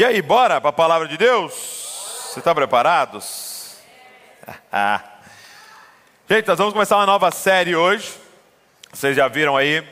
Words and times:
E 0.00 0.04
aí, 0.04 0.22
bora 0.22 0.58
para 0.62 0.70
a 0.70 0.72
palavra 0.72 1.06
de 1.06 1.18
Deus? 1.18 1.52
Você 2.32 2.38
está 2.38 2.54
preparados? 2.54 3.76
Gente, 6.26 6.48
nós 6.48 6.56
vamos 6.56 6.72
começar 6.72 6.96
uma 6.96 7.04
nova 7.04 7.30
série 7.30 7.76
hoje. 7.76 8.10
Vocês 8.90 9.14
já 9.14 9.28
viram 9.28 9.58
aí, 9.58 9.86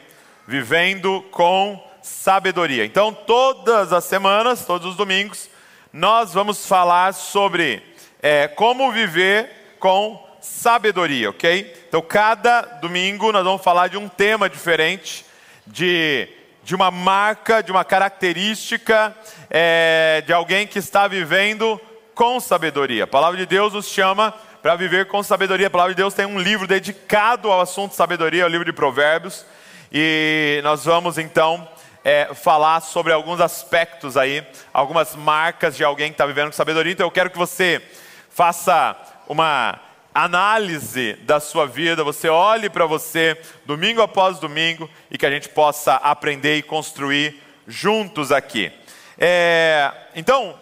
vivendo 0.47 1.21
com 1.31 1.87
sabedoria. 2.01 2.87
Então, 2.87 3.13
todas 3.13 3.93
as 3.93 4.05
semanas, 4.05 4.65
todos 4.65 4.89
os 4.89 4.97
domingos, 4.97 5.51
nós 5.93 6.33
vamos 6.33 6.67
falar 6.67 7.13
sobre 7.13 7.83
é, 8.23 8.49
como 8.49 8.91
viver 8.91 9.77
com 9.79 10.27
sabedoria, 10.41 11.29
ok? 11.29 11.85
Então, 11.87 12.01
cada 12.01 12.63
domingo 12.63 13.31
nós 13.31 13.45
vamos 13.45 13.63
falar 13.63 13.89
de 13.89 13.99
um 13.99 14.09
tema 14.09 14.49
diferente, 14.49 15.27
de 15.67 16.38
de 16.69 16.75
uma 16.75 16.91
marca, 16.91 17.63
de 17.63 17.73
uma 17.73 17.83
característica 17.83 19.17
é, 19.49 20.23
de 20.27 20.35
alguém 20.35 20.67
que 20.67 20.79
está 20.79 21.09
vivendo 21.09 21.81
com 22.15 22.39
sabedoria. 22.39 23.05
A 23.05 23.07
palavra 23.07 23.39
de 23.39 23.47
Deus 23.47 23.73
nos 23.73 23.89
chama 23.89 24.35
para 24.61 24.77
viver 24.77 25.07
com 25.07 25.23
sabedoria. 25.23 25.69
A 25.69 25.71
palavra 25.71 25.95
de 25.95 25.97
Deus 25.97 26.13
tem 26.13 26.27
um 26.27 26.39
livro 26.39 26.67
dedicado 26.67 27.51
ao 27.51 27.63
assunto 27.63 27.95
sabedoria, 27.95 28.45
o 28.45 28.49
livro 28.51 28.67
de 28.67 28.73
Provérbios. 28.75 29.47
E 29.91 30.61
nós 30.63 30.85
vamos 30.85 31.17
então 31.17 31.67
é, 32.05 32.35
falar 32.35 32.83
sobre 32.83 33.15
alguns 33.15 33.41
aspectos 33.41 34.19
aí, 34.19 34.47
algumas 34.71 35.17
marcas 35.17 35.75
de 35.75 35.83
alguém 35.83 36.09
que 36.09 36.17
está 36.17 36.27
vivendo 36.27 36.49
com 36.49 36.53
sabedoria. 36.53 36.93
Então 36.93 37.07
eu 37.07 37.11
quero 37.11 37.31
que 37.31 37.39
você 37.39 37.81
faça 38.29 38.95
uma 39.27 39.81
análise 40.15 41.15
da 41.23 41.41
sua 41.41 41.67
vida, 41.67 42.03
você 42.03 42.29
olhe 42.29 42.69
para 42.69 42.87
você 42.87 43.41
domingo 43.65 44.03
após 44.03 44.39
domingo 44.39 44.89
e 45.11 45.19
que 45.19 45.27
a 45.27 45.31
gente 45.31 45.49
possa 45.49 45.95
aprender 45.95 46.57
e 46.57 46.63
construir 46.63 47.41
juntos 47.67 48.33
aqui. 48.33 48.73
É, 49.19 49.93
então, 50.15 50.59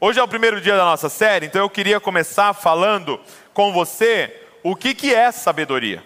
hoje 0.00 0.20
é 0.20 0.22
o 0.22 0.28
primeiro 0.28 0.60
dia 0.60 0.76
da 0.76 0.84
nossa 0.84 1.08
série, 1.08 1.46
então 1.46 1.62
eu 1.62 1.70
queria 1.70 1.98
começar 1.98 2.52
falando 2.52 3.18
com 3.54 3.72
você 3.72 4.40
o 4.62 4.76
que, 4.76 4.94
que 4.94 5.14
é 5.14 5.32
sabedoria, 5.32 6.02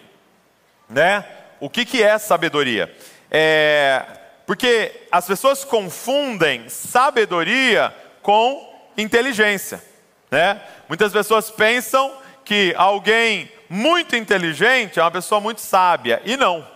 né? 0.89 1.25
O 1.61 1.69
que, 1.69 1.85
que 1.85 2.03
é 2.03 2.17
sabedoria? 2.19 2.95
É, 3.31 4.05
porque 4.47 4.93
as 5.11 5.27
pessoas 5.27 5.65
confundem 5.65 6.69
sabedoria 6.69 7.95
com 8.23 8.91
inteligência, 8.97 9.83
né? 10.31 10.61
Muitas 10.89 11.13
pessoas 11.13 11.51
pensam 11.51 12.26
que 12.47 12.73
alguém 12.79 13.51
muito 13.69 14.15
inteligente 14.15 15.01
é 15.01 15.03
uma 15.03 15.11
pessoa 15.11 15.41
muito 15.41 15.61
sábia. 15.61 16.23
E 16.25 16.37
não. 16.37 16.67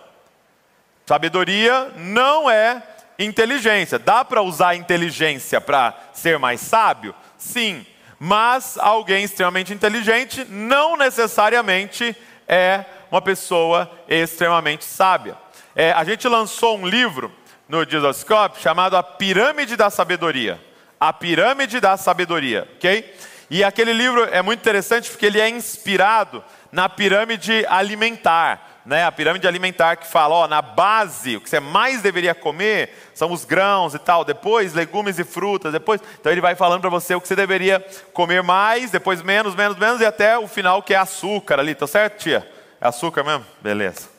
Sabedoria 1.05 1.93
não 1.95 2.49
é 2.49 2.83
inteligência. 3.17 3.97
Dá 3.97 4.23
para 4.25 4.41
usar 4.41 4.75
inteligência 4.75 5.61
para 5.61 5.97
ser 6.13 6.37
mais 6.37 6.59
sábio? 6.59 7.15
Sim. 7.37 7.85
Mas 8.19 8.77
alguém 8.77 9.23
extremamente 9.23 9.73
inteligente 9.73 10.45
não 10.49 10.97
necessariamente 10.97 12.15
é 12.47 12.83
uma 13.09 13.21
pessoa 13.21 13.89
extremamente 14.09 14.83
sábia. 14.83 15.37
É, 15.73 15.93
a 15.93 16.03
gente 16.03 16.27
lançou 16.27 16.77
um 16.77 16.85
livro 16.85 17.31
no 17.67 17.85
Didoscope 17.85 18.61
chamado 18.61 18.97
A 18.97 19.01
Pirâmide 19.01 19.77
da 19.77 19.89
Sabedoria. 19.89 20.59
A 20.99 21.13
Pirâmide 21.13 21.79
da 21.79 21.95
Sabedoria, 21.95 22.67
ok? 22.75 23.15
E 23.53 23.65
aquele 23.65 23.91
livro 23.91 24.23
é 24.31 24.41
muito 24.41 24.61
interessante 24.61 25.11
porque 25.11 25.25
ele 25.25 25.37
é 25.37 25.49
inspirado 25.49 26.41
na 26.71 26.87
pirâmide 26.87 27.65
alimentar. 27.67 28.79
Né, 28.85 29.03
a 29.03 29.11
pirâmide 29.11 29.45
alimentar 29.45 29.97
que 29.97 30.07
fala, 30.07 30.33
ó, 30.33 30.47
na 30.47 30.61
base, 30.61 31.35
o 31.35 31.41
que 31.41 31.49
você 31.49 31.59
mais 31.59 32.01
deveria 32.01 32.33
comer 32.33 33.11
são 33.13 33.29
os 33.31 33.43
grãos 33.43 33.93
e 33.93 33.99
tal, 33.99 34.23
depois 34.23 34.73
legumes 34.73 35.19
e 35.19 35.23
frutas, 35.23 35.71
depois, 35.71 36.01
então 36.19 36.31
ele 36.31 36.41
vai 36.41 36.55
falando 36.55 36.81
para 36.81 36.89
você 36.89 37.13
o 37.13 37.21
que 37.21 37.27
você 37.27 37.35
deveria 37.35 37.85
comer 38.11 38.41
mais, 38.41 38.89
depois 38.89 39.21
menos, 39.21 39.53
menos, 39.53 39.77
menos 39.77 40.01
e 40.01 40.05
até 40.05 40.35
o 40.35 40.47
final 40.47 40.81
que 40.81 40.95
é 40.95 40.97
açúcar 40.97 41.59
ali, 41.59 41.75
tá 41.75 41.85
certo, 41.85 42.23
tia? 42.23 42.49
É 42.79 42.87
açúcar 42.87 43.23
mesmo? 43.23 43.45
Beleza. 43.61 44.09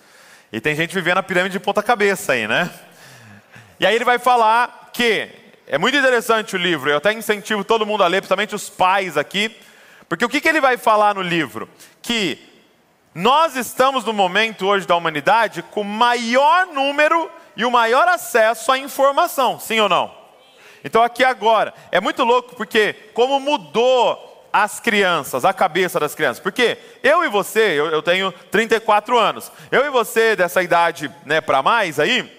E 0.52 0.60
tem 0.60 0.76
gente 0.76 0.94
vivendo 0.94 1.18
a 1.18 1.22
pirâmide 1.22 1.54
de 1.54 1.64
ponta 1.64 1.82
cabeça 1.82 2.34
aí, 2.34 2.46
né? 2.46 2.70
E 3.80 3.86
aí 3.86 3.94
ele 3.94 4.04
vai 4.04 4.18
falar 4.18 4.90
que 4.92 5.41
é 5.72 5.78
muito 5.78 5.96
interessante 5.96 6.54
o 6.54 6.58
livro, 6.58 6.90
eu 6.90 6.98
até 6.98 7.14
incentivo 7.14 7.64
todo 7.64 7.86
mundo 7.86 8.04
a 8.04 8.06
ler, 8.06 8.20
principalmente 8.20 8.54
os 8.54 8.68
pais 8.68 9.16
aqui, 9.16 9.56
porque 10.06 10.22
o 10.22 10.28
que, 10.28 10.38
que 10.38 10.46
ele 10.46 10.60
vai 10.60 10.76
falar 10.76 11.14
no 11.14 11.22
livro? 11.22 11.66
Que 12.02 12.38
nós 13.14 13.56
estamos 13.56 14.04
no 14.04 14.12
momento 14.12 14.66
hoje 14.66 14.86
da 14.86 14.94
humanidade 14.94 15.62
com 15.62 15.80
o 15.80 15.84
maior 15.84 16.66
número 16.66 17.30
e 17.56 17.64
o 17.64 17.70
maior 17.70 18.06
acesso 18.06 18.70
à 18.70 18.76
informação, 18.76 19.58
sim 19.58 19.80
ou 19.80 19.88
não? 19.88 20.14
Então 20.84 21.02
aqui 21.02 21.24
agora, 21.24 21.72
é 21.90 22.02
muito 22.02 22.22
louco 22.22 22.54
porque 22.54 22.92
como 23.14 23.40
mudou 23.40 24.46
as 24.52 24.78
crianças, 24.78 25.42
a 25.42 25.54
cabeça 25.54 25.98
das 25.98 26.14
crianças. 26.14 26.38
Porque 26.38 26.76
eu 27.02 27.24
e 27.24 27.30
você, 27.30 27.80
eu, 27.80 27.86
eu 27.86 28.02
tenho 28.02 28.30
34 28.50 29.18
anos, 29.18 29.50
eu 29.70 29.86
e 29.86 29.88
você 29.88 30.36
dessa 30.36 30.62
idade 30.62 31.10
né, 31.24 31.40
para 31.40 31.62
mais 31.62 31.98
aí, 31.98 32.30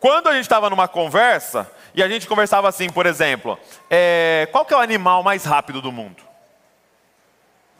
quando 0.00 0.28
a 0.28 0.32
gente 0.32 0.42
estava 0.42 0.70
numa 0.70 0.88
conversa, 0.88 1.70
e 1.94 2.02
a 2.02 2.08
gente 2.08 2.26
conversava 2.26 2.68
assim, 2.68 2.88
por 2.88 3.06
exemplo, 3.06 3.58
é, 3.90 4.48
qual 4.50 4.64
que 4.64 4.72
é 4.72 4.76
o 4.76 4.80
animal 4.80 5.22
mais 5.22 5.44
rápido 5.44 5.82
do 5.82 5.92
mundo? 5.92 6.22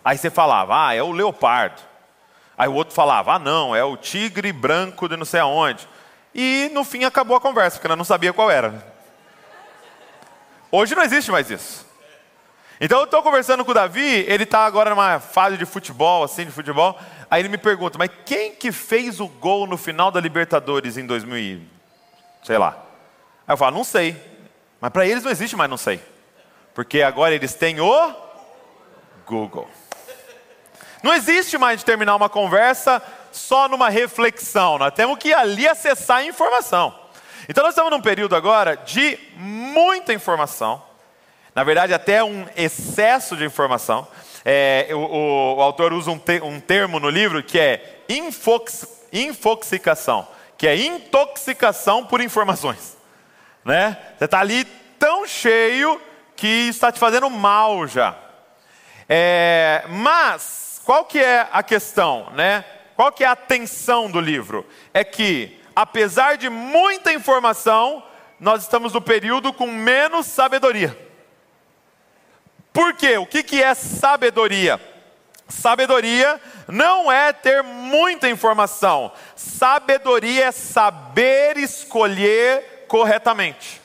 Aí 0.04 0.18
você 0.18 0.30
falava, 0.30 0.88
ah, 0.88 0.94
é 0.94 1.02
o 1.02 1.12
leopardo. 1.12 1.80
Aí 2.56 2.68
o 2.68 2.74
outro 2.74 2.94
falava, 2.94 3.34
ah, 3.34 3.38
não, 3.38 3.74
é 3.74 3.82
o 3.82 3.96
tigre 3.96 4.52
branco 4.52 5.08
de 5.08 5.16
não 5.16 5.24
sei 5.24 5.40
aonde. 5.40 5.88
E 6.34 6.70
no 6.72 6.84
fim 6.84 7.04
acabou 7.04 7.36
a 7.36 7.40
conversa, 7.40 7.76
porque 7.76 7.88
nós 7.88 7.96
não 7.96 8.04
sabia 8.04 8.32
qual 8.32 8.50
era. 8.50 8.84
Hoje 10.70 10.94
não 10.94 11.02
existe 11.02 11.30
mais 11.30 11.50
isso. 11.50 11.86
Então 12.80 12.98
eu 12.98 13.04
estou 13.04 13.22
conversando 13.22 13.64
com 13.64 13.70
o 13.70 13.74
Davi, 13.74 14.24
ele 14.26 14.42
está 14.42 14.66
agora 14.66 14.90
numa 14.90 15.20
fase 15.20 15.56
de 15.56 15.64
futebol, 15.64 16.24
assim, 16.24 16.44
de 16.44 16.50
futebol. 16.50 16.98
Aí 17.30 17.40
ele 17.40 17.48
me 17.48 17.58
pergunta, 17.58 17.96
mas 17.96 18.10
quem 18.26 18.54
que 18.54 18.72
fez 18.72 19.20
o 19.20 19.28
gol 19.28 19.66
no 19.66 19.76
final 19.76 20.10
da 20.10 20.20
Libertadores 20.20 20.96
em 20.96 21.06
2000, 21.06 21.62
sei 22.42 22.58
lá. 22.58 22.91
Aí 23.52 23.54
eu 23.54 23.58
falo, 23.58 23.76
não 23.76 23.84
sei. 23.84 24.16
Mas 24.80 24.90
para 24.90 25.06
eles 25.06 25.22
não 25.22 25.30
existe 25.30 25.54
mais 25.54 25.68
não 25.68 25.76
sei. 25.76 26.00
Porque 26.72 27.02
agora 27.02 27.34
eles 27.34 27.52
têm 27.52 27.78
o 27.80 28.14
Google. 29.26 29.68
Não 31.02 31.12
existe 31.12 31.58
mais 31.58 31.80
de 31.80 31.84
terminar 31.84 32.16
uma 32.16 32.30
conversa 32.30 33.02
só 33.30 33.68
numa 33.68 33.90
reflexão. 33.90 34.78
Nós 34.78 34.94
temos 34.94 35.18
que 35.18 35.34
ali 35.34 35.68
acessar 35.68 36.18
a 36.18 36.24
informação. 36.24 36.98
Então 37.46 37.62
nós 37.62 37.74
estamos 37.74 37.90
num 37.90 38.00
período 38.00 38.34
agora 38.34 38.74
de 38.74 39.18
muita 39.36 40.14
informação. 40.14 40.82
Na 41.54 41.62
verdade, 41.62 41.92
até 41.92 42.24
um 42.24 42.46
excesso 42.56 43.36
de 43.36 43.44
informação. 43.44 44.08
É, 44.46 44.88
o, 44.92 44.96
o, 44.96 45.56
o, 45.56 45.60
autor 45.60 45.92
usa 45.92 46.10
um, 46.10 46.18
te, 46.18 46.40
um, 46.40 46.58
termo 46.58 46.98
no 46.98 47.10
livro 47.10 47.42
que 47.42 47.58
é 47.58 48.00
infox, 48.08 48.86
infoxicação, 49.12 50.26
que 50.56 50.66
é 50.66 50.74
intoxicação 50.74 52.06
por 52.06 52.22
informações 52.22 53.01
né? 53.64 53.96
Você 54.18 54.24
está 54.24 54.40
ali 54.40 54.64
tão 54.98 55.26
cheio 55.26 56.00
que 56.36 56.68
está 56.68 56.90
te 56.90 56.98
fazendo 56.98 57.28
mal 57.30 57.86
já. 57.86 58.16
É, 59.08 59.84
mas 59.88 60.80
qual 60.84 61.04
que 61.04 61.18
é 61.18 61.46
a 61.52 61.62
questão, 61.62 62.30
né? 62.32 62.64
Qual 62.96 63.12
que 63.12 63.24
é 63.24 63.26
a 63.26 63.36
tensão 63.36 64.10
do 64.10 64.20
livro? 64.20 64.66
É 64.92 65.04
que 65.04 65.60
apesar 65.74 66.36
de 66.36 66.48
muita 66.48 67.12
informação, 67.12 68.02
nós 68.38 68.62
estamos 68.62 68.92
no 68.92 69.00
período 69.00 69.52
com 69.52 69.66
menos 69.66 70.26
sabedoria. 70.26 70.96
Por 72.72 72.94
quê? 72.94 73.18
O 73.18 73.26
que, 73.26 73.42
que 73.42 73.62
é 73.62 73.74
sabedoria? 73.74 74.80
Sabedoria 75.48 76.40
não 76.66 77.12
é 77.12 77.32
ter 77.32 77.62
muita 77.62 78.28
informação. 78.28 79.12
Sabedoria 79.36 80.46
é 80.46 80.52
saber 80.52 81.58
escolher 81.58 82.71
corretamente. 82.92 83.80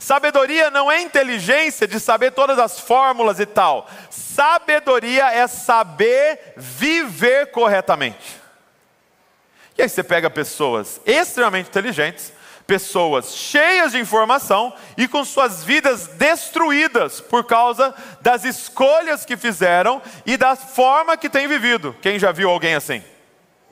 Sabedoria 0.00 0.70
não 0.70 0.90
é 0.90 1.02
inteligência 1.02 1.86
de 1.86 2.00
saber 2.00 2.30
todas 2.30 2.58
as 2.58 2.80
fórmulas 2.80 3.38
e 3.38 3.44
tal. 3.44 3.86
Sabedoria 4.08 5.30
é 5.30 5.46
saber 5.46 6.54
viver 6.56 7.50
corretamente. 7.50 8.40
E 9.76 9.82
aí 9.82 9.88
você 9.90 10.02
pega 10.02 10.30
pessoas 10.30 10.98
extremamente 11.04 11.68
inteligentes, 11.68 12.32
pessoas 12.66 13.34
cheias 13.34 13.92
de 13.92 13.98
informação 13.98 14.72
e 14.96 15.06
com 15.06 15.22
suas 15.22 15.62
vidas 15.62 16.06
destruídas 16.06 17.20
por 17.20 17.44
causa 17.44 17.94
das 18.22 18.46
escolhas 18.46 19.26
que 19.26 19.36
fizeram 19.36 20.00
e 20.24 20.38
da 20.38 20.56
forma 20.56 21.18
que 21.18 21.28
têm 21.28 21.46
vivido. 21.46 21.94
Quem 22.00 22.18
já 22.18 22.32
viu 22.32 22.48
alguém 22.48 22.76
assim? 22.76 23.04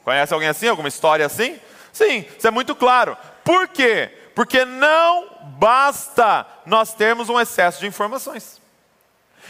Conhece 0.04 0.34
alguém 0.34 0.50
assim? 0.50 0.68
Alguma 0.68 0.88
história 0.88 1.24
assim? 1.24 1.58
Sim, 1.94 2.26
isso 2.36 2.46
é 2.46 2.50
muito 2.50 2.74
claro. 2.74 3.16
Por 3.42 3.68
quê? 3.68 4.10
Porque 4.34 4.64
não 4.64 5.28
basta 5.58 6.46
nós 6.66 6.94
termos 6.94 7.28
um 7.28 7.40
excesso 7.40 7.80
de 7.80 7.86
informações. 7.86 8.60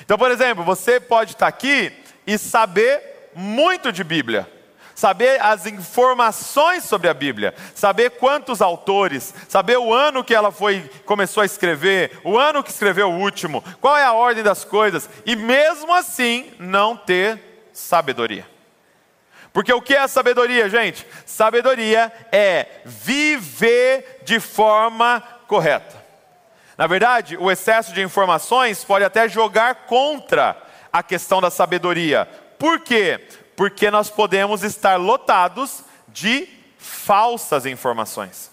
Então, 0.02 0.18
por 0.18 0.30
exemplo, 0.30 0.64
você 0.64 1.00
pode 1.00 1.32
estar 1.32 1.46
aqui 1.46 1.92
e 2.26 2.36
saber 2.36 3.30
muito 3.34 3.92
de 3.92 4.04
Bíblia, 4.04 4.50
saber 4.94 5.40
as 5.42 5.66
informações 5.66 6.84
sobre 6.84 7.08
a 7.08 7.14
Bíblia, 7.14 7.54
saber 7.74 8.10
quantos 8.10 8.60
autores, 8.60 9.34
saber 9.48 9.78
o 9.78 9.92
ano 9.92 10.22
que 10.22 10.34
ela 10.34 10.52
foi 10.52 10.88
começou 11.04 11.42
a 11.42 11.46
escrever, 11.46 12.18
o 12.22 12.38
ano 12.38 12.62
que 12.62 12.70
escreveu 12.70 13.10
o 13.10 13.18
último, 13.18 13.62
qual 13.80 13.96
é 13.96 14.04
a 14.04 14.12
ordem 14.12 14.42
das 14.42 14.64
coisas, 14.64 15.08
e 15.24 15.34
mesmo 15.36 15.92
assim 15.94 16.52
não 16.58 16.96
ter 16.96 17.68
sabedoria. 17.72 18.53
Porque 19.54 19.72
o 19.72 19.80
que 19.80 19.94
é 19.94 20.06
sabedoria, 20.06 20.68
gente? 20.68 21.06
Sabedoria 21.24 22.12
é 22.30 22.66
viver 22.84 24.20
de 24.22 24.38
forma 24.38 25.22
correta. 25.46 26.04
Na 26.76 26.86
verdade, 26.86 27.38
o 27.38 27.50
excesso 27.50 27.94
de 27.94 28.02
informações 28.02 28.84
pode 28.84 29.04
até 29.04 29.26
jogar 29.30 29.86
contra 29.86 30.60
a 30.92 31.02
questão 31.02 31.40
da 31.40 31.50
sabedoria. 31.50 32.28
Por 32.58 32.80
quê? 32.80 33.20
porque 33.56 33.90
nós 33.90 34.10
podemos 34.10 34.62
estar 34.62 34.96
lotados 34.96 35.82
de 36.08 36.48
falsas 36.78 37.66
informações. 37.66 38.50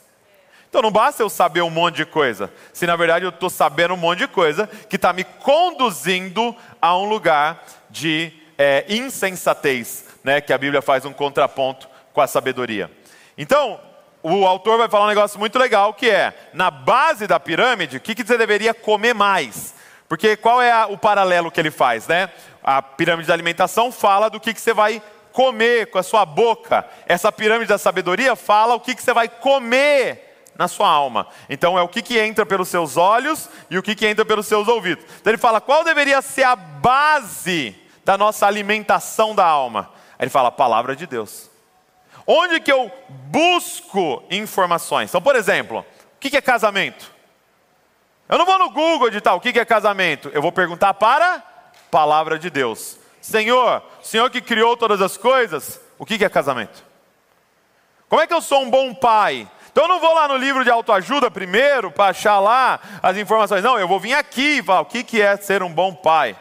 Então 0.70 0.82
não 0.82 0.92
basta 0.92 1.22
eu 1.22 1.30
saber 1.30 1.62
um 1.62 1.70
monte 1.70 1.98
de 1.98 2.06
coisa, 2.06 2.52
se 2.72 2.88
na 2.88 2.96
verdade 2.96 3.26
eu 3.26 3.30
estou 3.30 3.50
sabendo 3.50 3.94
um 3.94 3.98
monte 3.98 4.20
de 4.20 4.28
coisa 4.28 4.68
que 4.90 4.96
está 4.96 5.12
me 5.12 5.24
conduzindo 5.24 6.56
a 6.82 6.98
um 6.98 7.10
lugar 7.10 7.66
de 7.90 8.32
é, 8.58 8.86
insensatez, 8.88 10.06
né, 10.24 10.42
que 10.42 10.54
a 10.54 10.58
Bíblia 10.58 10.82
faz 10.82 11.06
um 11.06 11.14
contraponto 11.14 11.88
com 12.14 12.22
a 12.22 12.28
sabedoria. 12.28 12.92
Então, 13.38 13.80
o 14.24 14.46
autor 14.46 14.78
vai 14.78 14.90
falar 14.90 15.06
um 15.06 15.10
negócio 15.10 15.40
muito 15.40 15.58
legal 15.58 15.94
que 15.94 16.10
é, 16.10 16.34
na 16.54 16.70
base 16.70 17.26
da 17.26 17.40
pirâmide, 17.40 17.98
o 17.98 18.00
que, 18.02 18.14
que 18.14 18.24
você 18.24 18.38
deveria 18.38 18.74
comer 18.74 19.14
mais? 19.14 19.74
Porque 20.08 20.36
qual 20.36 20.62
é 20.62 20.72
a, 20.72 20.88
o 20.88 20.98
paralelo 20.98 21.50
que 21.50 21.60
ele 21.60 21.72
faz, 21.72 22.08
né? 22.08 22.30
A 22.64 22.82
pirâmide 22.82 23.28
da 23.28 23.34
alimentação 23.34 23.92
fala 23.92 24.30
do 24.30 24.40
que, 24.40 24.54
que 24.54 24.62
você 24.62 24.74
vai 24.74 25.02
comer 25.32 25.90
com 25.90 25.98
a 25.98 26.04
sua 26.04 26.26
boca. 26.26 26.86
Essa 27.08 27.32
pirâmide 27.32 27.70
da 27.70 27.78
sabedoria 27.78 28.36
fala 28.36 28.76
o 28.76 28.80
que, 28.80 28.94
que 28.94 29.02
você 29.02 29.14
vai 29.14 29.30
comer 29.30 30.52
na 30.58 30.68
sua 30.68 30.88
alma. 30.88 31.28
Então 31.50 31.80
é 31.80 31.82
o 31.82 31.88
que, 31.88 32.02
que 32.02 32.20
entra 32.20 32.46
pelos 32.46 32.68
seus 32.68 32.98
olhos 32.98 33.50
e 33.70 33.78
o 33.78 33.82
que, 33.82 33.96
que 33.96 34.06
entra 34.06 34.26
pelos 34.26 34.48
seus 34.48 34.68
ouvidos. 34.68 35.06
Então 35.20 35.32
ele 35.32 35.38
fala 35.38 35.62
qual 35.62 35.84
deveria 35.84 36.22
ser 36.22 36.44
a 36.44 36.56
base 36.56 37.76
da 38.04 38.18
nossa 38.18 38.46
alimentação 38.46 39.34
da 39.34 39.46
alma. 39.46 39.90
Ele 40.22 40.30
fala 40.30 40.50
a 40.50 40.52
palavra 40.52 40.96
de 40.96 41.08
Deus. 41.08 41.50
Onde 42.28 42.60
que 42.60 42.72
eu 42.72 42.92
busco 43.10 44.24
informações? 44.30 45.10
Então, 45.10 45.20
por 45.20 45.36
exemplo, 45.36 45.80
o 45.80 46.20
que 46.20 46.38
é 46.38 46.42
casamento? 46.42 47.12
Eu 48.30 48.38
não 48.38 48.46
vou 48.46 48.60
no 48.60 48.70
Google 48.70 49.08
editar 49.08 49.34
o 49.34 49.42
que 49.42 49.60
é 49.60 49.66
casamento. 49.66 50.30
Eu 50.32 50.42
vou 50.42 50.52
perguntar 50.52 50.94
para 50.94 51.38
a 51.38 51.44
palavra 51.90 52.38
de 52.38 52.52
Deus. 52.52 53.00
Senhor, 53.20 53.84
Senhor 54.04 54.30
que 54.30 54.42
criou 54.42 54.78
todas 54.78 55.02
as 55.02 55.18
coisas, 55.18 55.82
o 55.98 56.06
que 56.06 56.24
é 56.24 56.30
casamento? 56.30 56.86
Como 58.08 58.22
é 58.22 58.28
que 58.28 58.34
eu 58.34 58.42
sou 58.42 58.62
um 58.62 58.70
bom 58.70 58.94
pai? 58.94 59.50
Então 59.72 59.86
eu 59.86 59.88
não 59.88 60.00
vou 60.00 60.14
lá 60.14 60.28
no 60.28 60.38
livro 60.38 60.64
de 60.64 60.70
autoajuda 60.70 61.32
primeiro 61.32 61.92
para 61.92 62.12
achar 62.12 62.40
lá 62.40 62.80
as 63.02 63.18
informações. 63.18 63.64
Não, 63.64 63.80
eu 63.80 63.88
vou 63.88 64.00
vir 64.00 64.14
aqui 64.14 64.60
e 64.60 64.64
falar 64.64 64.82
o 64.82 64.86
que 64.86 65.20
é 65.20 65.36
ser 65.38 65.64
um 65.64 65.72
bom 65.72 65.96
pai. 65.96 66.36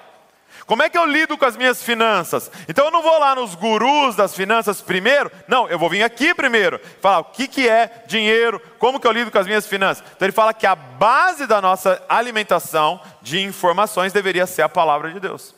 Como 0.71 0.85
é 0.85 0.89
que 0.89 0.97
eu 0.97 1.05
lido 1.05 1.37
com 1.37 1.45
as 1.45 1.57
minhas 1.57 1.83
finanças? 1.83 2.49
Então 2.69 2.85
eu 2.85 2.93
não 2.93 3.03
vou 3.03 3.19
lá 3.19 3.35
nos 3.35 3.57
gurus 3.57 4.15
das 4.15 4.37
finanças 4.37 4.81
primeiro, 4.81 5.29
não, 5.49 5.69
eu 5.69 5.77
vou 5.77 5.91
vir 5.91 6.05
aqui 6.05 6.33
primeiro, 6.33 6.81
falar 7.01 7.19
o 7.19 7.25
que, 7.25 7.49
que 7.49 7.69
é 7.69 8.05
dinheiro, 8.07 8.63
como 8.79 9.01
que 9.01 9.07
eu 9.09 9.11
lido 9.11 9.33
com 9.33 9.39
as 9.39 9.49
minhas 9.49 9.67
finanças. 9.67 10.05
Então 10.15 10.27
ele 10.27 10.33
fala 10.33 10.55
que 10.55 10.69
a 10.69 10.77
base 10.77 11.45
da 11.45 11.61
nossa 11.61 12.01
alimentação 12.09 13.01
de 13.21 13.41
informações 13.41 14.13
deveria 14.13 14.47
ser 14.47 14.63
a 14.63 14.69
palavra 14.69 15.11
de 15.11 15.19
Deus. 15.19 15.57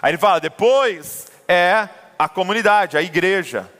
Aí 0.00 0.10
ele 0.12 0.16
fala, 0.16 0.40
depois 0.40 1.26
é 1.46 1.86
a 2.18 2.26
comunidade, 2.26 2.96
a 2.96 3.02
igreja. 3.02 3.70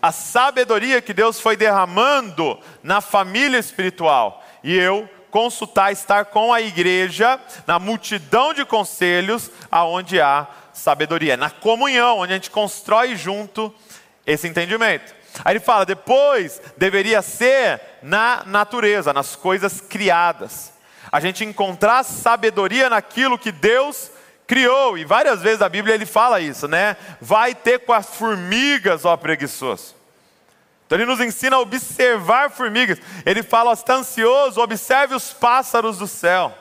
A 0.00 0.12
sabedoria 0.12 1.02
que 1.02 1.12
Deus 1.12 1.40
foi 1.40 1.56
derramando 1.56 2.56
na 2.84 3.00
família 3.00 3.58
espiritual. 3.58 4.44
E 4.62 4.78
eu 4.78 5.10
consultar, 5.34 5.90
estar 5.90 6.26
com 6.26 6.52
a 6.52 6.60
igreja, 6.60 7.40
na 7.66 7.80
multidão 7.80 8.54
de 8.54 8.64
conselhos, 8.64 9.50
aonde 9.68 10.20
há 10.20 10.46
sabedoria, 10.72 11.36
na 11.36 11.50
comunhão, 11.50 12.20
onde 12.20 12.32
a 12.32 12.36
gente 12.36 12.52
constrói 12.52 13.16
junto 13.16 13.74
esse 14.24 14.46
entendimento. 14.46 15.12
Aí 15.44 15.54
ele 15.54 15.58
fala, 15.60 15.84
depois 15.84 16.62
deveria 16.76 17.20
ser 17.20 17.80
na 18.00 18.44
natureza, 18.46 19.12
nas 19.12 19.34
coisas 19.34 19.80
criadas. 19.80 20.72
A 21.10 21.18
gente 21.18 21.44
encontrar 21.44 22.04
sabedoria 22.04 22.88
naquilo 22.88 23.36
que 23.36 23.50
Deus 23.50 24.12
criou, 24.46 24.96
e 24.96 25.04
várias 25.04 25.42
vezes 25.42 25.62
a 25.62 25.68
Bíblia 25.68 25.96
ele 25.96 26.06
fala 26.06 26.38
isso, 26.38 26.68
né? 26.68 26.96
Vai 27.20 27.56
ter 27.56 27.80
com 27.80 27.92
as 27.92 28.06
formigas, 28.06 29.04
ó 29.04 29.16
preguiçoso. 29.16 29.96
Então 30.86 30.98
ele 30.98 31.06
nos 31.06 31.20
ensina 31.20 31.56
a 31.56 31.60
observar 31.60 32.50
formigas. 32.50 33.00
Ele 33.24 33.42
fala: 33.42 33.72
está 33.72 33.94
ansioso, 33.94 34.60
observe 34.60 35.14
os 35.14 35.32
pássaros 35.32 35.98
do 35.98 36.06
céu, 36.06 36.52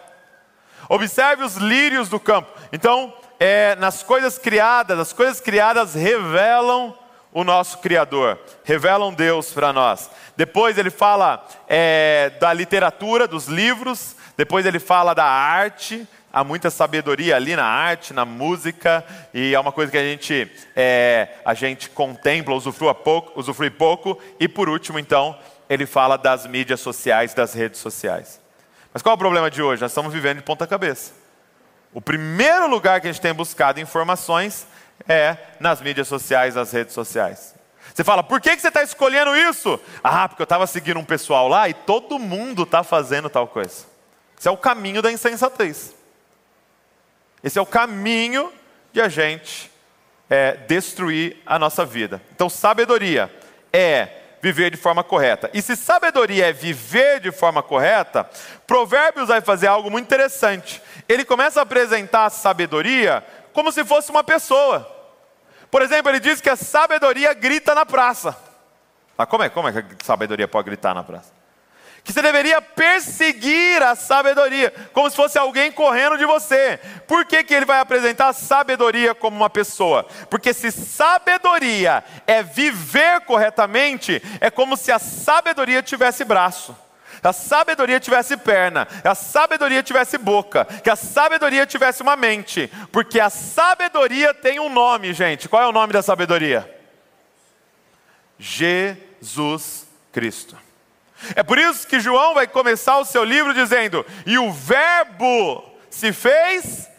observe 0.90 1.44
os 1.44 1.56
lírios 1.56 2.10
do 2.10 2.20
campo. 2.20 2.52
Então, 2.72 3.14
é, 3.40 3.76
nas 3.76 4.04
coisas 4.04 4.38
criadas, 4.38 4.98
as 5.00 5.14
coisas 5.14 5.40
criadas 5.40 5.94
revelam 5.94 6.98
o 7.34 7.44
nosso 7.44 7.80
Criador, 7.80 8.40
revelam 8.64 9.14
Deus 9.14 9.52
para 9.52 9.74
nós. 9.74 10.10
Depois 10.38 10.78
ele 10.78 10.92
fala 10.92 11.46
é, 11.68 12.32
da 12.40 12.54
literatura, 12.54 13.28
dos 13.28 13.48
livros, 13.48 14.16
depois 14.38 14.66
ele 14.66 14.80
fala 14.80 15.14
da 15.14 15.26
arte, 15.26 16.08
há 16.34 16.44
muita 16.44 16.72
sabedoria 16.72 17.36
ali 17.36 17.56
na 17.56 17.64
arte, 17.64 18.12
na 18.12 18.26
música, 18.26 19.06
e 19.32 19.54
é 19.54 19.60
uma 19.60 19.72
coisa 19.72 19.92
que 19.92 19.98
a 19.98 20.04
gente, 20.04 20.52
é, 20.76 21.30
a 21.46 21.54
gente 21.54 21.92
contempla, 21.92 22.56
usufrui 22.56 22.92
pouco, 22.96 23.40
usufrui 23.40 23.70
pouco. 23.70 24.20
E 24.40 24.48
por 24.48 24.68
último, 24.68 24.98
então, 24.98 25.38
ele 25.70 25.86
fala 25.86 26.18
das 26.18 26.48
mídias 26.48 26.80
sociais, 26.80 27.36
das 27.36 27.54
redes 27.54 27.80
sociais. 27.80 28.42
Mas 28.92 29.04
qual 29.04 29.14
é 29.14 29.16
o 29.16 29.20
problema 29.20 29.52
de 29.52 29.62
hoje? 29.62 29.84
Nós 29.84 29.92
estamos 29.92 30.12
vivendo 30.12 30.38
de 30.38 30.44
ponta 30.44 30.66
cabeça. 30.66 31.12
O 31.94 32.02
primeiro 32.02 32.68
lugar 32.68 33.00
que 33.00 33.08
a 33.08 33.12
gente 33.12 33.22
tem 33.22 33.34
buscado 33.34 33.80
informações 33.80 34.66
é 35.08 35.38
nas 35.60 35.82
mídias 35.82 36.08
sociais, 36.08 36.56
nas 36.56 36.72
redes 36.72 36.96
sociais. 36.96 37.54
Você 37.94 38.04
fala, 38.04 38.24
por 38.24 38.42
que, 38.42 38.56
que 38.56 38.62
você 38.62 38.70
está 38.70 38.82
escolhendo 38.82 39.36
isso? 39.36 39.80
Ah, 40.04 40.28
porque 40.28 40.42
eu 40.42 40.46
estava 40.46 40.66
seguindo 40.66 41.00
um 41.00 41.06
pessoal 41.06 41.48
lá 41.48 41.70
e 41.70 41.76
todo 41.76 42.18
mundo 42.18 42.64
está 42.64 42.84
fazendo 42.84 43.30
tal 43.30 43.48
coisa. 43.48 43.86
Isso 44.40 44.50
é 44.50 44.52
o 44.52 44.58
caminho 44.58 45.02
da 45.02 45.12
insensatez. 45.12 45.94
Esse 47.44 47.60
é 47.60 47.62
o 47.62 47.66
caminho 47.66 48.52
de 48.92 49.02
a 49.02 49.10
gente 49.10 49.72
é, 50.30 50.54
destruir 50.54 51.38
a 51.46 51.60
nossa 51.60 51.86
vida. 51.86 52.22
Então, 52.34 52.50
sabedoria 52.50 53.30
é 53.72 54.08
viver 54.42 54.72
de 54.72 54.78
forma 54.78 55.04
correta. 55.04 55.50
E 55.54 55.62
se 55.62 55.76
sabedoria 55.76 56.50
é 56.50 56.54
viver 56.54 57.20
de 57.20 57.32
forma 57.32 57.64
correta, 57.64 58.30
Provérbios 58.66 59.28
vai 59.28 59.42
fazer 59.42 59.68
algo 59.68 59.90
muito 59.90 60.06
interessante. 60.06 60.82
Ele 61.08 61.24
começa 61.26 61.60
a 61.60 61.64
apresentar 61.64 62.26
a 62.26 62.30
sabedoria 62.30 63.24
como 63.54 63.72
se 63.72 63.86
fosse 63.86 64.10
uma 64.10 64.24
pessoa. 64.24 64.90
Por 65.70 65.82
exemplo, 65.82 66.12
ele 66.12 66.20
diz 66.20 66.42
que 66.42 66.50
a 66.50 66.56
sabedoria 66.56 67.34
grita 67.34 67.74
na 67.74 67.86
praça. 67.86 68.38
Ah, 69.18 69.26
como 69.26 69.44
é? 69.44 69.50
Como 69.50 69.68
é 69.68 69.72
que 69.72 69.80
a 69.80 70.06
sabedoria 70.06 70.48
pode 70.48 70.66
gritar 70.66 70.94
na 70.94 71.04
praça? 71.04 71.32
Que 72.04 72.12
você 72.12 72.22
deveria 72.22 72.62
perseguir 72.62 73.82
a 73.82 73.96
sabedoria, 73.96 74.74
como 74.92 75.10
se 75.10 75.16
fosse 75.16 75.38
alguém 75.38 75.72
correndo 75.72 76.18
de 76.18 76.26
você. 76.26 76.78
Por 77.08 77.26
que, 77.26 77.44
que 77.44 77.54
ele 77.54 77.66
vai 77.66 77.80
apresentar 77.80 78.28
a 78.28 78.34
sabedoria 78.34 79.16
como 79.16 79.38
uma 79.38 79.50
pessoa? 79.50 80.06
Porque 80.30 80.54
se 80.54 80.70
sabedoria 80.70 82.04
é 82.28 82.44
viver 82.44 83.22
corretamente, 83.22 84.22
é 84.42 84.52
como 84.52 84.76
se 84.76 84.92
a 84.92 85.00
sabedoria 85.00 85.82
tivesse 85.82 86.26
braço. 86.26 86.76
A 87.24 87.32
sabedoria 87.32 88.02
tivesse 88.02 88.36
perna, 88.36 88.86
a 89.02 89.16
sabedoria 89.16 89.82
tivesse 89.82 90.18
boca, 90.18 90.66
que 90.66 90.90
a 90.90 90.96
sabedoria 90.98 91.66
tivesse 91.66 92.02
uma 92.02 92.18
mente, 92.18 92.70
porque 92.92 93.18
a 93.18 93.30
sabedoria 93.30 94.34
tem 94.34 94.60
um 94.60 94.68
nome, 94.68 95.14
gente. 95.14 95.48
Qual 95.48 95.64
é 95.64 95.68
o 95.68 95.72
nome 95.72 95.94
da 95.94 96.02
sabedoria? 96.02 96.70
Jesus 98.38 99.88
Cristo. 100.12 100.63
É 101.36 101.44
por 101.44 101.58
isso 101.58 101.88
que 101.88 102.00
João 102.00 102.34
vai 102.34 102.48
começar 102.48 102.98
o 102.98 103.06
seu 103.06 103.24
livro 103.24 103.54
dizendo: 103.54 104.06
E 104.26 104.38
o 104.38 104.52
Verbo 104.52 105.64
se 105.90 106.12
fez 106.12 106.90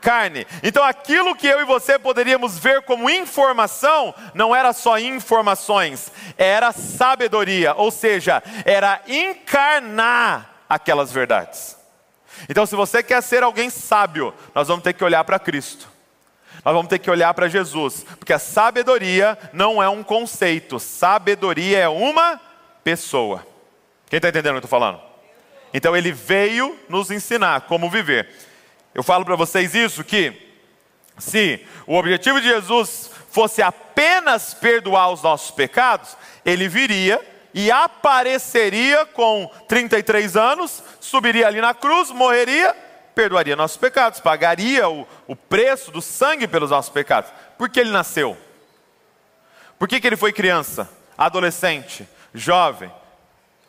carne. 0.00 0.46
Então 0.62 0.84
aquilo 0.84 1.36
que 1.36 1.46
eu 1.46 1.60
e 1.60 1.64
você 1.64 1.98
poderíamos 1.98 2.58
ver 2.58 2.82
como 2.82 3.08
informação, 3.08 4.14
não 4.34 4.54
era 4.54 4.72
só 4.72 4.98
informações, 4.98 6.12
era 6.36 6.72
sabedoria, 6.72 7.74
ou 7.74 7.90
seja, 7.90 8.42
era 8.64 9.00
encarnar 9.06 10.50
aquelas 10.68 11.12
verdades. 11.12 11.76
Então, 12.48 12.66
se 12.66 12.74
você 12.74 13.02
quer 13.02 13.22
ser 13.22 13.42
alguém 13.42 13.70
sábio, 13.70 14.34
nós 14.54 14.66
vamos 14.66 14.82
ter 14.82 14.92
que 14.92 15.04
olhar 15.04 15.22
para 15.24 15.38
Cristo. 15.38 15.88
Nós 16.64 16.74
vamos 16.74 16.88
ter 16.88 16.98
que 16.98 17.10
olhar 17.10 17.32
para 17.34 17.48
Jesus, 17.48 18.04
porque 18.18 18.32
a 18.32 18.38
sabedoria 18.38 19.38
não 19.52 19.82
é 19.82 19.88
um 19.88 20.02
conceito, 20.02 20.78
sabedoria 20.78 21.78
é 21.78 21.88
uma 21.88 22.40
pessoa. 22.84 23.46
Quem 24.12 24.18
está 24.18 24.28
entendendo 24.28 24.50
o 24.50 24.60
que 24.60 24.64
eu 24.64 24.66
estou 24.66 24.78
falando? 24.78 25.00
Então 25.72 25.96
ele 25.96 26.12
veio 26.12 26.78
nos 26.86 27.10
ensinar 27.10 27.62
como 27.62 27.88
viver. 27.88 28.28
Eu 28.94 29.02
falo 29.02 29.24
para 29.24 29.36
vocês 29.36 29.74
isso 29.74 30.04
que 30.04 30.50
se 31.16 31.66
o 31.86 31.96
objetivo 31.96 32.38
de 32.38 32.46
Jesus 32.46 33.10
fosse 33.30 33.62
apenas 33.62 34.52
perdoar 34.52 35.08
os 35.08 35.22
nossos 35.22 35.50
pecados, 35.50 36.14
ele 36.44 36.68
viria 36.68 37.26
e 37.54 37.70
apareceria 37.70 39.06
com 39.06 39.50
33 39.66 40.36
anos, 40.36 40.82
subiria 41.00 41.46
ali 41.46 41.62
na 41.62 41.72
cruz, 41.72 42.10
morreria, 42.10 42.76
perdoaria 43.14 43.56
nossos 43.56 43.78
pecados, 43.78 44.20
pagaria 44.20 44.90
o, 44.90 45.08
o 45.26 45.34
preço 45.34 45.90
do 45.90 46.02
sangue 46.02 46.46
pelos 46.46 46.68
nossos 46.68 46.92
pecados. 46.92 47.32
Por 47.56 47.70
que 47.70 47.80
ele 47.80 47.90
nasceu? 47.90 48.36
Por 49.78 49.88
que, 49.88 49.98
que 49.98 50.06
ele 50.06 50.18
foi 50.18 50.34
criança, 50.34 50.86
adolescente, 51.16 52.06
jovem, 52.34 52.92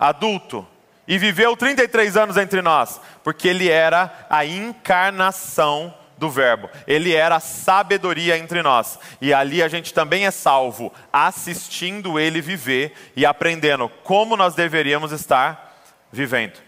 adulto 0.04 0.68
e 1.08 1.18
viveu 1.18 1.56
33 1.56 2.18
anos 2.18 2.38
entre 2.38 2.62
nós? 2.62 3.00
Porque 3.24 3.48
ele 3.48 3.70
era 3.70 4.28
a 4.30 4.46
encarnação 4.46 5.94
do 6.18 6.30
Verbo. 6.30 6.70
Ele 6.86 7.14
era 7.14 7.38
a 7.38 7.40
sabedoria 7.40 8.38
entre 8.38 8.62
nós. 8.62 9.00
E 9.22 9.34
ali 9.34 9.64
a 9.64 9.68
gente 9.68 9.94
também 9.94 10.26
é 10.26 10.32
salvo, 10.32 10.94
assistindo 11.12 12.20
ele 12.20 12.42
viver 12.42 12.94
e 13.16 13.26
aprendendo 13.26 13.90
como 14.04 14.38
nós 14.38 14.56
deveríamos 14.56 15.12
estar 15.12 15.74
vivendo. 16.12 16.60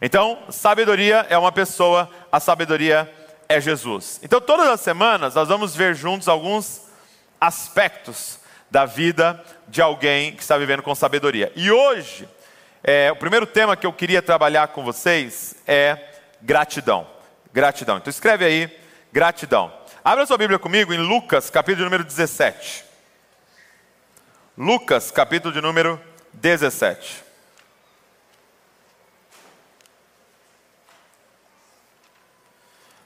Então, 0.00 0.38
sabedoria 0.48 1.26
é 1.28 1.36
uma 1.36 1.52
pessoa, 1.52 2.08
a 2.32 2.40
sabedoria 2.40 3.12
é 3.48 3.60
Jesus. 3.60 4.18
Então, 4.22 4.40
todas 4.40 4.66
as 4.68 4.80
semanas 4.80 5.34
nós 5.34 5.48
vamos 5.48 5.76
ver 5.76 5.94
juntos 5.94 6.28
alguns 6.28 6.88
aspectos 7.40 8.38
da 8.70 8.86
vida 8.86 9.42
de 9.68 9.82
alguém 9.82 10.32
que 10.32 10.42
está 10.42 10.56
vivendo 10.56 10.82
com 10.82 10.94
sabedoria. 10.94 11.52
E 11.54 11.70
hoje, 11.70 12.28
é, 12.82 13.12
o 13.12 13.16
primeiro 13.16 13.46
tema 13.46 13.76
que 13.76 13.86
eu 13.86 13.92
queria 13.92 14.22
trabalhar 14.22 14.68
com 14.68 14.82
vocês 14.82 15.54
é 15.66 15.98
gratidão. 16.40 17.06
Gratidão. 17.52 17.98
Então 17.98 18.10
escreve 18.10 18.44
aí, 18.44 18.80
gratidão. 19.12 19.72
Abra 20.02 20.24
sua 20.24 20.38
Bíblia 20.38 20.58
comigo 20.58 20.94
em 20.94 20.98
Lucas, 20.98 21.50
capítulo 21.50 21.84
número 21.84 22.04
17. 22.04 22.84
Lucas, 24.56 25.10
capítulo 25.10 25.52
de 25.52 25.60
número 25.60 26.00
17. 26.32 27.22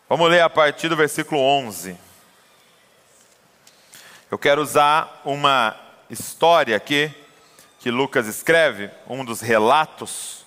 Vamos 0.09 0.31
ler 0.31 0.43
a 0.43 0.50
partir 0.50 0.88
do 0.88 0.97
versículo 0.97 1.40
11. 1.40 1.97
Eu 4.31 4.38
quero 4.38 4.62
usar 4.62 5.21
uma 5.25 5.76
história 6.09 6.76
aqui 6.76 7.24
que 7.85 7.91
Lucas 7.91 8.26
escreve, 8.26 8.88
um 9.07 9.23
dos 9.23 9.43
relatos 9.43 10.47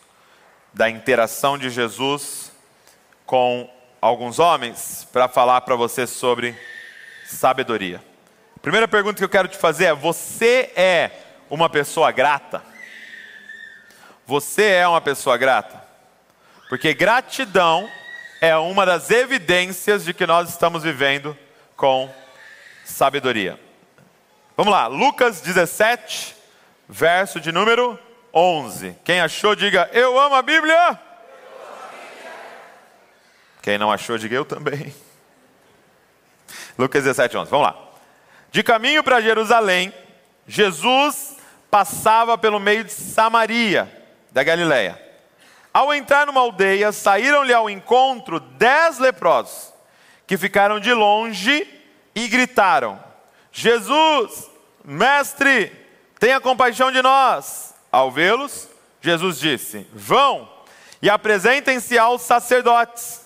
da 0.73 0.89
interação 0.89 1.55
de 1.55 1.69
Jesus 1.69 2.51
com 3.27 3.71
alguns 4.01 4.39
homens, 4.39 5.07
para 5.13 5.27
falar 5.27 5.61
para 5.61 5.75
você 5.75 6.07
sobre 6.07 6.59
sabedoria. 7.27 8.03
A 8.55 8.59
primeira 8.59 8.87
pergunta 8.87 9.19
que 9.19 9.23
eu 9.23 9.29
quero 9.29 9.47
te 9.47 9.55
fazer 9.55 9.85
é: 9.85 9.93
você 9.93 10.71
é 10.75 11.11
uma 11.47 11.69
pessoa 11.69 12.11
grata? 12.11 12.63
Você 14.25 14.63
é 14.63 14.87
uma 14.87 14.99
pessoa 14.99 15.37
grata? 15.37 15.79
Porque 16.67 16.91
gratidão 16.91 17.87
é 18.41 18.57
uma 18.57 18.83
das 18.83 19.11
evidências 19.11 20.03
de 20.03 20.11
que 20.11 20.25
nós 20.25 20.49
estamos 20.49 20.81
vivendo 20.81 21.37
com 21.75 22.11
sabedoria. 22.83 23.59
Vamos 24.55 24.73
lá, 24.73 24.87
Lucas 24.87 25.39
17, 25.39 26.36
verso 26.87 27.39
de 27.39 27.51
número 27.51 27.99
11. 28.33 28.95
Quem 29.03 29.19
achou, 29.19 29.55
diga: 29.55 29.89
Eu 29.93 30.19
amo 30.19 30.35
a 30.35 30.41
Bíblia. 30.41 30.99
Quem 33.61 33.77
não 33.77 33.91
achou, 33.91 34.17
diga 34.17 34.35
eu 34.35 34.45
também. 34.45 34.95
Lucas 36.77 37.03
17, 37.03 37.35
11. 37.35 37.51
Vamos 37.51 37.67
lá. 37.67 37.77
De 38.51 38.63
caminho 38.63 39.03
para 39.03 39.21
Jerusalém, 39.21 39.93
Jesus 40.47 41.37
passava 41.69 42.37
pelo 42.37 42.59
meio 42.59 42.83
de 42.83 42.91
Samaria, 42.93 43.91
da 44.31 44.43
Galileia. 44.43 45.01
Ao 45.73 45.93
entrar 45.93 46.25
numa 46.25 46.39
aldeia, 46.39 46.91
saíram-lhe 46.91 47.53
ao 47.53 47.69
encontro 47.69 48.39
dez 48.39 48.97
leprosos, 48.99 49.73
que 50.25 50.37
ficaram 50.37 50.79
de 50.79 50.93
longe 50.93 51.67
e 52.15 52.27
gritaram: 52.27 53.03
Jesus, 53.51 54.49
mestre, 54.83 55.86
tenha 56.19 56.39
compaixão 56.41 56.91
de 56.91 57.01
nós. 57.01 57.73
Ao 57.91 58.11
vê-los, 58.11 58.67
Jesus 59.01 59.39
disse: 59.39 59.87
Vão 59.93 60.49
e 61.01 61.09
apresentem-se 61.09 61.97
aos 61.97 62.21
sacerdotes. 62.21 63.25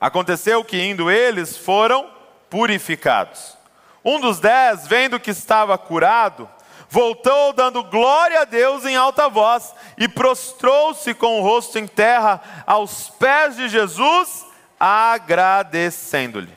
Aconteceu 0.00 0.64
que, 0.64 0.82
indo 0.82 1.10
eles, 1.10 1.56
foram 1.56 2.10
purificados. 2.50 3.56
Um 4.04 4.20
dos 4.20 4.40
dez, 4.40 4.86
vendo 4.86 5.20
que 5.20 5.30
estava 5.30 5.78
curado, 5.78 6.48
voltou 6.90 7.52
dando 7.52 7.84
glória 7.84 8.40
a 8.40 8.44
Deus 8.44 8.84
em 8.84 8.96
alta 8.96 9.28
voz 9.28 9.72
e 9.96 10.08
prostrou-se 10.08 11.14
com 11.14 11.38
o 11.38 11.42
rosto 11.42 11.78
em 11.78 11.86
terra 11.86 12.64
aos 12.66 13.08
pés 13.10 13.56
de 13.56 13.68
Jesus, 13.68 14.44
agradecendo-lhe. 14.78 16.52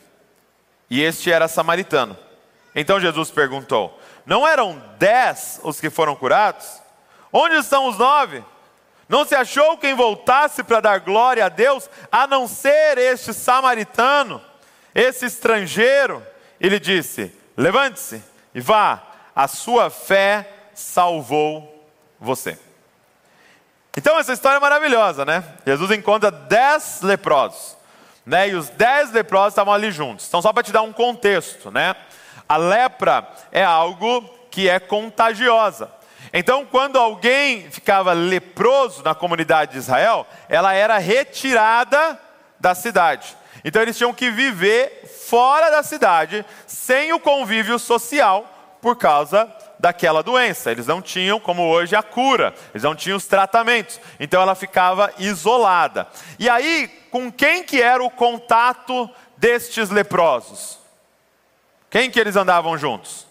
E 0.89 1.01
este 1.01 1.31
era 1.31 1.47
samaritano. 1.47 2.17
Então 2.75 2.99
Jesus 2.99 3.31
perguntou: 3.31 3.97
Não 4.25 4.47
eram 4.47 4.81
dez 4.97 5.59
os 5.63 5.79
que 5.79 5.89
foram 5.89 6.15
curados? 6.15 6.81
Onde 7.31 7.55
estão 7.55 7.87
os 7.87 7.97
nove? 7.97 8.43
Não 9.07 9.25
se 9.25 9.35
achou 9.35 9.77
quem 9.77 9.93
voltasse 9.93 10.63
para 10.63 10.79
dar 10.79 10.99
glória 10.99 11.45
a 11.45 11.49
Deus, 11.49 11.89
a 12.11 12.25
não 12.25 12.47
ser 12.47 12.97
este 12.97 13.33
samaritano, 13.33 14.41
esse 14.95 15.25
estrangeiro? 15.25 16.25
Ele 16.59 16.79
disse: 16.79 17.31
Levante-se 17.55 18.23
e 18.53 18.59
vá, 18.59 19.03
a 19.35 19.47
sua 19.47 19.89
fé 19.89 20.49
salvou 20.73 21.87
você. 22.19 22.57
Então 23.95 24.17
essa 24.17 24.33
história 24.33 24.57
é 24.57 24.59
maravilhosa, 24.59 25.23
né? 25.23 25.43
Jesus 25.65 25.91
encontra 25.91 26.31
dez 26.31 27.01
leprosos, 27.01 27.77
né? 28.25 28.49
E 28.49 28.55
os 28.55 28.69
dez 28.69 29.11
leprosos 29.11 29.53
estavam 29.53 29.73
ali 29.73 29.91
juntos. 29.91 30.27
Então 30.27 30.41
só 30.41 30.51
para 30.51 30.63
te 30.63 30.71
dar 30.71 30.81
um 30.81 30.91
contexto, 30.91 31.69
né? 31.69 31.95
A 32.47 32.57
lepra 32.57 33.27
é 33.51 33.63
algo 33.63 34.21
que 34.51 34.69
é 34.69 34.79
contagiosa. 34.79 35.89
Então, 36.33 36.65
quando 36.65 36.97
alguém 36.97 37.69
ficava 37.71 38.13
leproso 38.13 39.03
na 39.03 39.15
comunidade 39.15 39.73
de 39.73 39.77
Israel, 39.77 40.27
ela 40.49 40.73
era 40.73 40.97
retirada 40.97 42.19
da 42.59 42.75
cidade. 42.75 43.35
Então, 43.63 43.81
eles 43.81 43.97
tinham 43.97 44.13
que 44.13 44.29
viver 44.29 45.05
fora 45.27 45.69
da 45.69 45.81
cidade, 45.81 46.45
sem 46.67 47.13
o 47.13 47.19
convívio 47.19 47.79
social, 47.79 48.45
por 48.81 48.95
causa 48.97 49.51
daquela 49.79 50.21
doença. 50.21 50.71
Eles 50.71 50.87
não 50.87 51.01
tinham, 51.01 51.39
como 51.39 51.67
hoje, 51.67 51.95
a 51.95 52.03
cura, 52.03 52.53
eles 52.73 52.83
não 52.83 52.95
tinham 52.95 53.17
os 53.17 53.25
tratamentos. 53.25 53.99
Então 54.19 54.41
ela 54.41 54.55
ficava 54.55 55.11
isolada. 55.17 56.07
E 56.37 56.49
aí, 56.49 56.87
com 57.09 57.31
quem 57.31 57.63
que 57.63 57.81
era 57.81 58.03
o 58.03 58.11
contato 58.11 59.09
destes 59.37 59.89
leprosos? 59.89 60.84
Quem 61.95 62.11
que 62.11 62.19
eles 62.19 62.35
andavam 62.35 62.77
juntos? 62.77 63.25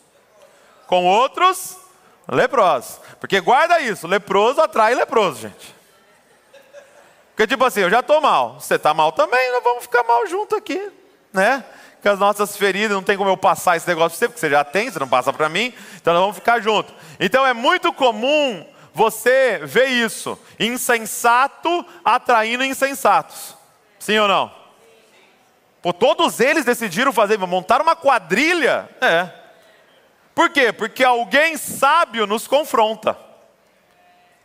Com 0.87 1.04
outros 1.04 1.76
leprosos. 2.26 2.99
Porque 3.21 3.38
guarda 3.38 3.78
isso, 3.78 4.06
leproso 4.06 4.59
atrai 4.59 4.94
leproso, 4.94 5.42
gente. 5.42 5.75
Porque 7.28 7.47
tipo 7.47 7.62
assim, 7.62 7.80
eu 7.80 7.90
já 7.90 8.00
estou 8.00 8.23
mal, 8.23 8.59
você 8.59 8.76
está 8.76 8.94
mal 8.94 9.12
também, 9.12 9.52
nós 9.52 9.62
vamos 9.62 9.83
ficar 9.83 10.02
mal 10.04 10.26
junto 10.26 10.56
aqui, 10.56 10.90
né? 11.30 11.62
que 12.00 12.09
as 12.09 12.18
nossas 12.18 12.56
feridas, 12.56 12.92
não 12.92 13.02
tem 13.02 13.18
como 13.18 13.28
eu 13.28 13.37
passar 13.37 13.76
esse 13.76 13.87
negócio 13.87 14.12
para 14.12 14.18
você, 14.18 14.28
porque 14.28 14.40
você 14.40 14.49
já 14.49 14.64
tem, 14.64 14.90
você 14.90 14.99
não 14.99 15.09
passa 15.09 15.30
para 15.30 15.50
mim, 15.50 15.75
então 15.97 16.14
nós 16.14 16.23
vamos 16.23 16.37
ficar 16.37 16.59
juntos. 16.62 16.94
Então 17.21 17.47
é 17.47 17.52
muito 17.52 17.92
comum 17.92 18.66
você 18.94 19.61
ver 19.62 19.88
isso, 19.88 20.38
insensato 20.59 21.85
atraindo 22.02 22.64
insensatos. 22.64 23.54
Sim 23.99 24.18
ou 24.21 24.28
não? 24.28 24.63
Pô, 25.84 25.92
todos 25.92 26.40
eles 26.40 26.64
decidiram 26.64 27.12
fazer, 27.12 27.36
montar 27.36 27.82
uma 27.82 27.94
quadrilha. 27.94 28.88
É. 29.02 29.28
Por 30.34 30.48
quê? 30.48 30.72
Porque 30.72 31.04
alguém 31.04 31.58
sábio 31.58 32.26
nos 32.26 32.48
confronta. 32.48 33.14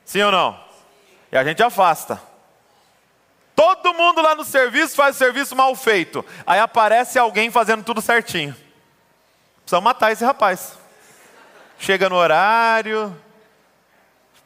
Sim 0.03 0.21
ou 0.23 0.33
não? 0.33 0.61
E 1.31 1.37
a 1.37 1.43
gente 1.45 1.63
afasta. 1.63 2.21
Todo 3.55 3.93
mundo 3.93 4.21
lá 4.21 4.35
no 4.35 4.43
serviço 4.43 4.97
faz 4.97 5.15
serviço 5.15 5.55
mal 5.55 5.73
feito. 5.77 6.25
Aí 6.45 6.59
aparece 6.59 7.17
alguém 7.17 7.49
fazendo 7.49 7.85
tudo 7.85 8.01
certinho. 8.01 8.53
Precisa 9.61 9.79
matar 9.79 10.11
esse 10.11 10.25
rapaz. 10.25 10.77
Chega 11.79 12.09
no 12.09 12.17
horário, 12.17 13.15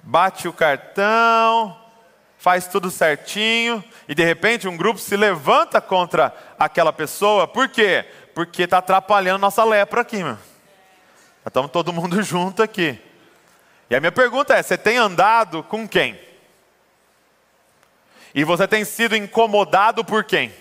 bate 0.03 0.47
o 0.47 0.53
cartão, 0.53 1.75
faz 2.43 2.67
tudo 2.67 2.91
certinho, 2.91 3.81
e 4.05 4.13
de 4.13 4.21
repente 4.21 4.67
um 4.67 4.75
grupo 4.75 4.99
se 4.99 5.15
levanta 5.15 5.79
contra 5.79 6.35
aquela 6.59 6.91
pessoa. 6.91 7.47
Por 7.47 7.69
quê? 7.69 8.05
Porque 8.35 8.63
está 8.63 8.79
atrapalhando 8.79 9.39
nossa 9.39 9.63
lepra 9.63 10.01
aqui, 10.01 10.21
meu. 10.21 10.37
Estamos 11.47 11.71
todo 11.71 11.93
mundo 11.93 12.19
junto 12.21 12.61
aqui. 12.61 12.99
E 13.89 13.95
a 13.95 13.99
minha 14.01 14.11
pergunta 14.11 14.53
é: 14.53 14.61
você 14.61 14.77
tem 14.77 14.97
andado 14.97 15.63
com 15.63 15.87
quem? 15.87 16.19
E 18.35 18.43
você 18.43 18.67
tem 18.67 18.83
sido 18.83 19.15
incomodado 19.15 20.03
por 20.03 20.25
quem? 20.25 20.53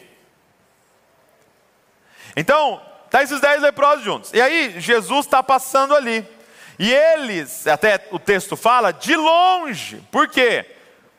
Então, 2.36 2.80
Tá 3.10 3.22
esses 3.22 3.40
dez 3.40 3.60
leprosos 3.60 4.02
juntos. 4.02 4.32
E 4.32 4.40
aí 4.40 4.80
Jesus 4.80 5.26
está 5.26 5.42
passando 5.42 5.94
ali. 5.94 6.26
E 6.78 6.90
eles, 6.90 7.66
até 7.66 8.08
o 8.10 8.18
texto 8.18 8.56
fala, 8.56 8.90
de 8.90 9.14
longe. 9.14 9.96
Por 10.10 10.28
quê? 10.28 10.64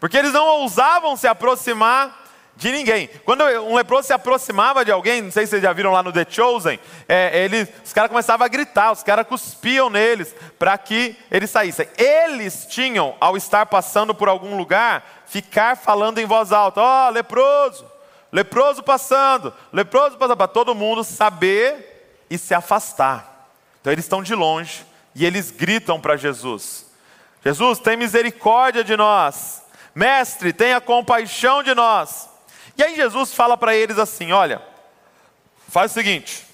Porque 0.03 0.17
eles 0.17 0.33
não 0.33 0.45
ousavam 0.45 1.15
se 1.15 1.27
aproximar 1.27 2.27
de 2.57 2.73
ninguém. 2.73 3.09
Quando 3.23 3.41
um 3.41 3.73
leproso 3.73 4.07
se 4.07 4.11
aproximava 4.11 4.83
de 4.83 4.91
alguém, 4.91 5.21
não 5.21 5.31
sei 5.31 5.45
se 5.45 5.51
vocês 5.51 5.63
já 5.63 5.71
viram 5.71 5.93
lá 5.93 6.03
no 6.03 6.11
The 6.11 6.25
Chosen, 6.29 6.77
é, 7.07 7.45
ele, 7.45 7.65
os 7.81 7.93
caras 7.93 8.09
começavam 8.09 8.43
a 8.43 8.49
gritar, 8.49 8.91
os 8.91 9.01
caras 9.01 9.25
cuspiam 9.25 9.89
neles 9.89 10.35
para 10.59 10.77
que 10.77 11.15
eles 11.31 11.49
saíssem. 11.49 11.87
Eles 11.97 12.65
tinham, 12.65 13.15
ao 13.17 13.37
estar 13.37 13.65
passando 13.67 14.13
por 14.13 14.27
algum 14.27 14.57
lugar, 14.57 15.23
ficar 15.25 15.77
falando 15.77 16.17
em 16.17 16.25
voz 16.25 16.51
alta: 16.51 16.81
Ó, 16.81 17.07
oh, 17.07 17.09
leproso, 17.09 17.89
leproso 18.29 18.83
passando, 18.83 19.53
leproso 19.71 20.17
passando, 20.17 20.35
para 20.35 20.49
todo 20.49 20.75
mundo 20.75 21.05
saber 21.05 22.25
e 22.29 22.37
se 22.37 22.53
afastar. 22.53 23.47
Então 23.79 23.93
eles 23.93 24.03
estão 24.03 24.21
de 24.21 24.35
longe 24.35 24.85
e 25.15 25.25
eles 25.25 25.49
gritam 25.49 25.97
para 25.97 26.17
Jesus: 26.17 26.91
Jesus, 27.41 27.79
tem 27.79 27.95
misericórdia 27.95 28.83
de 28.83 28.97
nós. 28.97 29.62
Mestre, 29.95 30.51
tenha 30.51 30.81
compaixão 30.81 31.61
de 31.61 31.73
nós. 31.75 32.29
E 32.77 32.83
aí 32.83 32.95
Jesus 32.95 33.33
fala 33.33 33.55
para 33.55 33.75
eles 33.75 33.97
assim: 33.99 34.31
olha, 34.31 34.61
faz 35.67 35.91
o 35.91 35.93
seguinte, 35.93 36.47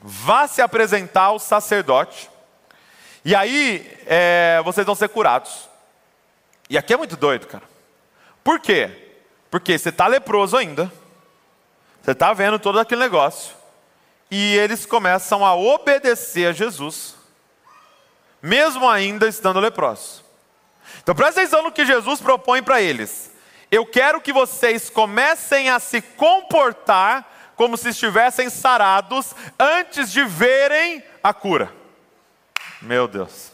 vá 0.00 0.46
se 0.46 0.62
apresentar 0.62 1.24
ao 1.24 1.38
sacerdote, 1.38 2.30
e 3.24 3.34
aí 3.34 3.98
é, 4.06 4.60
vocês 4.64 4.86
vão 4.86 4.94
ser 4.94 5.08
curados. 5.08 5.68
E 6.70 6.78
aqui 6.78 6.94
é 6.94 6.96
muito 6.96 7.16
doido, 7.16 7.46
cara. 7.46 7.64
Por 8.42 8.60
quê? 8.60 9.16
Porque 9.50 9.78
você 9.78 9.88
está 9.88 10.06
leproso 10.06 10.56
ainda, 10.56 10.90
você 12.02 12.12
está 12.12 12.32
vendo 12.32 12.58
todo 12.58 12.78
aquele 12.78 13.00
negócio, 13.00 13.54
e 14.30 14.56
eles 14.56 14.86
começam 14.86 15.44
a 15.44 15.54
obedecer 15.54 16.48
a 16.48 16.52
Jesus, 16.52 17.14
mesmo 18.42 18.88
ainda 18.88 19.28
estando 19.28 19.60
leprosos. 19.60 20.23
Então 21.04 21.14
presta 21.14 21.40
atenção 21.40 21.62
no 21.62 21.70
que 21.70 21.86
Jesus 21.86 22.20
propõe 22.20 22.60
para 22.60 22.82
eles 22.82 23.32
eu 23.74 23.84
quero 23.84 24.20
que 24.20 24.32
vocês 24.32 24.88
comecem 24.88 25.68
a 25.68 25.80
se 25.80 26.00
comportar 26.00 27.28
como 27.56 27.76
se 27.76 27.88
estivessem 27.88 28.48
sarados 28.48 29.34
antes 29.58 30.12
de 30.12 30.24
verem 30.24 31.02
a 31.22 31.34
cura. 31.34 31.72
Meu 32.80 33.08
Deus. 33.08 33.50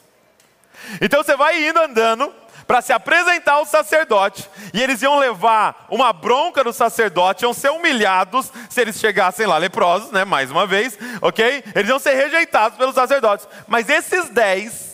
Então 1.01 1.23
você 1.23 1.35
vai 1.37 1.67
indo 1.67 1.81
andando 1.81 2.35
para 2.67 2.83
se 2.83 2.93
apresentar 2.93 3.55
ao 3.55 3.65
sacerdote, 3.65 4.49
e 4.73 4.81
eles 4.81 5.03
iam 5.03 5.19
levar 5.19 5.87
uma 5.89 6.13
bronca 6.13 6.63
do 6.63 6.73
sacerdote, 6.73 7.45
iam 7.45 7.53
ser 7.53 7.71
humilhados 7.71 8.53
se 8.69 8.81
eles 8.81 8.97
chegassem 9.01 9.45
lá 9.45 9.59
leprosos, 9.59 10.13
né? 10.13 10.25
Mais 10.25 10.51
uma 10.51 10.67
vez, 10.67 10.97
ok? 11.21 11.65
Eles 11.75 11.89
iam 11.89 11.99
ser 11.99 12.15
rejeitados 12.15 12.79
pelos 12.79 12.95
sacerdotes. 12.95 13.49
Mas 13.67 13.89
esses 13.89 14.29
dez 14.29 14.90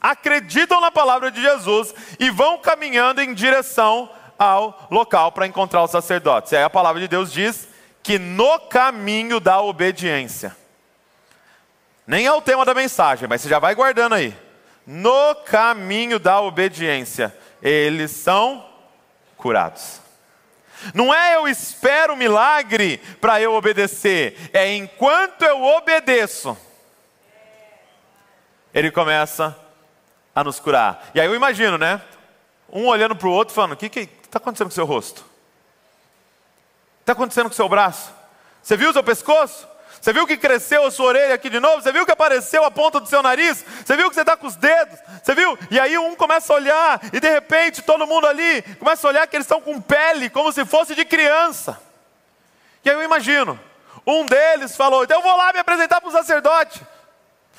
acreditam 0.00 0.80
na 0.80 0.90
palavra 0.90 1.30
de 1.30 1.40
Jesus 1.40 1.94
e 2.18 2.30
vão 2.30 2.58
caminhando 2.58 3.20
em 3.20 3.34
direção 3.34 4.10
ao 4.38 4.88
local 4.90 5.32
para 5.32 5.46
encontrar 5.46 5.84
os 5.84 5.90
sacerdotes. 5.90 6.52
E 6.52 6.56
aí 6.56 6.62
a 6.62 6.70
palavra 6.70 7.00
de 7.00 7.08
Deus 7.08 7.32
diz 7.32 7.68
que 8.02 8.18
no 8.18 8.58
caminho 8.60 9.38
da 9.38 9.60
obediência. 9.60 10.56
Nem 12.06 12.26
é 12.26 12.32
o 12.32 12.40
tema 12.40 12.64
da 12.64 12.74
mensagem, 12.74 13.28
mas 13.28 13.42
você 13.42 13.48
já 13.48 13.58
vai 13.58 13.74
guardando 13.74 14.14
aí. 14.14 14.34
No 14.86 15.34
caminho 15.44 16.18
da 16.18 16.40
obediência, 16.40 17.36
eles 17.62 18.10
são 18.10 18.66
curados. 19.36 20.00
Não 20.94 21.14
é 21.14 21.36
eu 21.36 21.46
espero 21.46 22.14
o 22.14 22.16
milagre 22.16 22.96
para 23.20 23.40
eu 23.40 23.52
obedecer, 23.52 24.50
é 24.52 24.74
enquanto 24.74 25.42
eu 25.42 25.62
obedeço, 25.62 26.56
ele 28.72 28.90
começa 28.90 29.56
a 30.34 30.44
nos 30.44 30.60
curar. 30.60 31.10
E 31.14 31.20
aí 31.20 31.26
eu 31.26 31.34
imagino, 31.34 31.76
né? 31.76 32.00
Um 32.72 32.86
olhando 32.86 33.16
para 33.16 33.28
o 33.28 33.32
outro, 33.32 33.54
falando: 33.54 33.72
o 33.72 33.76
que, 33.76 33.86
está 33.98 34.38
acontecendo 34.38 34.68
com 34.68 34.72
o 34.72 34.74
seu 34.74 34.86
rosto? 34.86 35.24
Está 37.00 37.12
acontecendo 37.12 37.46
com 37.46 37.52
o 37.52 37.56
seu 37.56 37.68
braço? 37.68 38.12
Você 38.62 38.76
viu 38.76 38.90
o 38.90 38.92
seu 38.92 39.02
pescoço? 39.02 39.68
Você 40.00 40.14
viu 40.14 40.26
que 40.26 40.36
cresceu 40.36 40.86
a 40.86 40.90
sua 40.90 41.06
orelha 41.06 41.34
aqui 41.34 41.50
de 41.50 41.60
novo? 41.60 41.82
Você 41.82 41.92
viu 41.92 42.06
que 42.06 42.12
apareceu 42.12 42.64
a 42.64 42.70
ponta 42.70 42.98
do 42.98 43.06
seu 43.06 43.22
nariz? 43.22 43.64
Você 43.84 43.96
viu 43.96 44.08
que 44.08 44.14
você 44.14 44.22
está 44.22 44.34
com 44.34 44.46
os 44.46 44.56
dedos? 44.56 44.98
Você 45.22 45.34
viu? 45.34 45.58
E 45.70 45.78
aí 45.78 45.98
um 45.98 46.14
começa 46.14 46.52
a 46.52 46.56
olhar, 46.56 47.00
e 47.12 47.20
de 47.20 47.28
repente 47.28 47.82
todo 47.82 48.06
mundo 48.06 48.26
ali 48.26 48.62
começa 48.78 49.06
a 49.06 49.10
olhar 49.10 49.26
que 49.26 49.36
eles 49.36 49.44
estão 49.44 49.60
com 49.60 49.78
pele, 49.80 50.30
como 50.30 50.52
se 50.52 50.64
fosse 50.64 50.94
de 50.94 51.04
criança. 51.04 51.78
E 52.82 52.88
aí 52.88 52.96
eu 52.96 53.02
imagino, 53.02 53.60
um 54.06 54.24
deles 54.24 54.74
falou: 54.74 55.04
então 55.04 55.18
eu 55.18 55.22
vou 55.22 55.36
lá 55.36 55.52
me 55.52 55.58
apresentar 55.58 56.00
para 56.00 56.08
o 56.08 56.12
sacerdote. 56.12 56.80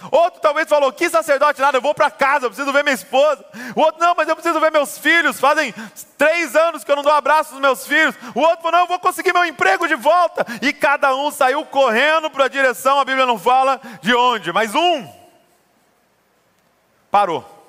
Outro 0.09 0.39
talvez 0.41 0.67
falou: 0.67 0.91
que 0.91 1.09
sacerdote 1.09 1.61
nada, 1.61 1.77
eu 1.77 1.81
vou 1.81 1.93
para 1.93 2.09
casa, 2.09 2.45
eu 2.45 2.49
preciso 2.49 2.71
ver 2.71 2.83
minha 2.83 2.95
esposa. 2.95 3.43
O 3.75 3.81
outro, 3.81 4.01
não, 4.01 4.15
mas 4.15 4.27
eu 4.27 4.35
preciso 4.35 4.59
ver 4.59 4.71
meus 4.71 4.97
filhos. 4.97 5.39
Fazem 5.39 5.73
três 6.17 6.55
anos 6.55 6.83
que 6.83 6.91
eu 6.91 6.95
não 6.95 7.03
dou 7.03 7.11
abraço 7.11 7.51
nos 7.51 7.61
meus 7.61 7.85
filhos. 7.85 8.15
O 8.33 8.39
outro 8.39 8.63
falou: 8.63 8.71
não, 8.71 8.79
eu 8.79 8.87
vou 8.87 8.99
conseguir 8.99 9.33
meu 9.33 9.45
emprego 9.45 9.87
de 9.87 9.95
volta. 9.95 10.45
E 10.61 10.71
cada 10.73 11.15
um 11.15 11.29
saiu 11.29 11.65
correndo 11.65 12.29
para 12.29 12.45
a 12.45 12.49
direção, 12.49 12.99
a 12.99 13.05
Bíblia 13.05 13.25
não 13.25 13.37
fala 13.37 13.79
de 14.01 14.15
onde, 14.15 14.51
mas 14.51 14.73
um 14.73 15.07
parou. 17.11 17.59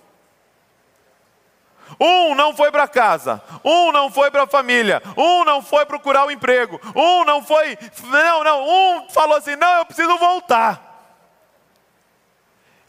Um 2.01 2.35
não 2.35 2.55
foi 2.57 2.71
para 2.71 2.89
casa, 2.89 3.43
um 3.65 3.93
não 3.93 4.11
foi 4.11 4.31
para 4.31 4.45
a 4.45 4.47
família, 4.47 5.03
um 5.17 5.45
não 5.45 5.63
foi 5.63 5.85
procurar 5.85 6.25
o 6.25 6.29
um 6.29 6.31
emprego, 6.31 6.81
um 6.97 7.25
não 7.25 7.43
foi. 7.43 7.79
Não, 8.05 8.45
não, 8.45 8.69
um 8.69 9.11
falou 9.11 9.37
assim: 9.37 9.57
não, 9.57 9.79
eu 9.79 9.87
preciso 9.87 10.17
voltar. 10.19 10.92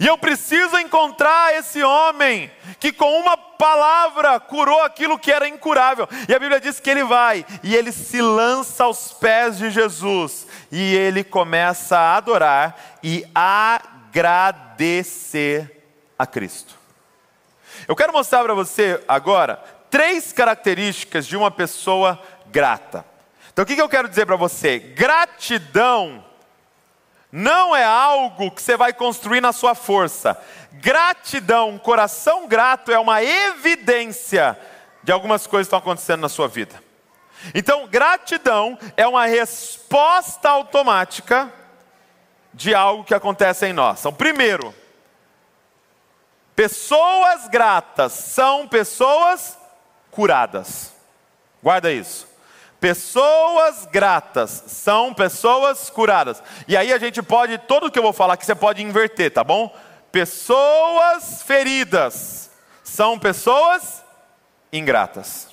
E 0.04 0.08
eu 0.08 0.18
preciso 0.18 0.78
encontrar 0.78 1.56
esse 1.56 1.82
homem 1.82 2.52
que 2.78 2.92
com 2.92 3.22
uma 3.22 3.38
palavra 3.38 4.38
curou 4.38 4.82
aquilo 4.84 5.18
que 5.18 5.32
era 5.32 5.48
incurável. 5.48 6.10
E 6.28 6.36
a 6.36 6.40
Bíblia 6.40 6.60
diz 6.60 6.78
que 6.78 6.90
ele 6.90 7.06
vai 7.06 7.46
e 7.64 7.74
ele 7.74 7.94
se 7.94 8.22
lança 8.22 8.84
aos 8.84 9.14
pés 9.14 9.58
de 9.58 9.70
Jesus 9.70 10.46
e 10.70 10.94
ele 10.94 11.24
começa 11.24 11.98
a 11.98 12.18
adorar 12.18 12.98
e 13.02 13.26
agradecer 13.34 14.92
a 16.20 16.28
Cristo. 16.28 16.76
Eu 17.88 17.96
quero 17.96 18.12
mostrar 18.12 18.44
para 18.44 18.54
você 18.54 19.02
agora 19.08 19.56
três 19.90 20.34
características 20.34 21.26
de 21.26 21.38
uma 21.38 21.50
pessoa 21.50 22.22
grata. 22.48 23.06
Então 23.54 23.64
o 23.64 23.66
que 23.66 23.82
eu 23.82 23.88
quero 23.88 24.10
dizer 24.10 24.26
para 24.26 24.36
você? 24.36 24.80
Gratidão 24.80 26.26
não 27.36 27.76
é 27.76 27.84
algo 27.84 28.52
que 28.52 28.62
você 28.62 28.78
vai 28.78 28.94
construir 28.94 29.42
na 29.42 29.52
sua 29.52 29.74
força. 29.74 30.40
Gratidão, 30.74 31.72
um 31.72 31.80
coração 31.80 32.48
grato 32.48 32.92
é 32.92 33.00
uma 33.00 33.24
evidência 33.24 34.56
de 35.02 35.12
algumas 35.12 35.48
coisas 35.48 35.66
que 35.66 35.76
estão 35.76 35.80
acontecendo 35.80 36.22
na 36.22 36.30
sua 36.30 36.48
vida. 36.48 36.80
Então, 37.56 37.88
gratidão 37.88 38.78
é 38.96 39.08
uma 39.08 39.26
resposta 39.26 40.48
automática 40.48 41.52
de 42.54 42.76
algo 42.76 43.04
que 43.04 43.16
acontece 43.16 43.66
em 43.66 43.74
nós. 43.74 44.02
Então, 44.02 44.14
primeiro, 44.14 44.72
pessoas 46.56 47.48
gratas 47.48 48.12
são 48.12 48.68
pessoas 48.68 49.58
curadas. 50.12 50.94
Guarda 51.64 51.92
isso. 51.92 52.28
Pessoas 52.84 53.88
gratas 53.90 54.62
são 54.68 55.14
pessoas 55.14 55.90
curadas. 55.90 56.44
E 56.68 56.76
aí 56.76 56.92
a 56.92 56.98
gente 56.98 57.24
pode, 57.24 57.58
todo 57.60 57.90
que 57.90 57.98
eu 57.98 58.04
vou 58.04 58.12
falar 58.12 58.34
aqui 58.34 58.46
você 58.46 58.54
pode 58.54 58.84
inverter, 58.84 59.32
tá 59.32 59.42
bom? 59.42 59.74
Pessoas 60.12 61.42
feridas 61.44 62.52
são 62.84 63.18
pessoas 63.18 64.04
ingratas. 64.70 65.48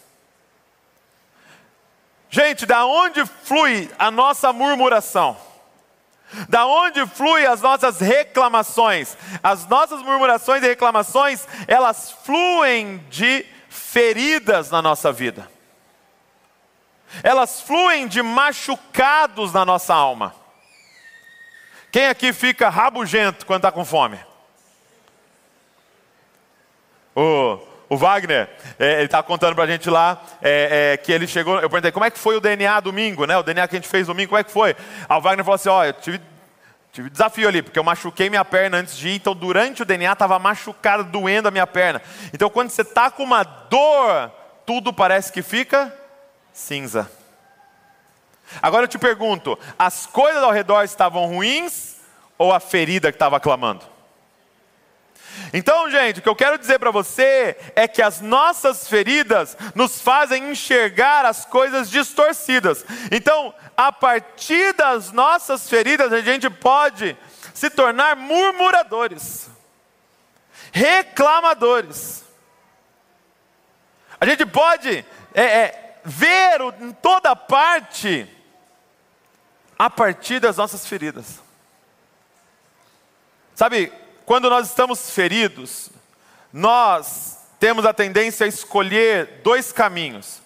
Gente, 2.29 2.67
da 2.67 2.85
onde 2.85 3.25
flui 3.25 3.89
a 3.97 4.11
nossa 4.11 4.53
murmuração? 4.53 5.37
Da 6.49 6.67
onde 6.67 7.07
flui 7.07 7.47
as 7.47 7.61
nossas 7.61 8.01
reclamações? 8.01 9.17
As 9.41 9.69
nossas 9.69 10.03
murmurações 10.03 10.65
e 10.65 10.67
reclamações, 10.67 11.47
elas 11.69 12.11
fluem 12.11 12.99
de 13.09 13.47
feridas 13.69 14.69
na 14.73 14.83
nossa 14.83 15.13
vida 15.13 15.60
elas 17.23 17.61
fluem 17.61 18.07
de 18.07 18.23
machucados 18.23 19.53
na 19.53 19.65
nossa 19.65 19.95
alma. 19.95 20.35
Quem 21.91 22.07
aqui 22.07 22.33
fica 22.33 22.69
rabugento 22.69 23.45
quando 23.45 23.59
está 23.59 23.73
com 23.73 23.85
fome? 23.85 24.19
O, 27.15 27.59
o 27.89 27.97
Wagner, 27.97 28.49
é, 28.79 28.95
ele 28.95 29.07
está 29.07 29.21
contando 29.23 29.57
para 29.57 29.65
a 29.65 29.67
gente 29.67 29.91
lá 29.91 30.23
é, 30.41 30.93
é, 30.93 30.97
que 30.97 31.11
ele 31.11 31.27
chegou. 31.27 31.55
Eu 31.57 31.69
perguntei 31.69 31.91
como 31.91 32.05
é 32.05 32.11
que 32.11 32.19
foi 32.19 32.37
o 32.37 32.41
DNA 32.41 32.79
domingo, 32.79 33.27
né? 33.27 33.37
O 33.37 33.43
DNA 33.43 33.67
que 33.67 33.77
a 33.77 33.81
gente 33.81 33.89
fez 33.89 34.07
domingo, 34.07 34.29
como 34.29 34.39
é 34.39 34.45
que 34.45 34.53
foi? 34.53 34.77
Aí 35.09 35.19
o 35.19 35.21
Wagner 35.21 35.45
falou 35.45 35.57
assim: 35.57 35.69
ó, 35.69 35.85
eu 35.85 35.93
tive, 35.95 36.21
tive 36.93 37.11
desafio 37.11 37.49
ali, 37.49 37.61
porque 37.63 37.79
eu 37.79 37.85
machuquei 37.85 38.31
minha 38.31 38.45
perna 38.45 38.79
antes 38.79 38.97
de 38.97 39.09
ir, 39.09 39.17
então 39.17 39.35
durante 39.35 39.83
o 39.83 39.85
DNA 39.85 40.13
estava 40.13 40.39
machucado, 40.39 41.03
doendo 41.03 41.49
a 41.49 41.51
minha 41.51 41.67
perna. 41.67 42.01
Então 42.33 42.49
quando 42.49 42.71
você 42.71 42.83
está 42.83 43.11
com 43.11 43.25
uma 43.25 43.43
dor, 43.43 44.31
tudo 44.65 44.93
parece 44.93 45.33
que 45.33 45.43
fica 45.43 45.93
cinza. 46.53 47.11
Agora 48.61 48.85
eu 48.85 48.89
te 48.89 48.99
pergunto: 48.99 49.59
as 49.79 50.07
coisas 50.07 50.43
ao 50.43 50.51
redor 50.51 50.83
estavam 50.83 51.27
ruins 51.27 51.97
ou 52.37 52.53
a 52.53 52.61
ferida 52.61 53.13
que 53.13 53.17
estava 53.17 53.39
clamando? 53.39 53.85
Então, 55.53 55.91
gente, 55.91 56.21
o 56.21 56.23
que 56.23 56.29
eu 56.29 56.37
quero 56.37 56.59
dizer 56.59 56.79
para 56.79 56.91
você 56.91 57.57
é 57.75 57.89
que 57.89 58.03
as 58.03 58.21
nossas 58.21 58.89
feridas 58.89 59.57
nos 59.75 60.01
fazem 60.01 60.51
enxergar 60.51 61.25
as 61.25 61.45
coisas 61.45 61.91
distorcidas. 61.91 62.85
Então, 63.11 63.55
a 63.77 63.93
partir 63.93 64.75
das 64.75 65.13
nossas 65.13 65.69
feridas, 65.69 66.13
a 66.13 66.21
gente 66.21 66.49
pode 66.51 67.17
se 67.55 67.71
tornar 67.71 68.17
murmuradores, 68.17 69.49
reclamadores. 70.73 72.25
A 74.21 74.27
gente 74.27 74.45
pode 74.45 75.05
é, 75.35 75.43
é, 75.43 75.90
ver 76.05 76.61
em 76.81 76.93
toda 76.93 77.35
parte 77.35 78.27
a 79.79 79.89
partir 79.89 80.41
das 80.41 80.57
nossas 80.57 80.87
feridas. 80.87 81.41
Sabe, 83.55 83.93
quando 84.27 84.49
nós 84.49 84.69
estamos 84.69 85.11
feridos, 85.11 85.91
nós 86.53 87.39
temos 87.59 87.85
a 87.85 87.93
tendência 87.93 88.45
a 88.45 88.49
escolher 88.49 89.41
dois 89.43 89.73
caminhos. 89.73 90.41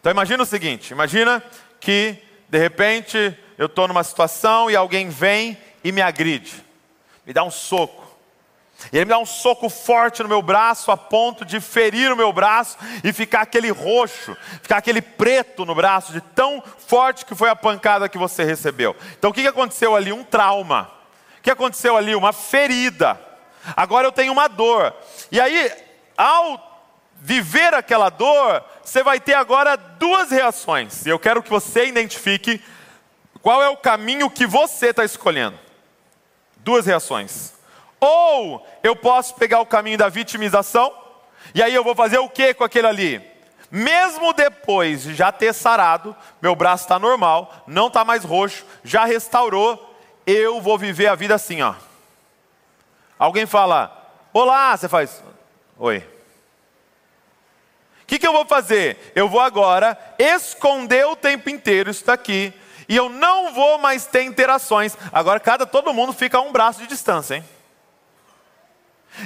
Então 0.00 0.10
imagina 0.10 0.42
o 0.42 0.46
seguinte: 0.46 0.90
imagina 0.90 1.42
que 1.80 2.16
de 2.48 2.58
repente 2.58 3.38
eu 3.56 3.66
estou 3.66 3.88
numa 3.88 4.04
situação 4.04 4.70
e 4.70 4.76
alguém 4.76 5.08
vem 5.08 5.58
e 5.84 5.92
me 5.92 6.00
agride, 6.00 6.64
me 7.26 7.32
dá 7.32 7.44
um 7.44 7.50
soco. 7.50 8.07
E 8.92 8.96
ele 8.96 9.06
me 9.06 9.10
dá 9.10 9.18
um 9.18 9.26
soco 9.26 9.68
forte 9.68 10.22
no 10.22 10.28
meu 10.28 10.40
braço, 10.40 10.90
a 10.90 10.96
ponto 10.96 11.44
de 11.44 11.60
ferir 11.60 12.12
o 12.12 12.16
meu 12.16 12.32
braço 12.32 12.78
e 13.02 13.12
ficar 13.12 13.42
aquele 13.42 13.70
roxo, 13.70 14.36
ficar 14.62 14.78
aquele 14.78 15.02
preto 15.02 15.66
no 15.66 15.74
braço, 15.74 16.12
de 16.12 16.20
tão 16.20 16.62
forte 16.86 17.26
que 17.26 17.34
foi 17.34 17.50
a 17.50 17.56
pancada 17.56 18.08
que 18.08 18.16
você 18.16 18.44
recebeu. 18.44 18.96
Então 19.18 19.30
o 19.30 19.34
que 19.34 19.46
aconteceu 19.46 19.96
ali? 19.96 20.12
Um 20.12 20.22
trauma. 20.22 20.90
O 21.38 21.42
que 21.42 21.50
aconteceu 21.50 21.96
ali? 21.96 22.14
Uma 22.14 22.32
ferida. 22.32 23.20
Agora 23.76 24.06
eu 24.06 24.12
tenho 24.12 24.32
uma 24.32 24.48
dor. 24.48 24.94
E 25.30 25.40
aí, 25.40 25.70
ao 26.16 26.68
viver 27.16 27.74
aquela 27.74 28.08
dor, 28.08 28.64
você 28.82 29.02
vai 29.02 29.18
ter 29.18 29.34
agora 29.34 29.76
duas 29.76 30.30
reações. 30.30 31.04
E 31.04 31.08
eu 31.08 31.18
quero 31.18 31.42
que 31.42 31.50
você 31.50 31.86
identifique 31.86 32.62
qual 33.42 33.62
é 33.62 33.68
o 33.68 33.76
caminho 33.76 34.30
que 34.30 34.46
você 34.46 34.90
está 34.90 35.04
escolhendo. 35.04 35.58
Duas 36.58 36.86
reações. 36.86 37.57
Ou 38.00 38.66
eu 38.82 38.94
posso 38.94 39.34
pegar 39.34 39.60
o 39.60 39.66
caminho 39.66 39.98
da 39.98 40.08
vitimização, 40.08 40.92
e 41.54 41.62
aí 41.62 41.74
eu 41.74 41.84
vou 41.84 41.94
fazer 41.94 42.18
o 42.18 42.28
que 42.28 42.54
com 42.54 42.64
aquele 42.64 42.86
ali? 42.86 43.38
Mesmo 43.70 44.32
depois 44.32 45.02
de 45.02 45.14
já 45.14 45.30
ter 45.30 45.52
sarado, 45.52 46.16
meu 46.40 46.54
braço 46.54 46.84
está 46.84 46.98
normal, 46.98 47.64
não 47.66 47.88
está 47.88 48.04
mais 48.04 48.24
roxo, 48.24 48.64
já 48.82 49.04
restaurou, 49.04 49.96
eu 50.26 50.60
vou 50.60 50.78
viver 50.78 51.06
a 51.08 51.14
vida 51.14 51.34
assim, 51.34 51.60
ó. 51.60 51.74
Alguém 53.18 53.46
fala, 53.46 54.10
olá, 54.32 54.76
você 54.76 54.88
faz, 54.88 55.22
oi. 55.76 55.98
O 58.02 58.06
que, 58.06 58.18
que 58.18 58.26
eu 58.26 58.32
vou 58.32 58.46
fazer? 58.46 59.12
Eu 59.14 59.28
vou 59.28 59.40
agora 59.40 59.98
esconder 60.18 61.06
o 61.06 61.16
tempo 61.16 61.50
inteiro 61.50 61.90
isso 61.90 62.06
daqui, 62.06 62.54
e 62.88 62.96
eu 62.96 63.10
não 63.10 63.52
vou 63.52 63.78
mais 63.78 64.06
ter 64.06 64.22
interações. 64.22 64.96
Agora 65.12 65.38
cada 65.38 65.66
todo 65.66 65.92
mundo 65.92 66.14
fica 66.14 66.38
a 66.38 66.40
um 66.40 66.52
braço 66.52 66.80
de 66.80 66.86
distância, 66.86 67.34
hein? 67.34 67.44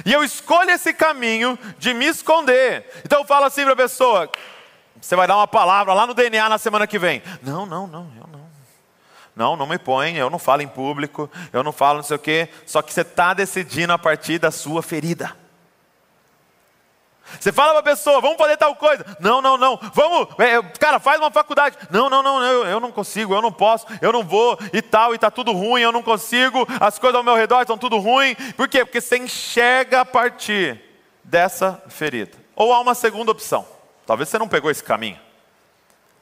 E 0.05 0.13
eu 0.13 0.23
escolho 0.23 0.71
esse 0.71 0.93
caminho 0.93 1.57
de 1.77 1.93
me 1.93 2.05
esconder. 2.05 2.89
Então 3.05 3.19
eu 3.21 3.25
falo 3.25 3.45
assim 3.45 3.63
para 3.63 3.73
a 3.73 3.77
pessoa: 3.77 4.29
você 4.99 5.15
vai 5.15 5.27
dar 5.27 5.37
uma 5.37 5.47
palavra 5.47 5.93
lá 5.93 6.07
no 6.07 6.13
DNA 6.13 6.47
na 6.49 6.57
semana 6.57 6.87
que 6.87 6.99
vem. 6.99 7.21
Não, 7.41 7.65
não, 7.65 7.87
não, 7.87 8.11
eu 8.15 8.27
não. 8.31 8.43
Não, 9.35 9.55
não 9.55 9.65
me 9.65 9.79
põe, 9.79 10.15
eu 10.15 10.29
não 10.29 10.37
falo 10.37 10.61
em 10.61 10.67
público, 10.67 11.29
eu 11.51 11.63
não 11.63 11.71
falo 11.71 11.97
não 11.97 12.03
sei 12.03 12.15
o 12.15 12.19
quê. 12.19 12.49
Só 12.65 12.81
que 12.81 12.93
você 12.93 13.01
está 13.01 13.33
decidindo 13.33 13.91
a 13.91 13.97
partir 13.97 14.37
da 14.37 14.51
sua 14.51 14.83
ferida. 14.83 15.42
Você 17.39 17.51
fala 17.51 17.71
para 17.71 17.79
a 17.79 17.83
pessoa, 17.83 18.21
vamos 18.21 18.37
fazer 18.37 18.57
tal 18.57 18.75
coisa. 18.75 19.05
Não, 19.19 19.41
não, 19.41 19.57
não. 19.57 19.79
Vamos, 19.93 20.27
é, 20.39 20.61
cara, 20.77 20.99
faz 20.99 21.19
uma 21.19 21.31
faculdade. 21.31 21.77
Não, 21.89 22.09
não, 22.09 22.21
não, 22.21 22.43
eu, 22.43 22.65
eu 22.65 22.79
não 22.79 22.91
consigo, 22.91 23.33
eu 23.33 23.41
não 23.41 23.51
posso, 23.51 23.87
eu 24.01 24.11
não 24.11 24.23
vou 24.23 24.57
e 24.71 24.81
tal, 24.81 25.13
e 25.13 25.15
está 25.15 25.31
tudo 25.31 25.51
ruim, 25.51 25.81
eu 25.81 25.91
não 25.91 26.03
consigo, 26.03 26.67
as 26.79 26.99
coisas 26.99 27.15
ao 27.15 27.23
meu 27.23 27.35
redor 27.35 27.61
estão 27.61 27.77
tudo 27.77 27.97
ruim. 27.97 28.35
Por 28.55 28.67
quê? 28.67 28.85
Porque 28.85 29.01
você 29.01 29.17
enxerga 29.17 30.01
a 30.01 30.05
partir 30.05 30.81
dessa 31.23 31.81
ferida. 31.87 32.37
Ou 32.55 32.73
há 32.73 32.79
uma 32.79 32.93
segunda 32.93 33.31
opção. 33.31 33.65
Talvez 34.05 34.29
você 34.29 34.37
não 34.37 34.47
pegou 34.47 34.69
esse 34.69 34.83
caminho. 34.83 35.19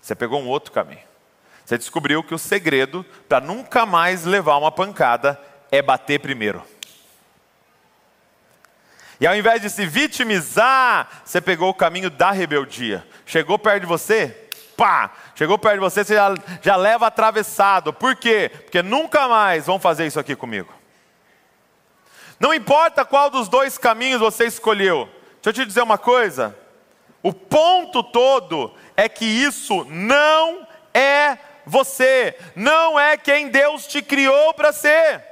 Você 0.02 0.16
pegou 0.16 0.40
um 0.40 0.48
outro 0.48 0.72
caminho. 0.72 1.02
Você 1.66 1.78
descobriu 1.78 2.24
que 2.24 2.34
o 2.34 2.40
segredo 2.40 3.06
para 3.28 3.40
nunca 3.40 3.86
mais 3.86 4.26
levar 4.26 4.58
uma 4.58 4.72
pancada 4.72 5.40
é 5.72 5.82
bater 5.82 6.20
primeiro. 6.20 6.64
E 9.22 9.28
ao 9.28 9.36
invés 9.36 9.62
de 9.62 9.70
se 9.70 9.86
vitimizar, 9.86 11.22
você 11.24 11.40
pegou 11.40 11.70
o 11.70 11.76
caminho 11.76 12.10
da 12.10 12.32
rebeldia. 12.32 13.08
Chegou 13.24 13.60
perto 13.60 13.82
de 13.82 13.86
você, 13.86 14.50
pá! 14.76 15.12
Chegou 15.36 15.60
perto 15.60 15.76
de 15.76 15.80
você, 15.82 16.04
você 16.04 16.16
já, 16.16 16.34
já 16.60 16.76
leva 16.76 17.06
atravessado. 17.06 17.94
Por 17.94 18.16
quê? 18.16 18.50
Porque 18.52 18.82
nunca 18.82 19.28
mais 19.28 19.68
vão 19.68 19.80
fazer 19.80 20.08
isso 20.08 20.20
aqui 20.20 20.36
comigo. 20.36 20.74
Não 22.40 22.52
importa 22.52 23.06
qual 23.06 23.30
dos 23.30 23.48
dois 23.48 23.78
caminhos 23.78 24.20
você 24.20 24.46
escolheu. 24.46 25.08
Deixa 25.36 25.50
eu 25.50 25.54
te 25.54 25.68
dizer 25.68 25.84
uma 25.84 26.00
coisa. 26.00 26.58
O 27.22 27.32
ponto 27.32 28.02
todo 28.02 28.76
é 28.98 29.08
que 29.08 29.26
isso 29.26 29.86
não 29.86 30.68
é 30.96 31.38
você, 31.64 32.36
não 32.56 33.00
é 33.00 33.18
quem 33.18 33.50
Deus 33.50 33.86
te 33.86 34.02
criou 34.02 34.52
para 34.56 34.74
ser. 34.74 35.31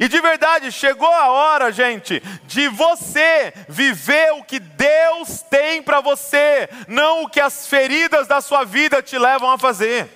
E 0.00 0.08
de 0.08 0.18
verdade, 0.18 0.72
chegou 0.72 1.12
a 1.12 1.28
hora, 1.28 1.70
gente, 1.70 2.20
de 2.44 2.68
você 2.68 3.52
viver 3.68 4.32
o 4.32 4.42
que 4.42 4.58
Deus 4.58 5.42
tem 5.42 5.82
para 5.82 6.00
você, 6.00 6.70
não 6.88 7.24
o 7.24 7.28
que 7.28 7.38
as 7.38 7.66
feridas 7.66 8.26
da 8.26 8.40
sua 8.40 8.64
vida 8.64 9.02
te 9.02 9.18
levam 9.18 9.50
a 9.50 9.58
fazer. 9.58 10.08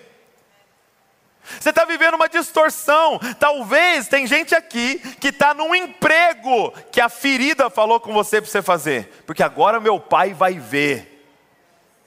Você 1.60 1.68
está 1.68 1.84
vivendo 1.84 2.14
uma 2.14 2.30
distorção. 2.30 3.20
Talvez 3.38 4.08
tem 4.08 4.26
gente 4.26 4.54
aqui 4.54 4.98
que 5.20 5.28
está 5.28 5.52
num 5.52 5.74
emprego 5.74 6.72
que 6.90 6.98
a 6.98 7.10
ferida 7.10 7.68
falou 7.68 8.00
com 8.00 8.10
você 8.10 8.40
para 8.40 8.50
você 8.50 8.62
fazer, 8.62 9.22
porque 9.26 9.42
agora 9.42 9.78
meu 9.78 10.00
pai 10.00 10.32
vai 10.32 10.54
ver 10.54 11.28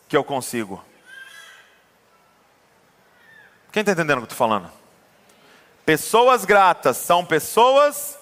que 0.07 0.17
eu 0.17 0.23
consigo. 0.23 0.83
Quem 3.71 3.81
está 3.81 3.91
entendendo 3.91 4.17
o 4.17 4.21
que 4.21 4.23
eu 4.23 4.33
estou 4.33 4.37
falando? 4.37 4.86
Pessoas 5.87 6.43
gratas 6.43 6.97
são 6.97 7.23
pessoas 7.23 8.19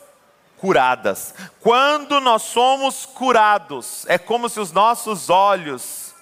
curadas. 0.55 1.33
Quando 1.59 2.21
nós 2.21 2.43
somos 2.43 3.07
curados, 3.07 4.05
é 4.07 4.19
como 4.19 4.47
se 4.47 4.59
os 4.59 4.71
nossos 4.71 5.31
olhos 5.31 6.13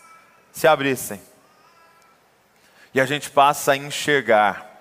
se 0.53 0.69
abrissem. 0.69 1.21
E 2.93 3.01
a 3.01 3.05
gente 3.05 3.29
passa 3.29 3.73
a 3.73 3.75
enxergar 3.75 4.71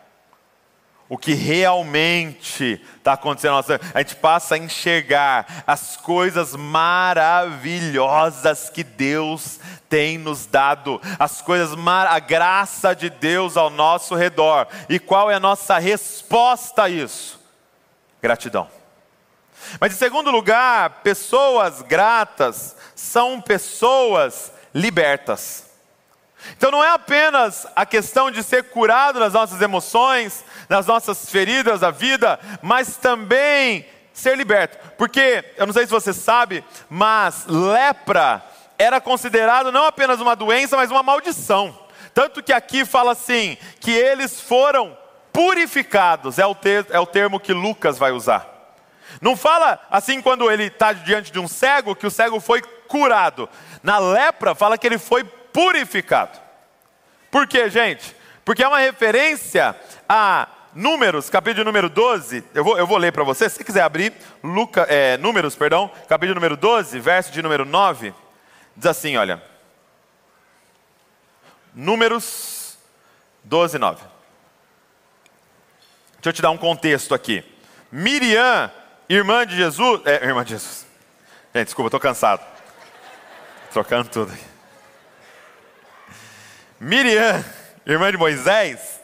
o 1.09 1.19
que 1.19 1.35
realmente 1.35 2.81
está 2.97 3.15
acontecendo. 3.15 3.57
A 3.93 3.99
gente 3.99 4.15
passa 4.15 4.55
a 4.55 4.59
enxergar 4.59 5.65
as 5.67 5.97
coisas 5.97 6.55
maravilhosas 6.55 8.71
que 8.71 8.85
Deus 8.85 9.59
tem 9.93 10.17
nos 10.17 10.47
dado, 10.47 10.99
as 11.19 11.43
coisas, 11.43 11.77
a 12.09 12.19
graça 12.19 12.95
de 12.95 13.11
Deus 13.11 13.59
ao 13.59 13.69
nosso 13.69 14.15
redor. 14.15 14.67
E 14.89 14.99
qual 14.99 15.31
é 15.31 15.35
a 15.35 15.41
nossa 15.41 15.77
resposta 15.77 16.85
a 16.85 16.89
isso? 16.89 17.39
Gratidão. 18.23 18.71
Mas 19.79 19.93
em 19.93 19.97
segundo 19.97 20.31
lugar, 20.31 21.03
pessoas 21.03 21.83
gratas 21.83 22.75
são 22.95 23.39
pessoas 23.39 24.51
libertas. 24.75 25.67
Então 26.57 26.71
não 26.71 26.83
é 26.83 26.89
apenas 26.89 27.67
a 27.77 27.85
questão 27.85 28.31
de 28.31 28.43
ser 28.43 28.71
curado 28.71 29.21
das 29.21 29.35
nossas 29.35 29.61
emoções, 29.61 30.43
das 30.71 30.87
nossas 30.87 31.29
feridas 31.29 31.81
da 31.81 31.91
vida, 31.91 32.41
mas 32.63 32.97
também 32.97 33.87
ser 34.15 34.39
liberto. 34.39 34.79
Porque, 34.97 35.45
eu 35.59 35.67
não 35.67 35.75
sei 35.75 35.85
se 35.85 35.93
você 35.93 36.15
sabe, 36.15 36.65
mas 36.89 37.45
lepra 37.47 38.43
era 38.83 39.01
considerado 39.01 39.71
não 39.71 39.87
apenas 39.87 40.21
uma 40.21 40.35
doença, 40.35 40.77
mas 40.77 40.91
uma 40.91 41.03
maldição. 41.03 41.79
Tanto 42.13 42.43
que 42.43 42.53
aqui 42.53 42.85
fala 42.85 43.13
assim: 43.13 43.57
que 43.81 43.93
eles 43.93 44.41
foram 44.41 44.99
purificados, 45.33 46.39
é 46.39 46.45
o, 46.45 46.55
ter, 46.55 46.85
é 46.91 46.99
o 46.99 47.07
termo 47.07 47.39
que 47.39 47.53
Lucas 47.53 47.97
vai 47.97 48.11
usar. 48.11 48.51
Não 49.21 49.37
fala 49.37 49.79
assim 49.91 50.21
quando 50.21 50.51
ele 50.51 50.65
está 50.65 50.93
diante 50.93 51.31
de 51.31 51.39
um 51.39 51.47
cego, 51.47 51.95
que 51.95 52.07
o 52.07 52.11
cego 52.11 52.41
foi 52.41 52.61
curado. 52.89 53.49
Na 53.83 53.99
lepra, 53.99 54.55
fala 54.55 54.77
que 54.77 54.87
ele 54.87 54.99
foi 54.99 55.23
purificado. 55.23 56.39
Por 57.31 57.47
quê, 57.47 57.71
gente? 57.71 58.17
Porque 58.45 58.65
é 58.65 58.69
uma 58.69 58.79
referência 58.79 59.77
a 60.09 60.49
Números, 60.75 61.29
capítulo 61.29 61.65
número 61.65 61.89
12. 61.89 62.43
Eu 62.55 62.65
vou, 62.65 62.79
eu 62.79 62.87
vou 62.87 62.97
ler 62.97 63.13
para 63.13 63.23
você, 63.23 63.49
se 63.49 63.63
quiser 63.63 63.83
abrir, 63.83 64.13
Luca, 64.43 64.87
é, 64.89 65.19
Números, 65.19 65.55
perdão, 65.55 65.91
capítulo 66.09 66.35
número 66.35 66.57
12, 66.57 66.99
verso 66.99 67.31
de 67.31 67.43
número 67.43 67.67
9. 67.67 68.15
Diz 68.77 68.87
assim: 68.87 69.17
olha. 69.17 69.43
Números 71.75 72.77
12, 73.45 73.79
9. 73.79 74.03
Deixa 76.15 76.29
eu 76.29 76.33
te 76.33 76.43
dar 76.43 76.51
um 76.51 76.59
contexto 76.59 77.15
aqui. 77.15 77.45
Miriam, 77.91 78.71
irmã 79.09 79.47
de 79.47 79.57
Jesus, 79.57 80.03
é, 80.05 80.25
irmã 80.25 80.45
de 80.45 80.51
Jesus. 80.51 80.87
Gente, 81.55 81.67
desculpa, 81.67 81.89
estou 81.89 82.01
cansado. 82.01 82.47
Trocando 83.73 84.09
tudo. 84.09 84.33
Miriam, 86.79 87.45
irmã 87.87 88.11
de 88.11 88.19
Moisés, 88.19 89.01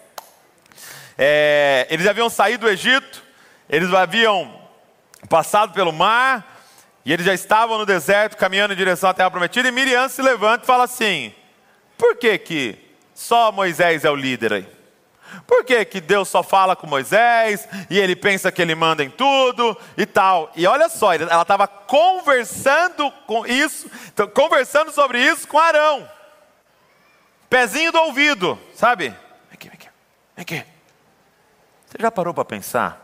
é, 1.16 1.87
eles 1.90 2.07
haviam 2.07 2.31
saído 2.31 2.66
do 2.66 2.70
Egito, 2.70 3.22
eles 3.68 3.92
haviam 3.92 4.68
passado 5.28 5.72
pelo 5.72 5.92
mar, 5.92 6.58
e 7.09 7.12
eles 7.14 7.25
já 7.25 7.33
estavam 7.33 7.79
no 7.79 7.87
deserto, 7.87 8.37
caminhando 8.37 8.75
em 8.75 8.77
direção 8.77 9.09
à 9.09 9.14
terra 9.14 9.31
prometida, 9.31 9.66
e 9.66 9.73
Miriam 9.73 10.11
se 10.11 10.21
levanta 10.21 10.64
e 10.64 10.66
fala 10.66 10.85
assim: 10.85 11.35
Por 11.97 12.16
que, 12.16 12.37
que 12.37 12.79
só 13.14 13.51
Moisés 13.51 14.05
é 14.05 14.11
o 14.11 14.14
líder 14.14 14.53
aí? 14.53 14.68
Por 15.47 15.64
que, 15.64 15.87
que 15.87 16.03
Deus 16.03 16.29
só 16.29 16.42
fala 16.42 16.77
com 16.77 16.87
Moisés 16.87 17.66
e 17.88 17.99
ele 17.99 18.14
pensa 18.14 18.53
que 18.53 18.61
ele 18.61 18.75
manda 18.75 19.03
em 19.03 19.09
tudo 19.09 19.75
e 19.97 20.05
tal? 20.05 20.53
E 20.55 20.66
olha 20.66 20.90
só, 20.90 21.14
ela 21.14 21.40
estava 21.40 21.66
conversando 21.66 23.11
com 23.27 23.47
isso, 23.47 23.90
conversando 24.35 24.92
sobre 24.92 25.18
isso 25.18 25.49
com 25.49 25.59
Arão. 25.59 26.07
Pezinho 27.49 27.90
do 27.90 28.01
ouvido, 28.01 28.61
sabe? 28.75 29.09
Vem 29.09 29.18
aqui, 29.55 29.68
vem 29.71 29.79
aqui, 29.79 29.88
vem 30.37 30.42
aqui. 30.42 30.64
Você 31.87 31.97
já 31.99 32.11
parou 32.11 32.35
para 32.35 32.44
pensar? 32.44 33.01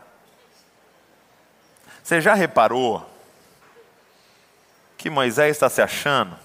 Você 2.03 2.21
já 2.21 2.35
reparou 2.35 3.14
que 5.05 5.09
Moisés 5.11 5.51
está 5.51 5.69
se 5.69 5.83
achando? 5.83 6.35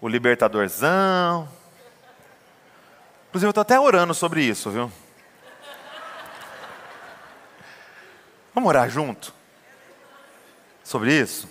O 0.00 0.08
libertadorzão, 0.08 1.46
Inclusive, 3.28 3.46
eu 3.46 3.50
estou 3.50 3.60
até 3.60 3.78
orando 3.78 4.14
sobre 4.14 4.42
isso, 4.42 4.70
viu? 4.70 4.90
Vamos 8.54 8.68
orar 8.70 8.88
junto? 8.88 9.34
Sobre 10.82 11.12
isso? 11.12 11.46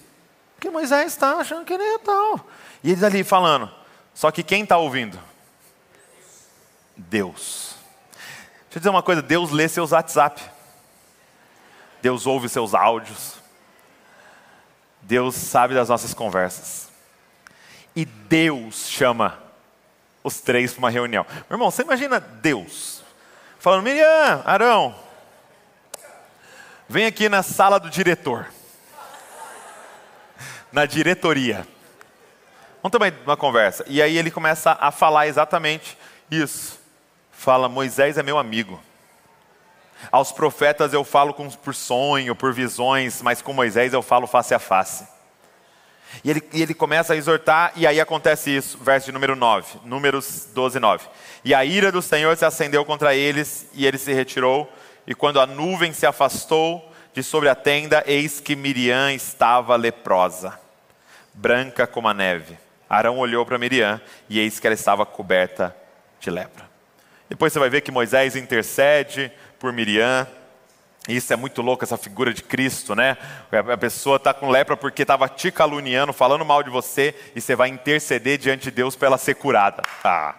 Porque 0.55 0.71
Moisés 0.71 1.11
está 1.11 1.35
achando 1.35 1.63
que 1.65 1.73
ele 1.73 1.83
é 1.83 1.99
tal. 1.99 2.47
E 2.83 2.89
eles 2.89 3.03
ali 3.03 3.23
falando. 3.23 3.71
Só 4.11 4.31
que 4.31 4.41
quem 4.41 4.63
está 4.63 4.77
ouvindo? 4.77 5.19
Deus. 6.97 7.75
Deixa 8.63 8.77
eu 8.77 8.79
dizer 8.79 8.89
uma 8.89 9.03
coisa: 9.03 9.21
Deus 9.21 9.51
lê 9.51 9.69
seus 9.69 9.91
WhatsApp. 9.91 10.41
Deus 12.01 12.25
ouve 12.25 12.49
seus 12.49 12.73
áudios. 12.73 13.42
Deus 15.03 15.35
sabe 15.35 15.73
das 15.73 15.89
nossas 15.89 16.13
conversas. 16.13 16.89
E 17.95 18.05
Deus 18.05 18.89
chama 18.89 19.39
os 20.23 20.39
três 20.39 20.71
para 20.71 20.79
uma 20.79 20.89
reunião. 20.89 21.25
Meu 21.49 21.55
irmão, 21.55 21.69
você 21.69 21.83
imagina 21.83 22.19
Deus 22.19 23.03
falando: 23.59 23.83
Miriam, 23.83 24.41
Arão, 24.45 24.95
vem 26.87 27.05
aqui 27.05 27.29
na 27.29 27.43
sala 27.43 27.79
do 27.79 27.89
diretor, 27.89 28.47
na 30.71 30.85
diretoria. 30.85 31.67
Vamos 32.81 32.91
também 32.91 33.13
uma 33.25 33.37
conversa. 33.37 33.85
E 33.87 34.01
aí 34.01 34.17
ele 34.17 34.31
começa 34.31 34.77
a 34.79 34.91
falar 34.91 35.27
exatamente 35.27 35.97
isso. 36.31 36.79
Fala: 37.31 37.69
Moisés 37.69 38.17
é 38.17 38.23
meu 38.23 38.37
amigo. 38.37 38.81
Aos 40.11 40.31
profetas 40.31 40.93
eu 40.93 41.03
falo 41.03 41.33
por 41.33 41.75
sonho, 41.75 42.35
por 42.35 42.53
visões, 42.53 43.21
mas 43.21 43.41
com 43.41 43.53
Moisés 43.53 43.93
eu 43.93 44.01
falo 44.01 44.27
face 44.27 44.53
a 44.53 44.59
face. 44.59 45.07
E 46.23 46.29
ele, 46.29 46.43
e 46.53 46.61
ele 46.61 46.73
começa 46.73 47.13
a 47.13 47.15
exortar, 47.15 47.71
e 47.75 47.87
aí 47.87 47.99
acontece 47.99 48.55
isso, 48.55 48.77
verso 48.77 49.07
de 49.07 49.11
número 49.11 49.35
9, 49.35 49.79
Números 49.85 50.47
12, 50.53 50.79
9. 50.79 51.07
E 51.43 51.53
a 51.53 51.65
ira 51.65 51.91
do 51.91 52.01
Senhor 52.01 52.35
se 52.37 52.45
acendeu 52.45 52.85
contra 52.85 53.15
eles, 53.15 53.67
e 53.73 53.85
ele 53.85 53.97
se 53.97 54.13
retirou, 54.13 54.71
e 55.07 55.15
quando 55.15 55.39
a 55.39 55.47
nuvem 55.47 55.91
se 55.91 56.05
afastou 56.05 56.91
de 57.13 57.23
sobre 57.23 57.49
a 57.49 57.55
tenda, 57.55 58.03
eis 58.05 58.39
que 58.39 58.55
Miriam 58.55 59.11
estava 59.13 59.75
leprosa, 59.75 60.59
branca 61.33 61.87
como 61.87 62.07
a 62.07 62.13
neve. 62.13 62.57
Arão 62.89 63.17
olhou 63.17 63.45
para 63.45 63.57
Miriam, 63.57 63.99
e 64.29 64.39
eis 64.39 64.59
que 64.59 64.67
ela 64.67 64.73
estava 64.75 65.05
coberta 65.05 65.75
de 66.19 66.29
lepra. 66.29 66.71
Depois 67.27 67.51
você 67.51 67.59
vai 67.59 67.69
ver 67.69 67.81
que 67.81 67.91
Moisés 67.91 68.35
intercede 68.35 69.31
por 69.63 69.71
Miriam, 69.71 70.27
isso 71.07 71.31
é 71.31 71.37
muito 71.37 71.61
louco, 71.61 71.85
essa 71.85 71.95
figura 71.95 72.33
de 72.33 72.43
Cristo, 72.43 72.93
né? 72.93 73.15
A 73.71 73.77
pessoa 73.77 74.17
está 74.17 74.33
com 74.33 74.49
lepra 74.49 74.75
porque 74.75 75.03
estava 75.03 75.29
te 75.29 75.49
caluniando, 75.51 76.11
falando 76.11 76.43
mal 76.43 76.61
de 76.61 76.69
você, 76.69 77.15
e 77.33 77.39
você 77.39 77.55
vai 77.55 77.69
interceder 77.69 78.37
diante 78.37 78.63
de 78.63 78.71
Deus 78.71 78.93
para 78.93 79.07
ela 79.07 79.17
ser 79.17 79.35
curada. 79.35 79.81
Ah, 80.03 80.35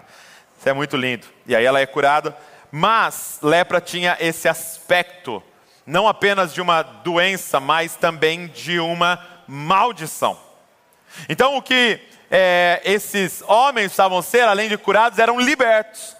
isso 0.59 0.69
é 0.69 0.75
muito 0.75 0.95
lindo. 0.95 1.27
E 1.47 1.57
aí 1.57 1.65
ela 1.65 1.81
é 1.81 1.87
curada, 1.87 2.37
mas 2.71 3.39
lepra 3.43 3.81
tinha 3.81 4.15
esse 4.21 4.47
aspecto, 4.47 5.43
não 5.87 6.07
apenas 6.07 6.53
de 6.53 6.61
uma 6.61 6.83
doença, 6.83 7.59
mas 7.59 7.97
também 7.97 8.49
de 8.49 8.79
uma 8.79 9.27
maldição. 9.49 10.39
Então 11.31 11.57
o 11.57 11.63
que 11.63 11.99
é, 12.31 12.83
esses 12.85 13.43
homens 13.47 13.91
estavam 13.91 14.21
ser, 14.21 14.43
além 14.43 14.69
de 14.69 14.77
curados, 14.77 15.19
eram 15.19 15.41
libertos. 15.41 16.15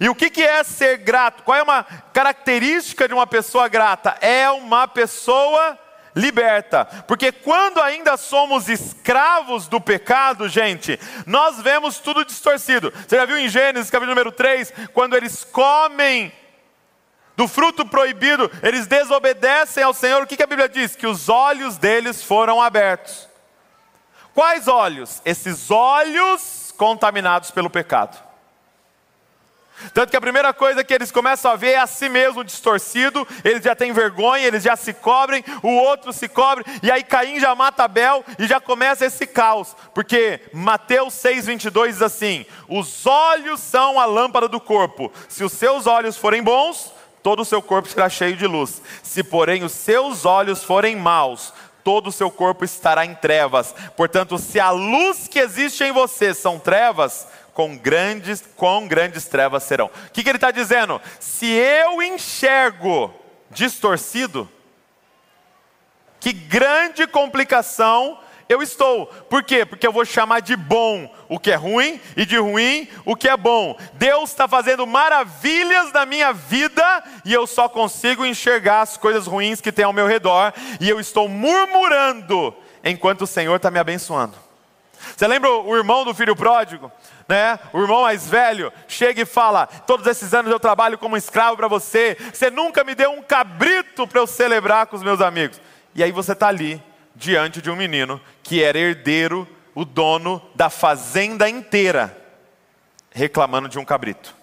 E 0.00 0.08
o 0.08 0.14
que 0.14 0.42
é 0.42 0.62
ser 0.64 0.98
grato? 0.98 1.42
Qual 1.42 1.56
é 1.56 1.62
uma 1.62 1.84
característica 2.12 3.06
de 3.06 3.14
uma 3.14 3.26
pessoa 3.26 3.68
grata? 3.68 4.16
É 4.20 4.50
uma 4.50 4.86
pessoa 4.88 5.78
liberta. 6.14 6.86
Porque 7.06 7.30
quando 7.30 7.80
ainda 7.80 8.16
somos 8.16 8.68
escravos 8.68 9.68
do 9.68 9.80
pecado, 9.80 10.48
gente, 10.48 10.98
nós 11.26 11.60
vemos 11.60 11.98
tudo 11.98 12.24
distorcido. 12.24 12.92
Você 13.06 13.16
já 13.16 13.26
viu 13.26 13.38
em 13.38 13.48
Gênesis, 13.48 13.90
capítulo 13.90 14.14
número 14.14 14.32
3, 14.32 14.72
quando 14.94 15.14
eles 15.14 15.44
comem 15.44 16.32
do 17.36 17.46
fruto 17.46 17.84
proibido, 17.84 18.50
eles 18.62 18.86
desobedecem 18.86 19.84
ao 19.84 19.92
Senhor, 19.92 20.22
o 20.22 20.26
que 20.26 20.42
a 20.42 20.46
Bíblia 20.46 20.70
diz? 20.70 20.96
Que 20.96 21.06
os 21.06 21.28
olhos 21.28 21.76
deles 21.76 22.24
foram 22.24 22.62
abertos. 22.62 23.28
Quais 24.34 24.66
olhos? 24.68 25.20
Esses 25.24 25.70
olhos 25.70 26.74
contaminados 26.78 27.50
pelo 27.50 27.68
pecado. 27.68 28.25
Tanto 29.92 30.10
que 30.10 30.16
a 30.16 30.20
primeira 30.20 30.52
coisa 30.52 30.84
que 30.84 30.92
eles 30.92 31.10
começam 31.10 31.50
a 31.50 31.56
ver 31.56 31.72
é 31.72 31.78
a 31.78 31.86
si 31.86 32.08
mesmo 32.08 32.44
distorcido, 32.44 33.26
eles 33.44 33.62
já 33.62 33.74
têm 33.74 33.92
vergonha, 33.92 34.46
eles 34.46 34.62
já 34.62 34.76
se 34.76 34.92
cobrem, 34.92 35.44
o 35.62 35.70
outro 35.70 36.12
se 36.12 36.28
cobre, 36.28 36.64
e 36.82 36.90
aí 36.90 37.02
Caim 37.02 37.38
já 37.40 37.54
mata 37.54 37.84
Abel 37.84 38.24
e 38.38 38.46
já 38.46 38.60
começa 38.60 39.06
esse 39.06 39.26
caos, 39.26 39.76
porque 39.94 40.40
Mateus 40.52 41.14
6,22 41.14 41.88
diz 41.88 42.02
assim: 42.02 42.46
os 42.68 43.06
olhos 43.06 43.60
são 43.60 44.00
a 44.00 44.04
lâmpada 44.04 44.48
do 44.48 44.60
corpo, 44.60 45.12
se 45.28 45.44
os 45.44 45.52
seus 45.52 45.86
olhos 45.86 46.16
forem 46.16 46.42
bons, 46.42 46.92
todo 47.22 47.42
o 47.42 47.44
seu 47.44 47.60
corpo 47.60 47.88
será 47.88 48.08
cheio 48.08 48.36
de 48.36 48.46
luz, 48.46 48.80
se 49.02 49.22
porém 49.22 49.64
os 49.64 49.72
seus 49.72 50.24
olhos 50.24 50.62
forem 50.62 50.94
maus, 50.94 51.52
todo 51.82 52.08
o 52.08 52.12
seu 52.12 52.30
corpo 52.30 52.64
estará 52.64 53.04
em 53.04 53.14
trevas. 53.14 53.72
Portanto, 53.96 54.38
se 54.38 54.58
a 54.58 54.70
luz 54.70 55.28
que 55.28 55.38
existe 55.38 55.84
em 55.84 55.92
você 55.92 56.34
são 56.34 56.58
trevas, 56.58 57.28
com 57.56 57.74
grandes, 57.74 58.44
com 58.54 58.86
grandes 58.86 59.24
trevas 59.24 59.62
serão. 59.62 59.86
O 59.86 60.10
que, 60.12 60.22
que 60.22 60.28
ele 60.28 60.36
está 60.36 60.50
dizendo? 60.50 61.00
Se 61.18 61.46
eu 61.46 62.02
enxergo 62.02 63.14
distorcido, 63.50 64.46
que 66.20 66.34
grande 66.34 67.06
complicação 67.06 68.18
eu 68.46 68.60
estou. 68.60 69.06
Por 69.06 69.42
quê? 69.42 69.64
Porque 69.64 69.86
eu 69.86 69.92
vou 69.92 70.04
chamar 70.04 70.40
de 70.40 70.54
bom 70.54 71.10
o 71.30 71.38
que 71.38 71.50
é 71.50 71.54
ruim 71.54 71.98
e 72.14 72.26
de 72.26 72.36
ruim 72.36 72.90
o 73.06 73.16
que 73.16 73.26
é 73.26 73.36
bom. 73.38 73.74
Deus 73.94 74.28
está 74.32 74.46
fazendo 74.46 74.86
maravilhas 74.86 75.90
na 75.94 76.04
minha 76.04 76.34
vida 76.34 77.02
e 77.24 77.32
eu 77.32 77.46
só 77.46 77.70
consigo 77.70 78.26
enxergar 78.26 78.82
as 78.82 78.98
coisas 78.98 79.26
ruins 79.26 79.62
que 79.62 79.72
tem 79.72 79.86
ao 79.86 79.94
meu 79.94 80.06
redor 80.06 80.52
e 80.78 80.90
eu 80.90 81.00
estou 81.00 81.26
murmurando 81.26 82.54
enquanto 82.84 83.22
o 83.22 83.26
Senhor 83.26 83.56
está 83.56 83.70
me 83.70 83.78
abençoando. 83.78 84.45
Você 85.14 85.26
lembra 85.26 85.50
o 85.50 85.76
irmão 85.76 86.04
do 86.04 86.14
filho 86.14 86.34
pródigo? 86.34 86.90
né? 87.28 87.58
O 87.72 87.80
irmão 87.80 88.02
mais 88.02 88.26
velho 88.26 88.72
chega 88.86 89.22
e 89.22 89.26
fala: 89.26 89.66
Todos 89.66 90.06
esses 90.06 90.32
anos 90.32 90.50
eu 90.50 90.60
trabalho 90.60 90.98
como 90.98 91.16
escravo 91.16 91.56
para 91.56 91.68
você, 91.68 92.16
você 92.32 92.50
nunca 92.50 92.84
me 92.84 92.94
deu 92.94 93.10
um 93.10 93.22
cabrito 93.22 94.06
para 94.06 94.20
eu 94.20 94.26
celebrar 94.26 94.86
com 94.86 94.96
os 94.96 95.02
meus 95.02 95.20
amigos. 95.20 95.60
E 95.94 96.02
aí 96.02 96.12
você 96.12 96.32
está 96.32 96.48
ali, 96.48 96.82
diante 97.14 97.60
de 97.60 97.70
um 97.70 97.76
menino 97.76 98.20
que 98.42 98.62
era 98.62 98.78
herdeiro, 98.78 99.48
o 99.74 99.84
dono 99.84 100.42
da 100.54 100.70
fazenda 100.70 101.48
inteira, 101.48 102.16
reclamando 103.10 103.68
de 103.68 103.78
um 103.78 103.84
cabrito. 103.84 104.34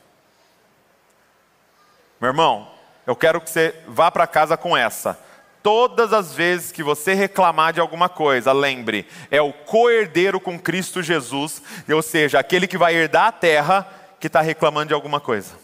Meu 2.19 2.29
irmão, 2.29 2.67
eu 3.05 3.15
quero 3.15 3.41
que 3.41 3.49
você 3.49 3.75
vá 3.87 4.09
para 4.09 4.27
casa 4.27 4.57
com 4.57 4.75
essa. 4.75 5.19
Todas 5.63 6.11
as 6.11 6.33
vezes 6.33 6.73
que 6.73 6.83
você 6.83 7.13
reclamar 7.13 7.71
de 7.71 7.79
alguma 7.79 8.09
coisa, 8.09 8.51
lembre, 8.51 9.07
é 9.31 9.41
o 9.41 9.53
co-herdeiro 9.53 10.37
com 10.37 10.59
Cristo 10.59 11.01
Jesus, 11.01 11.61
ou 11.89 12.01
seja, 12.01 12.37
aquele 12.37 12.67
que 12.67 12.77
vai 12.77 12.93
herdar 12.93 13.27
a 13.27 13.31
terra, 13.31 13.87
que 14.19 14.27
está 14.27 14.41
reclamando 14.41 14.89
de 14.89 14.93
alguma 14.93 15.21
coisa. 15.21 15.57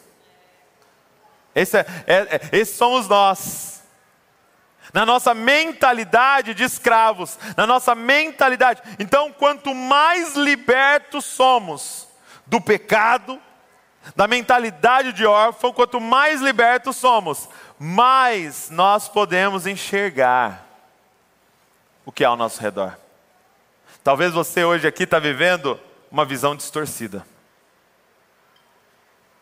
Esse, 1.53 1.77
é, 1.77 1.85
é, 2.07 2.15
é, 2.15 2.41
esses 2.53 2.77
somos 2.77 3.09
nós. 3.09 3.83
Na 4.93 5.05
nossa 5.05 5.33
mentalidade 5.33 6.53
de 6.53 6.63
escravos, 6.63 7.37
na 7.57 7.67
nossa 7.67 7.93
mentalidade. 7.93 8.81
Então, 8.97 9.33
quanto 9.33 9.75
mais 9.75 10.35
libertos 10.35 11.25
somos 11.25 12.07
do 12.47 12.61
pecado, 12.61 13.39
da 14.15 14.27
mentalidade 14.27 15.13
de 15.13 15.25
órfão, 15.25 15.73
quanto 15.73 15.99
mais 15.99 16.41
libertos 16.41 16.95
somos, 16.95 17.47
mais 17.79 18.69
nós 18.69 19.07
podemos 19.07 19.65
enxergar 19.65 20.67
o 22.05 22.11
que 22.11 22.25
há 22.25 22.29
ao 22.29 22.35
nosso 22.35 22.61
redor. 22.61 22.97
Talvez 24.03 24.33
você 24.33 24.65
hoje 24.65 24.85
aqui 24.85 25.03
está 25.03 25.17
vivendo 25.17 25.79
uma 26.11 26.25
visão 26.25 26.55
distorcida. 26.55 27.25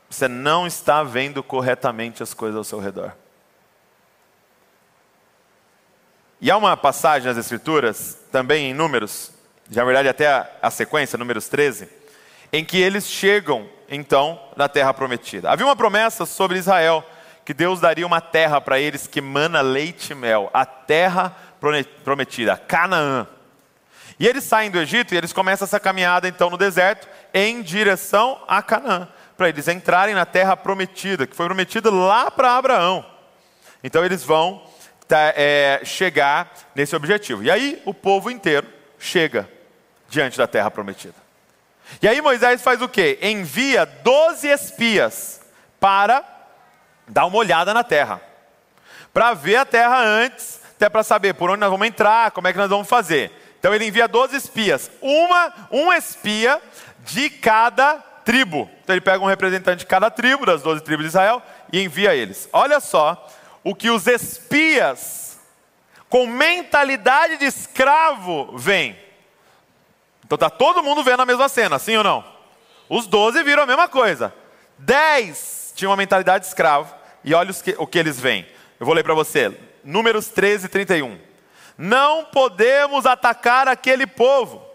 Você 0.09 0.27
não 0.27 0.67
está 0.67 1.03
vendo 1.03 1.41
corretamente 1.41 2.21
as 2.21 2.33
coisas 2.33 2.57
ao 2.57 2.63
seu 2.63 2.79
redor. 2.79 3.13
E 6.39 6.51
há 6.51 6.57
uma 6.57 6.77
passagem 6.77 7.27
nas 7.27 7.37
Escrituras, 7.37 8.17
também 8.31 8.69
em 8.69 8.73
Números, 8.73 9.31
na 9.69 9.83
verdade 9.83 10.07
até 10.07 10.27
a, 10.27 10.47
a 10.61 10.69
sequência, 10.69 11.17
Números 11.17 11.49
13, 11.49 11.89
em 12.53 12.63
que 12.63 12.77
eles 12.77 13.07
chegam, 13.07 13.67
então, 13.89 14.39
na 14.55 14.69
terra 14.69 14.93
prometida. 14.93 15.49
Havia 15.49 15.65
uma 15.65 15.75
promessa 15.75 16.25
sobre 16.25 16.59
Israel, 16.59 17.03
que 17.47 17.53
Deus 17.53 17.79
daria 17.79 18.05
uma 18.05 18.19
terra 18.19 18.59
para 18.59 18.77
eles 18.77 19.07
que 19.07 19.21
mana 19.21 19.61
leite 19.61 20.11
e 20.11 20.15
mel, 20.15 20.49
a 20.53 20.65
terra 20.65 21.33
prometida, 22.03 22.57
Canaã. 22.57 23.25
E 24.19 24.27
eles 24.27 24.43
saem 24.43 24.69
do 24.69 24.77
Egito 24.77 25.13
e 25.13 25.17
eles 25.17 25.31
começam 25.31 25.63
essa 25.63 25.79
caminhada, 25.79 26.27
então, 26.27 26.49
no 26.49 26.57
deserto, 26.57 27.07
em 27.33 27.61
direção 27.61 28.43
a 28.49 28.61
Canaã, 28.61 29.07
para 29.37 29.47
eles 29.47 29.69
entrarem 29.69 30.13
na 30.13 30.25
terra 30.25 30.57
prometida, 30.57 31.25
que 31.25 31.37
foi 31.37 31.45
prometida 31.45 31.89
lá 31.89 32.29
para 32.29 32.57
Abraão. 32.57 33.05
Então, 33.81 34.03
eles 34.03 34.25
vão 34.25 34.61
tá, 35.07 35.31
é, 35.33 35.79
chegar 35.85 36.51
nesse 36.75 36.97
objetivo. 36.97 37.45
E 37.45 37.49
aí 37.49 37.81
o 37.85 37.93
povo 37.93 38.29
inteiro 38.29 38.67
chega 38.99 39.49
diante 40.09 40.37
da 40.37 40.47
terra 40.47 40.69
prometida. 40.69 41.15
E 42.01 42.09
aí 42.09 42.21
Moisés 42.21 42.61
faz 42.61 42.81
o 42.81 42.89
quê? 42.89 43.17
Envia 43.21 43.85
12 43.85 44.49
espias 44.49 45.39
para 45.79 46.35
dá 47.07 47.25
uma 47.25 47.37
olhada 47.37 47.73
na 47.73 47.83
terra. 47.83 48.21
Para 49.13 49.33
ver 49.33 49.57
a 49.57 49.65
terra 49.65 49.99
antes, 49.99 50.59
até 50.75 50.89
para 50.89 51.03
saber 51.03 51.33
por 51.33 51.49
onde 51.49 51.59
nós 51.59 51.71
vamos 51.71 51.87
entrar, 51.87 52.31
como 52.31 52.47
é 52.47 52.51
que 52.51 52.59
nós 52.59 52.69
vamos 52.69 52.87
fazer. 52.87 53.31
Então 53.59 53.73
ele 53.73 53.85
envia 53.85 54.07
12 54.07 54.35
espias, 54.35 54.91
uma, 55.01 55.53
um 55.71 55.91
espia 55.91 56.61
de 56.99 57.29
cada 57.29 57.95
tribo. 58.23 58.69
Então 58.83 58.93
ele 58.93 59.01
pega 59.01 59.23
um 59.23 59.27
representante 59.27 59.79
de 59.79 59.85
cada 59.85 60.11
tribo, 60.11 60.45
das 60.45 60.61
12 60.61 60.83
tribos 60.83 61.03
de 61.03 61.09
Israel, 61.09 61.41
e 61.71 61.81
envia 61.81 62.13
eles. 62.15 62.47
Olha 62.53 62.79
só 62.79 63.27
o 63.63 63.73
que 63.73 63.89
os 63.89 64.05
espias 64.05 65.39
com 66.09 66.27
mentalidade 66.27 67.37
de 67.37 67.45
escravo 67.45 68.55
veem. 68.55 68.97
Então 70.25 70.35
está 70.35 70.49
todo 70.49 70.83
mundo 70.83 71.03
vendo 71.03 71.21
a 71.21 71.25
mesma 71.25 71.49
cena, 71.49 71.79
sim 71.79 71.97
ou 71.97 72.03
não? 72.03 72.23
Os 72.89 73.07
12 73.07 73.43
viram 73.43 73.63
a 73.63 73.65
mesma 73.65 73.87
coisa. 73.87 74.33
10 74.77 75.56
tinha 75.77 75.89
uma 75.89 75.95
mentalidade 75.95 76.43
de 76.43 76.47
escravo, 76.47 76.93
e 77.23 77.35
olha 77.35 77.53
que, 77.53 77.75
o 77.77 77.85
que 77.85 77.99
eles 77.99 78.19
veem. 78.19 78.47
Eu 78.79 78.85
vou 78.85 78.95
ler 78.95 79.03
para 79.03 79.13
você, 79.13 79.55
Números 79.83 80.27
13, 80.27 80.67
31. 80.67 81.19
Não 81.77 82.25
podemos 82.25 83.05
atacar 83.05 83.67
aquele 83.67 84.07
povo, 84.07 84.65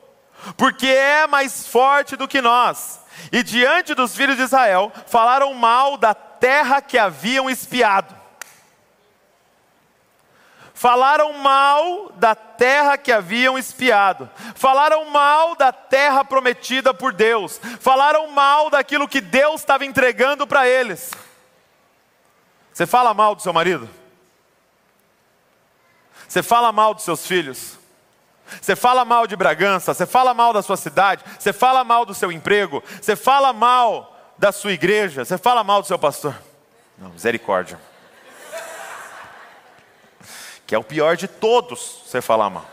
porque 0.56 0.86
é 0.86 1.26
mais 1.26 1.66
forte 1.66 2.14
do 2.14 2.28
que 2.28 2.40
nós. 2.40 3.00
E 3.32 3.42
diante 3.42 3.94
dos 3.94 4.14
filhos 4.16 4.36
de 4.36 4.42
Israel, 4.42 4.92
falaram 5.06 5.52
mal 5.54 5.96
da 5.96 6.14
terra 6.14 6.80
que 6.80 6.96
haviam 6.96 7.50
espiado 7.50 8.21
falaram 10.82 11.32
mal 11.34 12.10
da 12.16 12.34
terra 12.34 12.98
que 12.98 13.12
haviam 13.12 13.56
espiado, 13.56 14.28
falaram 14.56 15.08
mal 15.10 15.54
da 15.54 15.70
terra 15.70 16.24
prometida 16.24 16.92
por 16.92 17.12
Deus, 17.12 17.60
falaram 17.78 18.26
mal 18.32 18.68
daquilo 18.68 19.06
que 19.06 19.20
Deus 19.20 19.60
estava 19.60 19.86
entregando 19.86 20.44
para 20.44 20.66
eles. 20.66 21.12
Você 22.72 22.84
fala 22.84 23.14
mal 23.14 23.36
do 23.36 23.42
seu 23.42 23.52
marido? 23.52 23.88
Você 26.26 26.42
fala 26.42 26.72
mal 26.72 26.94
dos 26.94 27.04
seus 27.04 27.24
filhos? 27.28 27.78
Você 28.60 28.74
fala 28.74 29.04
mal 29.04 29.28
de 29.28 29.36
Bragança? 29.36 29.94
Você 29.94 30.04
fala 30.04 30.34
mal 30.34 30.52
da 30.52 30.62
sua 30.62 30.76
cidade? 30.76 31.22
Você 31.38 31.52
fala 31.52 31.84
mal 31.84 32.04
do 32.04 32.12
seu 32.12 32.32
emprego? 32.32 32.82
Você 33.00 33.14
fala 33.14 33.52
mal 33.52 34.18
da 34.36 34.50
sua 34.50 34.72
igreja? 34.72 35.24
Você 35.24 35.38
fala 35.38 35.62
mal 35.62 35.80
do 35.80 35.86
seu 35.86 35.98
pastor? 35.98 36.34
Não, 36.98 37.10
misericórdia 37.10 37.91
que 40.72 40.76
é 40.76 40.78
o 40.78 40.82
pior 40.82 41.18
de 41.18 41.28
todos, 41.28 42.00
você 42.06 42.22
falar 42.22 42.48
mal. 42.48 42.64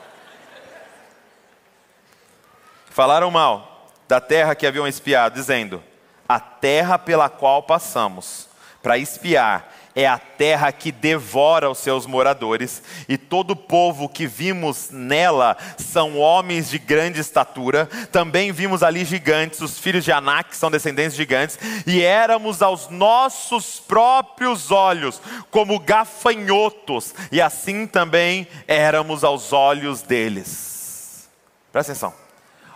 Falaram 2.89 3.29
mal 3.29 3.89
da 4.07 4.21
terra 4.21 4.55
que 4.55 4.65
haviam 4.65 4.87
espiado, 4.87 5.33
dizendo: 5.33 5.83
A 6.25 6.39
terra 6.39 6.97
pela 6.97 7.27
qual 7.27 7.61
passamos 7.61 8.47
para 8.81 8.97
espiar 8.97 9.75
é 9.95 10.07
a 10.07 10.17
terra 10.17 10.71
que 10.71 10.91
devora 10.91 11.69
os 11.69 11.79
seus 11.79 12.05
moradores, 12.05 12.81
e 13.07 13.17
todo 13.17 13.51
o 13.51 13.55
povo 13.55 14.07
que 14.07 14.27
vimos 14.27 14.89
nela 14.91 15.57
são 15.77 16.17
homens 16.17 16.69
de 16.69 16.77
grande 16.77 17.19
estatura. 17.19 17.87
Também 18.11 18.51
vimos 18.51 18.83
ali 18.83 19.03
gigantes, 19.03 19.61
os 19.61 19.77
filhos 19.79 20.05
de 20.05 20.11
Anak, 20.11 20.55
são 20.55 20.71
descendentes 20.71 21.13
de 21.13 21.17
gigantes, 21.17 21.59
e 21.85 22.01
éramos 22.01 22.61
aos 22.61 22.89
nossos 22.89 23.79
próprios 23.79 24.71
olhos 24.71 25.21
como 25.51 25.79
gafanhotos, 25.79 27.13
e 27.31 27.41
assim 27.41 27.85
também 27.87 28.47
éramos 28.67 29.23
aos 29.23 29.51
olhos 29.51 30.01
deles. 30.01 31.29
Presta 31.71 31.91
atenção. 31.91 32.13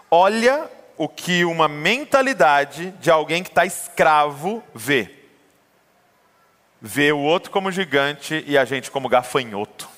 Olha 0.10 0.70
o 0.98 1.08
que 1.08 1.44
uma 1.46 1.68
mentalidade 1.68 2.92
de 3.00 3.10
alguém 3.10 3.42
que 3.42 3.50
está 3.50 3.66
escravo 3.66 4.64
vê 4.76 5.23
vê 6.86 7.14
o 7.14 7.20
outro 7.20 7.50
como 7.50 7.72
gigante 7.72 8.44
e 8.46 8.58
a 8.58 8.66
gente 8.66 8.92
como 8.92 9.08
gafanhoto. 9.08 9.93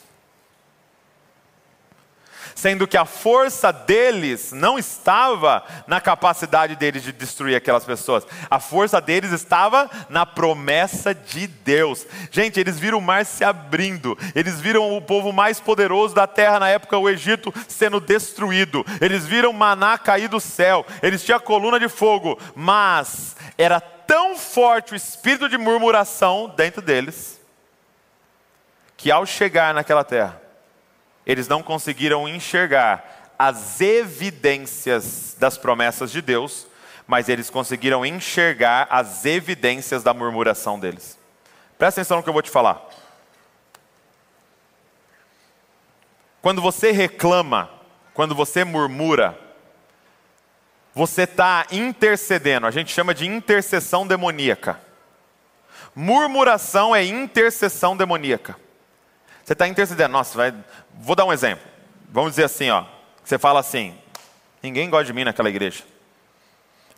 Sendo 2.66 2.88
que 2.88 2.98
a 2.98 3.06
força 3.06 3.72
deles 3.72 4.52
não 4.52 4.80
estava 4.80 5.64
na 5.86 6.02
capacidade 6.02 6.76
deles 6.76 7.04
de 7.04 7.12
destruir 7.12 7.56
aquelas 7.56 7.86
pessoas, 7.86 8.26
a 8.50 8.60
força 8.60 9.00
deles 9.00 9.32
estava 9.32 9.88
na 10.10 10.26
promessa 10.26 11.14
de 11.14 11.46
Deus. 11.46 12.08
Gente, 12.32 12.60
eles 12.60 12.80
viram 12.80 12.98
o 12.98 13.02
mar 13.02 13.24
se 13.24 13.44
abrindo, 13.44 14.18
eles 14.34 14.60
viram 14.60 14.98
o 14.98 15.00
povo 15.00 15.32
mais 15.32 15.60
poderoso 15.60 16.16
da 16.16 16.26
terra 16.26 16.60
na 16.60 16.68
época, 16.68 16.98
o 16.98 17.08
Egito, 17.08 17.54
sendo 17.68 18.00
destruído, 18.00 18.84
eles 19.00 19.28
viram 19.28 19.54
maná 19.54 19.96
cair 20.00 20.28
do 20.28 20.40
céu, 20.40 20.84
eles 21.04 21.24
tinham 21.24 21.38
a 21.38 21.40
coluna 21.40 21.80
de 21.80 21.88
fogo, 21.88 22.36
mas 22.56 23.36
era 23.60 23.80
tão 23.80 24.36
forte 24.36 24.94
o 24.94 24.96
espírito 24.96 25.48
de 25.48 25.56
murmuração 25.60 26.52
dentro 26.58 26.82
deles, 26.82 27.40
que 28.98 29.12
ao 29.12 29.24
chegar 29.24 29.72
naquela 29.72 30.04
terra, 30.04 30.45
eles 31.26 31.48
não 31.48 31.64
conseguiram 31.64 32.28
enxergar 32.28 33.34
as 33.38 33.82
evidências 33.82 35.36
das 35.38 35.58
promessas 35.58 36.12
de 36.12 36.22
Deus, 36.22 36.68
mas 37.08 37.30
eles 37.30 37.50
conseguiram 37.50 38.06
enxergar 38.06 38.88
as 38.90 39.26
evidências 39.26 40.04
da 40.04 40.14
murmuração 40.14 40.80
deles. 40.80 41.18
Presta 41.78 42.02
atenção 42.02 42.18
no 42.18 42.24
que 42.24 42.30
eu 42.30 42.34
vou 42.34 42.42
te 42.42 42.50
falar. 42.50 42.82
Quando 46.42 46.62
você 46.62 46.92
reclama, 46.92 47.70
quando 48.14 48.36
você 48.36 48.64
murmura, 48.64 49.38
você 50.94 51.24
está 51.24 51.66
intercedendo, 51.72 52.66
a 52.66 52.72
gente 52.72 52.94
chama 52.94 53.14
de 53.14 53.26
intercessão 53.26 54.08
demoníaca. 54.08 54.80
Murmuração 55.94 56.96
é 56.96 57.04
intercessão 57.04 57.98
demoníaca. 57.98 58.56
Você 59.46 59.54
está 59.54 59.68
intercedendo, 59.68 60.12
nossa, 60.12 60.36
vai... 60.36 60.54
vou 60.96 61.16
dar 61.16 61.24
um 61.24 61.32
exemplo. 61.32 61.64
Vamos 62.10 62.32
dizer 62.32 62.46
assim, 62.46 62.72
ó. 62.72 62.84
Você 63.24 63.38
fala 63.38 63.60
assim: 63.60 63.96
ninguém 64.62 64.90
gosta 64.90 65.06
de 65.06 65.14
mim 65.14 65.24
naquela 65.24 65.50
igreja. 65.50 65.84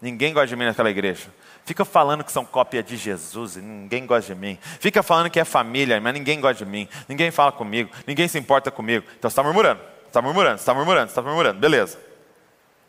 Ninguém 0.01 0.33
gosta 0.33 0.47
de 0.47 0.55
mim 0.55 0.63
naquela 0.63 0.89
igreja. 0.89 1.27
Fica 1.65 1.83
falando 1.83 2.23
que 2.23 2.31
são 2.31 2.45
cópia 2.45 2.81
de 2.81 2.95
Jesus 2.95 3.57
e 3.57 3.60
ninguém 3.60 4.05
gosta 4.05 4.33
de 4.33 4.39
mim. 4.39 4.57
Fica 4.79 5.03
falando 5.03 5.29
que 5.29 5.38
é 5.38 5.43
família, 5.43 5.99
mas 5.99 6.13
ninguém 6.13 6.39
gosta 6.39 6.63
de 6.63 6.71
mim. 6.71 6.88
Ninguém 7.10 7.31
fala 7.31 7.51
comigo, 7.51 7.89
ninguém 8.05 8.29
se 8.29 8.39
importa 8.39 8.71
comigo. 8.71 9.05
Então 9.17 9.29
você 9.29 9.33
está 9.33 9.43
murmurando, 9.43 9.81
está 10.05 10.21
murmurando, 10.21 10.55
está 10.55 10.74
murmurando, 10.74 11.07
está 11.09 11.22
murmurando. 11.22 11.59
Beleza. 11.59 11.99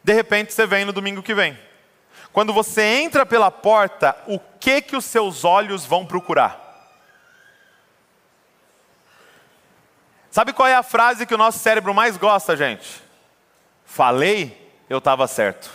De 0.04 0.12
repente 0.12 0.52
você 0.52 0.66
vem 0.66 0.84
no 0.84 0.92
domingo 0.92 1.20
que 1.20 1.34
vem. 1.34 1.58
Quando 2.32 2.52
você 2.52 2.82
entra 2.82 3.26
pela 3.26 3.50
porta, 3.50 4.14
o 4.28 4.38
que 4.38 4.80
que 4.80 4.96
os 4.96 5.04
seus 5.04 5.44
olhos 5.44 5.84
vão 5.84 6.06
procurar? 6.06 6.67
Sabe 10.30 10.52
qual 10.52 10.68
é 10.68 10.74
a 10.74 10.82
frase 10.82 11.26
que 11.26 11.34
o 11.34 11.38
nosso 11.38 11.58
cérebro 11.58 11.94
mais 11.94 12.16
gosta, 12.16 12.56
gente? 12.56 13.02
Falei, 13.84 14.72
eu 14.88 14.98
estava 14.98 15.26
certo. 15.26 15.70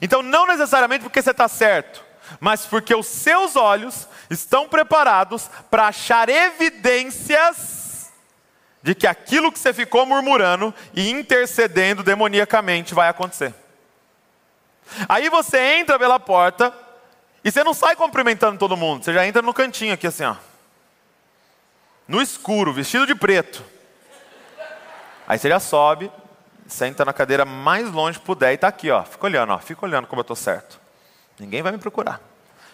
Então, 0.00 0.22
não 0.22 0.46
necessariamente 0.46 1.02
porque 1.02 1.22
você 1.22 1.30
está 1.30 1.48
certo, 1.48 2.04
mas 2.40 2.66
porque 2.66 2.94
os 2.94 3.06
seus 3.06 3.56
olhos 3.56 4.08
estão 4.30 4.68
preparados 4.68 5.48
para 5.70 5.86
achar 5.88 6.28
evidências 6.28 8.10
de 8.82 8.94
que 8.94 9.06
aquilo 9.06 9.52
que 9.52 9.58
você 9.58 9.72
ficou 9.72 10.04
murmurando 10.04 10.74
e 10.92 11.10
intercedendo 11.10 12.02
demoniacamente 12.02 12.94
vai 12.94 13.08
acontecer. 13.08 13.54
Aí 15.08 15.28
você 15.28 15.58
entra 15.76 15.98
pela 15.98 16.18
porta 16.18 16.74
e 17.44 17.50
você 17.50 17.62
não 17.62 17.72
sai 17.72 17.94
cumprimentando 17.94 18.58
todo 18.58 18.76
mundo, 18.76 19.04
você 19.04 19.12
já 19.12 19.26
entra 19.26 19.40
no 19.40 19.54
cantinho 19.54 19.94
aqui 19.94 20.06
assim, 20.06 20.24
ó. 20.24 20.36
No 22.06 22.20
escuro, 22.20 22.72
vestido 22.72 23.06
de 23.06 23.14
preto. 23.14 23.64
Aí 25.26 25.38
você 25.38 25.48
já 25.48 25.60
sobe, 25.60 26.10
senta 26.66 27.04
na 27.04 27.12
cadeira 27.12 27.44
mais 27.44 27.90
longe 27.90 28.18
que 28.18 28.24
puder 28.24 28.52
e 28.52 28.54
está 28.54 28.68
aqui, 28.68 28.90
ó. 28.90 29.02
Fica 29.02 29.26
olhando, 29.26 29.52
ó. 29.52 29.58
Fica 29.58 29.84
olhando 29.84 30.06
como 30.06 30.20
eu 30.20 30.22
estou 30.22 30.36
certo. 30.36 30.80
Ninguém 31.38 31.62
vai 31.62 31.72
me 31.72 31.78
procurar. 31.78 32.20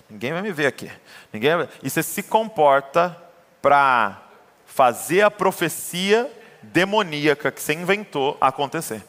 Ninguém 0.09 0.33
vai 0.33 0.43
me 0.43 0.53
ver 0.53 0.67
aqui. 0.67 0.91
Ninguém 1.33 1.57
vai... 1.57 1.69
E 1.83 1.91
você 1.91 2.03
se 2.03 2.23
comporta 2.23 3.17
para 3.61 4.23
fazer 4.67 5.23
a 5.23 5.31
profecia 5.31 6.31
demoníaca 6.63 7.51
que 7.51 7.61
você 7.61 7.75
inventou 7.75 8.37
acontecer. 8.41 9.05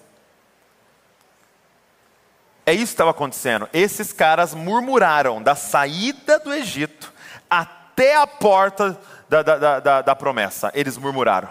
É 2.65 2.73
isso 2.73 2.85
que 2.85 2.91
estava 2.91 3.11
acontecendo. 3.11 3.67
Esses 3.73 4.13
caras 4.13 4.53
murmuraram 4.53 5.41
da 5.41 5.55
saída 5.55 6.37
do 6.39 6.53
Egito 6.53 7.11
até 7.49 8.15
a 8.15 8.27
porta 8.27 8.99
da, 9.29 9.43
da, 9.43 9.79
da, 9.79 10.01
da 10.01 10.15
promessa. 10.15 10.71
Eles 10.73 10.97
murmuraram. 10.97 11.49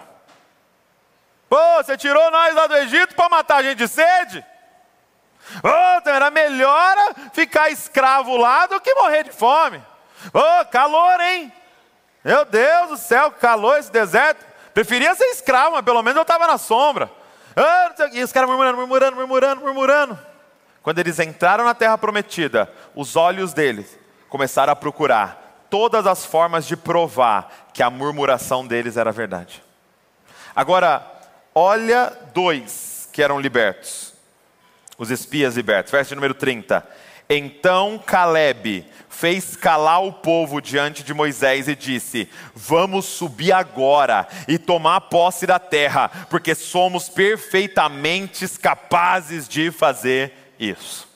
Pô, 1.49 1.57
você 1.77 1.97
tirou 1.97 2.29
nós 2.29 2.53
lá 2.53 2.67
do 2.67 2.75
Egito 2.75 3.15
para 3.15 3.29
matar 3.29 3.57
a 3.57 3.63
gente 3.63 3.77
de 3.77 3.87
sede? 3.87 4.45
Ô, 5.63 5.97
então 5.97 6.13
era 6.13 6.29
melhor 6.29 6.95
ficar 7.33 7.71
escravo 7.71 8.37
lá 8.37 8.67
do 8.67 8.79
que 8.79 8.93
morrer 8.93 9.23
de 9.23 9.31
fome. 9.31 9.81
Ô, 10.31 10.65
calor, 10.65 11.19
hein? 11.21 11.51
Meu 12.23 12.45
Deus 12.45 12.89
do 12.89 12.97
céu, 12.97 13.31
calor 13.31 13.79
esse 13.79 13.91
deserto. 13.91 14.45
Preferia 14.73 15.15
ser 15.15 15.25
escravo, 15.25 15.71
mas 15.71 15.85
pelo 15.85 16.03
menos 16.03 16.17
eu 16.17 16.21
estava 16.21 16.45
na 16.45 16.57
sombra. 16.57 17.09
e 18.13 18.23
os 18.23 18.31
caras 18.31 18.47
murmurando, 18.47 18.77
murmurando, 18.77 19.15
murmurando, 19.15 19.61
murmurando. 19.61 20.19
Quando 20.83 20.99
eles 20.99 21.19
entraram 21.19 21.63
na 21.63 21.73
terra 21.73 21.97
prometida, 21.97 22.71
os 22.93 23.15
olhos 23.15 23.53
deles 23.53 23.97
começaram 24.29 24.71
a 24.71 24.75
procurar 24.75 25.65
todas 25.69 26.05
as 26.05 26.25
formas 26.25 26.65
de 26.65 26.75
provar 26.75 27.68
que 27.79 27.83
a 27.83 27.89
murmuração 27.89 28.67
deles 28.67 28.97
era 28.97 29.09
verdade. 29.09 29.63
Agora, 30.53 31.01
olha 31.55 32.11
dois 32.33 33.07
que 33.13 33.23
eram 33.23 33.39
libertos, 33.39 34.13
os 34.97 35.09
espias 35.09 35.55
libertos, 35.55 35.89
verso 35.89 36.13
número 36.13 36.33
30. 36.33 36.85
Então 37.29 37.97
Caleb 38.05 38.85
fez 39.07 39.55
calar 39.55 40.03
o 40.03 40.11
povo 40.11 40.59
diante 40.59 41.03
de 41.03 41.13
Moisés 41.13 41.69
e 41.69 41.75
disse: 41.75 42.27
Vamos 42.53 43.05
subir 43.05 43.53
agora 43.53 44.27
e 44.45 44.57
tomar 44.57 44.99
posse 44.99 45.47
da 45.47 45.57
terra, 45.57 46.11
porque 46.29 46.53
somos 46.55 47.07
perfeitamente 47.07 48.45
capazes 48.59 49.47
de 49.47 49.71
fazer 49.71 50.33
isso. 50.59 51.07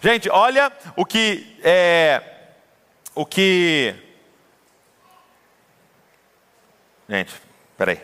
Gente, 0.00 0.30
olha 0.30 0.70
o 0.94 1.04
que 1.04 1.58
é 1.64 2.22
o 3.12 3.26
que 3.26 4.05
Gente, 7.08 7.34
peraí. 7.78 8.00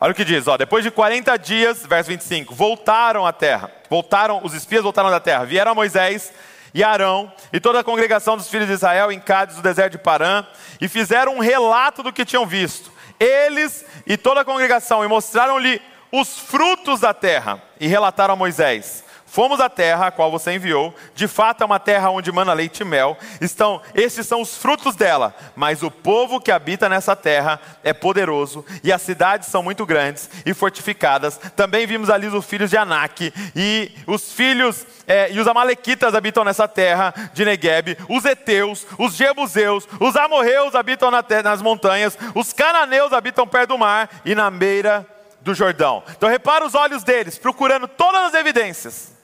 Olha 0.00 0.12
o 0.12 0.14
que 0.14 0.24
diz, 0.24 0.46
ó, 0.46 0.56
depois 0.56 0.84
de 0.84 0.92
40 0.92 1.36
dias, 1.36 1.84
verso 1.84 2.08
25, 2.10 2.54
voltaram 2.54 3.26
à 3.26 3.32
terra, 3.32 3.72
voltaram, 3.90 4.40
os 4.44 4.54
espias 4.54 4.84
voltaram 4.84 5.10
da 5.10 5.18
terra, 5.18 5.44
vieram 5.44 5.72
a 5.72 5.74
Moisés 5.74 6.32
e 6.72 6.84
Arão 6.84 7.32
e 7.52 7.58
toda 7.58 7.80
a 7.80 7.84
congregação 7.84 8.36
dos 8.36 8.48
filhos 8.48 8.68
de 8.68 8.74
Israel 8.74 9.10
em 9.10 9.18
Cádiz, 9.18 9.56
no 9.56 9.62
deserto 9.62 9.92
de 9.92 9.98
Parã, 9.98 10.46
e 10.80 10.86
fizeram 10.86 11.34
um 11.34 11.40
relato 11.40 12.04
do 12.04 12.12
que 12.12 12.24
tinham 12.24 12.46
visto. 12.46 12.92
Eles 13.18 13.84
e 14.06 14.16
toda 14.16 14.42
a 14.42 14.44
congregação, 14.44 15.04
e 15.04 15.08
mostraram-lhe 15.08 15.82
os 16.12 16.38
frutos 16.38 17.00
da 17.00 17.12
terra 17.12 17.60
e 17.80 17.88
relataram 17.88 18.34
a 18.34 18.36
Moisés: 18.36 19.02
Fomos 19.30 19.60
à 19.60 19.68
terra 19.68 20.06
a 20.06 20.10
qual 20.10 20.30
você 20.30 20.54
enviou, 20.54 20.94
de 21.14 21.28
fato 21.28 21.62
é 21.62 21.66
uma 21.66 21.78
terra 21.78 22.08
onde 22.08 22.32
mana 22.32 22.54
leite 22.54 22.80
e 22.80 22.84
mel, 22.84 23.16
estão, 23.42 23.80
estes 23.94 24.26
são 24.26 24.40
os 24.40 24.56
frutos 24.56 24.96
dela, 24.96 25.34
mas 25.54 25.82
o 25.82 25.90
povo 25.90 26.40
que 26.40 26.50
habita 26.50 26.88
nessa 26.88 27.14
terra 27.14 27.60
é 27.84 27.92
poderoso, 27.92 28.64
e 28.82 28.90
as 28.90 29.02
cidades 29.02 29.48
são 29.48 29.62
muito 29.62 29.84
grandes 29.84 30.30
e 30.46 30.54
fortificadas. 30.54 31.38
Também 31.54 31.86
vimos 31.86 32.08
ali 32.08 32.26
os 32.26 32.46
filhos 32.46 32.70
de 32.70 32.78
Anak, 32.78 33.32
e 33.54 33.92
os 34.06 34.32
filhos 34.32 34.86
é, 35.06 35.30
e 35.30 35.38
os 35.38 35.46
amalequitas 35.46 36.14
habitam 36.14 36.42
nessa 36.42 36.66
terra 36.66 37.12
de 37.34 37.44
Negueb, 37.44 37.98
os 38.08 38.24
heteus, 38.24 38.86
os 38.98 39.14
jebuseus, 39.14 39.86
os 40.00 40.16
amorreus 40.16 40.74
habitam 40.74 41.10
na 41.10 41.22
terra, 41.22 41.42
nas 41.42 41.60
montanhas, 41.60 42.18
os 42.34 42.54
cananeus 42.54 43.12
habitam 43.12 43.46
perto 43.46 43.68
do 43.68 43.78
mar 43.78 44.08
e 44.24 44.34
na 44.34 44.50
beira 44.50 45.06
do 45.42 45.54
Jordão. 45.54 46.02
Então 46.10 46.30
repara 46.30 46.64
os 46.64 46.74
olhos 46.74 47.04
deles, 47.04 47.36
procurando 47.36 47.86
todas 47.86 48.22
as 48.22 48.34
evidências. 48.34 49.17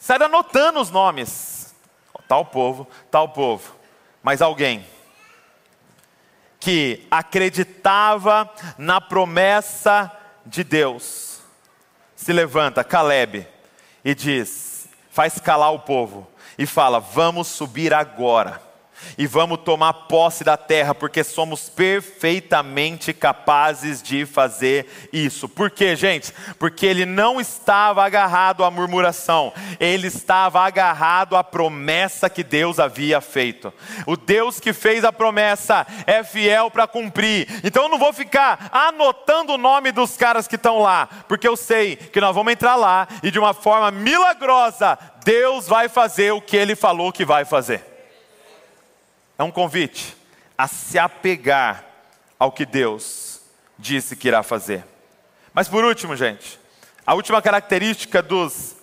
Sai 0.00 0.20
anotando 0.20 0.80
os 0.80 0.90
nomes. 0.90 1.74
Tal 2.26 2.46
povo, 2.46 2.88
tal 3.10 3.28
povo. 3.28 3.76
Mas 4.22 4.40
alguém 4.40 4.84
que 6.58 7.06
acreditava 7.10 8.50
na 8.78 9.00
promessa 9.00 10.10
de 10.44 10.64
Deus 10.64 11.40
se 12.16 12.32
levanta, 12.32 12.82
Caleb, 12.82 13.46
e 14.02 14.14
diz: 14.14 14.88
faz 15.10 15.38
calar 15.38 15.72
o 15.72 15.80
povo 15.80 16.26
e 16.56 16.64
fala: 16.64 16.98
Vamos 16.98 17.48
subir 17.48 17.92
agora 17.92 18.69
e 19.16 19.26
vamos 19.26 19.60
tomar 19.64 19.92
posse 19.92 20.44
da 20.44 20.56
terra, 20.56 20.94
porque 20.94 21.22
somos 21.22 21.68
perfeitamente 21.68 23.12
capazes 23.12 24.02
de 24.02 24.26
fazer 24.26 24.86
isso. 25.12 25.48
Por 25.48 25.70
quê, 25.70 25.94
gente? 25.96 26.32
Porque 26.58 26.86
ele 26.86 27.04
não 27.04 27.40
estava 27.40 28.04
agarrado 28.04 28.64
à 28.64 28.70
murmuração, 28.70 29.52
ele 29.78 30.06
estava 30.06 30.60
agarrado 30.60 31.36
à 31.36 31.44
promessa 31.44 32.30
que 32.30 32.42
Deus 32.42 32.78
havia 32.78 33.20
feito. 33.20 33.72
O 34.06 34.16
Deus 34.16 34.60
que 34.60 34.72
fez 34.72 35.04
a 35.04 35.12
promessa 35.12 35.86
é 36.06 36.22
fiel 36.22 36.70
para 36.70 36.86
cumprir. 36.86 37.48
Então 37.64 37.84
eu 37.84 37.88
não 37.88 37.98
vou 37.98 38.12
ficar 38.12 38.68
anotando 38.72 39.54
o 39.54 39.58
nome 39.58 39.92
dos 39.92 40.16
caras 40.16 40.46
que 40.46 40.56
estão 40.56 40.78
lá, 40.78 41.08
porque 41.28 41.46
eu 41.46 41.56
sei 41.56 41.96
que 41.96 42.20
nós 42.20 42.34
vamos 42.34 42.52
entrar 42.52 42.76
lá 42.76 43.06
e 43.22 43.30
de 43.30 43.38
uma 43.38 43.54
forma 43.54 43.90
milagrosa 43.90 44.98
Deus 45.24 45.66
vai 45.66 45.88
fazer 45.88 46.32
o 46.32 46.40
que 46.40 46.56
ele 46.56 46.74
falou 46.74 47.12
que 47.12 47.24
vai 47.24 47.44
fazer. 47.44 47.89
É 49.40 49.42
um 49.42 49.50
convite 49.50 50.14
a 50.58 50.68
se 50.68 50.98
apegar 50.98 51.82
ao 52.38 52.52
que 52.52 52.66
Deus 52.66 53.40
disse 53.78 54.14
que 54.14 54.28
irá 54.28 54.42
fazer. 54.42 54.84
Mas 55.54 55.66
por 55.66 55.82
último, 55.82 56.14
gente, 56.14 56.60
a 57.06 57.14
última 57.14 57.40
característica 57.40 58.20
dos 58.20 58.76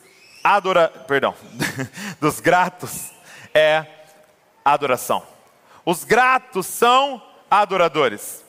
adora, 0.44 0.88
perdão, 1.08 1.36
dos 2.20 2.40
gratos 2.40 3.12
é 3.54 3.86
adoração. 4.66 5.22
Os 5.86 6.04
gratos 6.04 6.66
são 6.66 7.22
adoradores. 7.52 8.44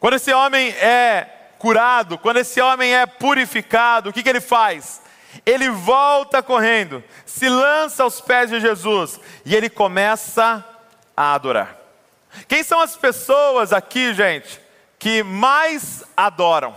Quando 0.00 0.14
esse 0.14 0.32
homem 0.32 0.70
é 0.70 1.28
curado, 1.58 2.16
quando 2.16 2.38
esse 2.38 2.58
homem 2.58 2.94
é 2.94 3.04
purificado, 3.04 4.08
o 4.08 4.12
que, 4.14 4.22
que 4.22 4.30
ele 4.30 4.40
faz? 4.40 5.02
Ele 5.44 5.70
volta 5.70 6.42
correndo, 6.42 7.02
se 7.24 7.48
lança 7.48 8.02
aos 8.02 8.20
pés 8.20 8.50
de 8.50 8.60
Jesus 8.60 9.20
e 9.44 9.54
ele 9.54 9.68
começa 9.68 10.64
a 11.16 11.34
adorar. 11.34 11.76
Quem 12.48 12.62
são 12.62 12.80
as 12.80 12.96
pessoas 12.96 13.72
aqui, 13.72 14.12
gente, 14.12 14.60
que 14.98 15.22
mais 15.22 16.04
adoram? 16.16 16.74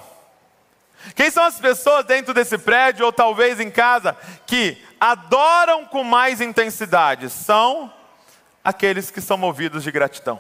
Quem 1.16 1.32
são 1.32 1.44
as 1.44 1.60
pessoas 1.60 2.06
dentro 2.06 2.34
desse 2.34 2.58
prédio 2.58 3.06
ou 3.06 3.14
talvez 3.14 3.60
em 3.60 3.70
casa 3.70 4.16
que 4.46 4.84
adoram 5.00 5.86
com 5.86 6.04
mais 6.04 6.42
intensidade? 6.42 7.30
São 7.30 7.92
aqueles 8.64 9.10
que 9.10 9.22
são 9.22 9.38
movidos 9.38 9.84
de 9.84 9.92
gratidão. 9.92 10.40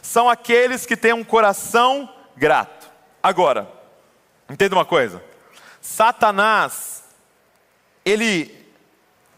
São 0.00 0.28
aqueles 0.30 0.86
que 0.86 0.96
têm 0.96 1.12
um 1.12 1.24
coração 1.24 2.08
grato. 2.36 2.90
Agora, 3.22 3.68
entenda 4.48 4.76
uma 4.76 4.84
coisa: 4.84 5.22
Satanás 5.80 7.01
ele, 8.04 8.66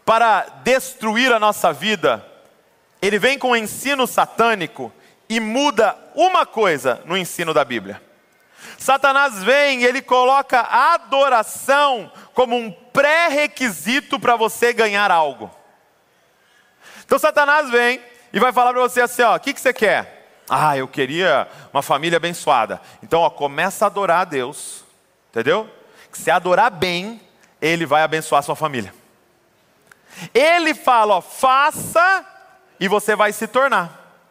para 0.05 0.41
destruir 0.63 1.31
a 1.31 1.39
nossa 1.39 1.71
vida, 1.71 2.25
ele 3.01 3.19
vem 3.19 3.37
com 3.37 3.51
o 3.51 3.55
ensino 3.55 4.07
satânico 4.07 4.91
e 5.29 5.39
muda 5.39 5.95
uma 6.15 6.45
coisa 6.45 7.01
no 7.05 7.17
ensino 7.17 7.53
da 7.53 7.63
Bíblia. 7.65 8.01
Satanás 8.77 9.43
vem 9.43 9.81
e 9.81 9.85
ele 9.85 10.01
coloca 10.01 10.59
a 10.59 10.93
adoração 10.93 12.11
como 12.33 12.55
um 12.55 12.71
pré-requisito 12.71 14.19
para 14.19 14.35
você 14.35 14.73
ganhar 14.73 15.11
algo. 15.11 15.49
Então 17.05 17.19
Satanás 17.19 17.69
vem 17.69 18.01
e 18.33 18.39
vai 18.39 18.51
falar 18.51 18.73
para 18.73 18.81
você 18.81 19.01
assim: 19.01 19.21
ó, 19.21 19.35
o 19.35 19.39
que, 19.39 19.53
que 19.53 19.61
você 19.61 19.73
quer? 19.73 20.15
Ah, 20.49 20.77
eu 20.77 20.87
queria 20.87 21.47
uma 21.73 21.81
família 21.81 22.17
abençoada. 22.17 22.79
Então, 23.01 23.21
ó, 23.21 23.29
começa 23.29 23.85
a 23.85 23.87
adorar 23.87 24.21
a 24.21 24.25
Deus, 24.25 24.83
entendeu? 25.29 25.69
Se 26.11 26.29
adorar 26.29 26.69
bem, 26.69 27.19
ele 27.65 27.85
vai 27.85 28.03
abençoar 28.03 28.43
sua 28.43 28.55
família. 28.55 28.93
Ele 30.33 30.75
fala, 30.75 31.15
ó, 31.15 31.21
faça 31.21 32.23
e 32.79 32.87
você 32.87 33.15
vai 33.15 33.33
se 33.33 33.47
tornar. 33.47 34.21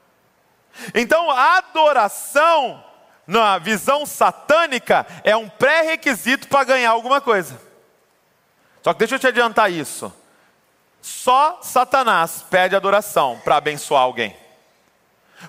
Então, 0.95 1.29
a 1.31 1.59
adoração, 1.59 2.83
na 3.27 3.59
visão 3.59 4.07
satânica, 4.07 5.05
é 5.25 5.37
um 5.37 5.49
pré-requisito 5.49 6.47
para 6.47 6.63
ganhar 6.63 6.91
alguma 6.91 7.21
coisa. 7.21 7.61
Só 8.83 8.93
que 8.93 9.01
deixa 9.01 9.17
eu 9.17 9.19
te 9.19 9.27
adiantar 9.27 9.71
isso. 9.71 10.15
Só 11.03 11.59
Satanás 11.61 12.45
pede 12.49 12.77
adoração 12.77 13.41
para 13.43 13.57
abençoar 13.57 14.03
alguém. 14.03 14.37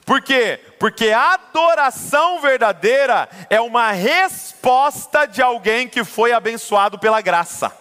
Por 0.06 0.22
quê? 0.22 0.60
Porque 0.80 1.10
a 1.10 1.34
adoração 1.34 2.42
verdadeira 2.42 3.30
é 3.50 3.62
uma 3.62 3.92
resposta 4.66 5.28
de 5.28 5.44
alguém 5.44 5.88
que 5.88 6.04
foi 6.04 6.34
abençoado 6.34 6.98
pela 6.98 7.22
graça. 7.22 7.72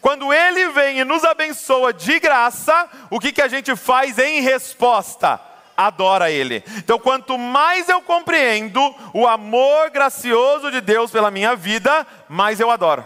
Quando 0.00 0.32
ele 0.32 0.68
vem 0.68 1.00
e 1.00 1.04
nos 1.04 1.24
abençoa 1.24 1.92
de 1.92 2.20
graça, 2.20 2.88
o 3.10 3.18
que, 3.18 3.32
que 3.32 3.42
a 3.42 3.48
gente 3.48 3.74
faz 3.74 4.16
em 4.16 4.40
resposta? 4.42 5.40
Adora 5.76 6.30
Ele. 6.30 6.62
Então, 6.76 7.00
quanto 7.00 7.36
mais 7.36 7.88
eu 7.88 8.00
compreendo 8.00 8.94
o 9.12 9.26
amor 9.26 9.90
gracioso 9.90 10.70
de 10.70 10.80
Deus 10.80 11.10
pela 11.10 11.32
minha 11.32 11.56
vida, 11.56 12.06
mais 12.28 12.60
eu 12.60 12.70
adoro. 12.70 13.04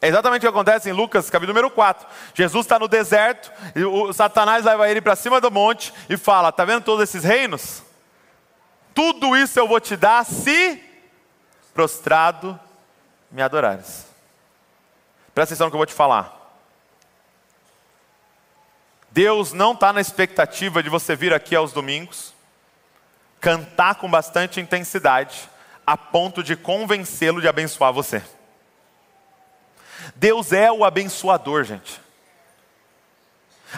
É 0.00 0.06
exatamente 0.06 0.38
o 0.38 0.42
que 0.42 0.54
acontece 0.54 0.88
em 0.88 0.92
Lucas, 0.92 1.30
capítulo 1.30 1.54
número 1.54 1.70
4. 1.70 2.06
Jesus 2.32 2.64
está 2.64 2.78
no 2.78 2.86
deserto, 2.86 3.50
e 3.74 3.82
o 3.84 4.12
Satanás 4.12 4.64
leva 4.64 4.88
ele 4.88 5.00
para 5.00 5.16
cima 5.16 5.40
do 5.40 5.50
monte 5.50 5.92
e 6.08 6.16
fala: 6.16 6.50
Está 6.50 6.64
vendo 6.64 6.84
todos 6.84 7.02
esses 7.02 7.24
reinos? 7.24 7.82
Tudo 8.94 9.36
isso 9.36 9.58
eu 9.58 9.66
vou 9.66 9.80
te 9.80 9.96
dar 9.96 10.24
se 10.24 10.91
prostrado 11.72 12.58
me 13.30 13.42
adorares. 13.42 14.06
Presta 15.34 15.54
atenção 15.54 15.66
no 15.66 15.70
que 15.70 15.74
eu 15.74 15.78
vou 15.78 15.86
te 15.86 15.94
falar. 15.94 16.40
Deus 19.10 19.52
não 19.52 19.72
está 19.72 19.92
na 19.92 20.00
expectativa 20.00 20.82
de 20.82 20.88
você 20.88 21.14
vir 21.14 21.32
aqui 21.32 21.54
aos 21.54 21.72
domingos, 21.72 22.34
cantar 23.40 23.94
com 23.96 24.10
bastante 24.10 24.60
intensidade, 24.60 25.48
a 25.86 25.96
ponto 25.96 26.42
de 26.42 26.56
convencê-lo 26.56 27.40
de 27.40 27.48
abençoar 27.48 27.92
você. 27.92 28.22
Deus 30.14 30.52
é 30.52 30.70
o 30.70 30.84
abençoador, 30.84 31.64
gente. 31.64 32.01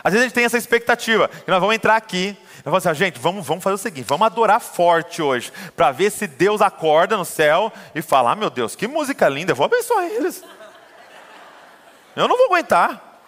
Às 0.03 0.12
vezes 0.12 0.20
a 0.20 0.22
gente 0.24 0.34
tem 0.34 0.45
essa 0.45 0.59
expectativa, 0.59 1.28
que 1.28 1.51
nós 1.51 1.61
vamos 1.61 1.74
entrar 1.74 1.97
aqui, 1.97 2.36
nós 2.64 2.64
vamos 2.64 2.86
assim, 2.86 2.99
gente, 2.99 3.18
vamos, 3.18 3.47
vamos 3.47 3.62
fazer 3.62 3.74
o 3.74 3.78
seguinte, 3.78 4.07
vamos 4.07 4.26
adorar 4.26 4.61
forte 4.61 5.22
hoje, 5.22 5.53
para 5.76 5.92
ver 5.92 6.11
se 6.11 6.26
Deus 6.26 6.61
acorda 6.62 7.16
no 7.16 7.24
céu 7.24 7.72
e 7.95 8.03
fala, 8.03 8.32
ah, 8.32 8.36
meu 8.36 8.51
Deus, 8.51 8.74
que 8.74 8.88
música 8.88 9.28
linda, 9.28 9.53
eu 9.53 9.57
vou 9.57 9.66
abençoar 9.66 10.05
eles. 10.05 10.42
Eu 12.16 12.28
não 12.28 12.36
vou 12.36 12.47
aguentar. 12.47 13.20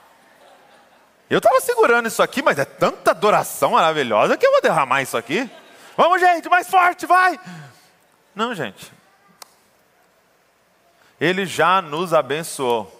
Eu 1.28 1.38
estava 1.38 1.60
segurando 1.60 2.06
isso 2.06 2.22
aqui, 2.22 2.40
mas 2.40 2.58
é 2.58 2.64
tanta 2.64 3.10
adoração 3.10 3.72
maravilhosa 3.72 4.36
que 4.36 4.46
eu 4.46 4.52
vou 4.52 4.62
derramar 4.62 5.02
isso 5.02 5.16
aqui. 5.16 5.50
Vamos, 5.96 6.20
gente, 6.20 6.48
mais 6.48 6.68
forte, 6.68 7.04
vai! 7.04 7.38
Não, 8.34 8.54
gente. 8.54 8.92
Ele 11.20 11.46
já 11.46 11.80
nos 11.82 12.12
abençoou. 12.14 12.95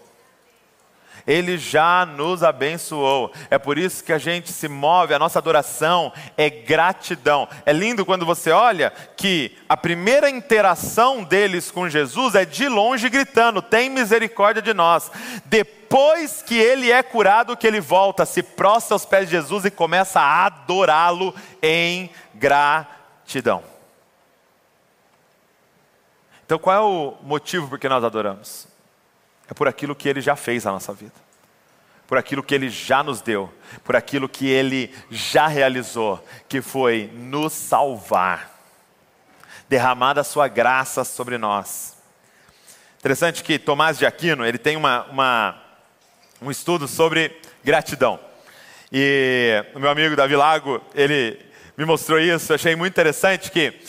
Ele 1.27 1.59
já 1.59 2.07
nos 2.07 2.45
abençoou. 2.45 3.33
É 3.51 3.59
por 3.59 3.77
isso 3.79 4.05
que 4.05 4.13
a 4.13 4.19
gente 4.19 4.53
se 4.53 4.69
move, 4.69 5.13
a 5.13 5.19
nossa 5.19 5.39
adoração 5.39 6.13
é 6.37 6.49
gratidão. 6.49 7.49
É 7.65 7.73
lindo 7.73 8.07
quando 8.07 8.25
você 8.25 8.53
olha 8.53 8.93
que 9.17 9.57
a 9.69 9.77
primeira 9.77 10.31
interação 10.31 11.25
deles 11.25 11.71
com 11.71 11.89
Jesus 11.89 12.35
é 12.35 12.45
de 12.45 12.69
longe 12.69 13.09
gritando: 13.09 13.61
Tem 13.61 13.91
misericórdia 13.91 14.63
de 14.63 14.73
nós. 14.73 15.11
Depois 15.47 16.43
que 16.43 16.57
ele 16.57 16.93
é 16.93 17.03
curado, 17.03 17.57
que 17.57 17.67
ele 17.67 17.81
volta, 17.81 18.25
se 18.25 18.43
prostra 18.43 18.95
aos 18.95 19.05
pés 19.05 19.27
de 19.27 19.33
Jesus 19.33 19.65
e 19.65 19.71
começa 19.71 20.21
a 20.21 20.47
adorá-lo 20.47 21.35
em 21.61 22.11
gratidão. 22.35 23.65
Então, 26.45 26.61
qual 26.61 26.77
é 26.77 26.81
o 26.81 27.15
motivo 27.23 27.69
por 27.69 27.79
que 27.79 27.89
nós 27.89 28.05
adoramos? 28.05 28.76
É 29.49 29.55
por 29.55 29.69
aquilo 29.69 29.95
que 29.95 30.09
ele 30.09 30.21
já 30.21 30.37
fez 30.37 30.65
na 30.65 30.73
nossa 30.73 30.93
vida, 30.93 31.15
por 32.07 32.19
aquilo 32.19 32.43
que 32.43 32.55
ele 32.55 32.69
já 32.69 33.03
nos 33.03 33.21
deu, 33.21 33.53
por 33.85 33.95
aquilo 33.95 34.29
que 34.29 34.47
ele 34.49 34.95
já 35.11 35.47
realizou, 35.47 36.25
que 36.49 36.61
foi 36.61 37.11
nos 37.15 37.53
salvar, 37.53 38.51
derramar 39.69 40.19
a 40.19 40.25
sua 40.25 40.49
graça 40.49 41.05
sobre 41.05 41.39
nós. 41.39 41.97
Interessante 42.99 43.45
que 43.45 43.59
Tomás 43.59 43.99
de 43.99 44.07
Aquino 44.07 44.45
ele 44.45 44.59
tem 44.59 44.77
uma, 44.77 45.05
uma 45.05 45.63
um 46.41 46.51
estudo 46.51 46.87
sobre 46.87 47.41
gratidão. 47.65 48.19
E 48.93 49.65
o 49.75 49.79
meu 49.79 49.91
amigo 49.91 50.17
Davi 50.17 50.37
Lago, 50.37 50.81
ele 50.95 51.39
me 51.77 51.85
mostrou 51.85 52.19
isso, 52.19 52.53
eu 52.53 52.55
achei 52.55 52.77
muito 52.77 52.93
interessante 52.93 53.51
que 53.51 53.81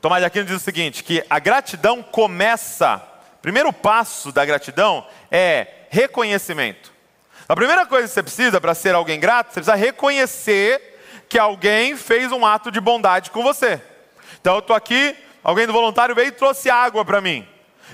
Tomás 0.00 0.20
de 0.20 0.26
Aquino 0.26 0.46
diz 0.46 0.56
o 0.56 0.60
seguinte: 0.60 1.04
que 1.04 1.24
a 1.28 1.38
gratidão 1.38 2.02
começa, 2.02 3.02
primeiro 3.42 3.72
passo 3.72 4.32
da 4.32 4.44
gratidão 4.44 5.06
é 5.30 5.66
reconhecimento. 5.90 6.92
A 7.48 7.54
primeira 7.56 7.84
coisa 7.84 8.08
que 8.08 8.14
você 8.14 8.22
precisa 8.22 8.60
para 8.60 8.74
ser 8.74 8.94
alguém 8.94 9.20
grato, 9.20 9.48
você 9.48 9.60
precisa 9.60 9.74
reconhecer 9.74 10.98
que 11.28 11.38
alguém 11.38 11.96
fez 11.96 12.30
um 12.32 12.46
ato 12.46 12.70
de 12.70 12.80
bondade 12.80 13.30
com 13.30 13.42
você. 13.42 13.80
Então 14.40 14.54
eu 14.54 14.60
estou 14.60 14.74
aqui, 14.74 15.16
alguém 15.42 15.66
do 15.66 15.72
voluntário 15.72 16.14
veio 16.14 16.28
e 16.28 16.32
trouxe 16.32 16.70
água 16.70 17.04
para 17.04 17.20
mim. 17.20 17.46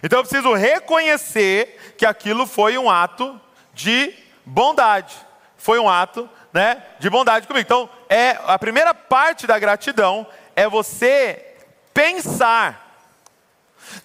Então 0.02 0.18
eu 0.18 0.24
preciso 0.24 0.52
reconhecer 0.54 1.94
que 1.96 2.06
aquilo 2.06 2.46
foi 2.46 2.76
um 2.78 2.90
ato 2.90 3.40
de 3.72 4.14
bondade. 4.44 5.14
Foi 5.56 5.78
um 5.78 5.88
ato 5.88 6.28
né, 6.52 6.82
de 6.98 7.10
bondade 7.10 7.46
comigo. 7.46 7.64
Então, 7.64 7.88
é, 8.08 8.38
a 8.46 8.58
primeira 8.58 8.94
parte 8.94 9.46
da 9.46 9.58
gratidão 9.58 10.26
é 10.54 10.68
você 10.68 11.54
pensar. 11.92 13.00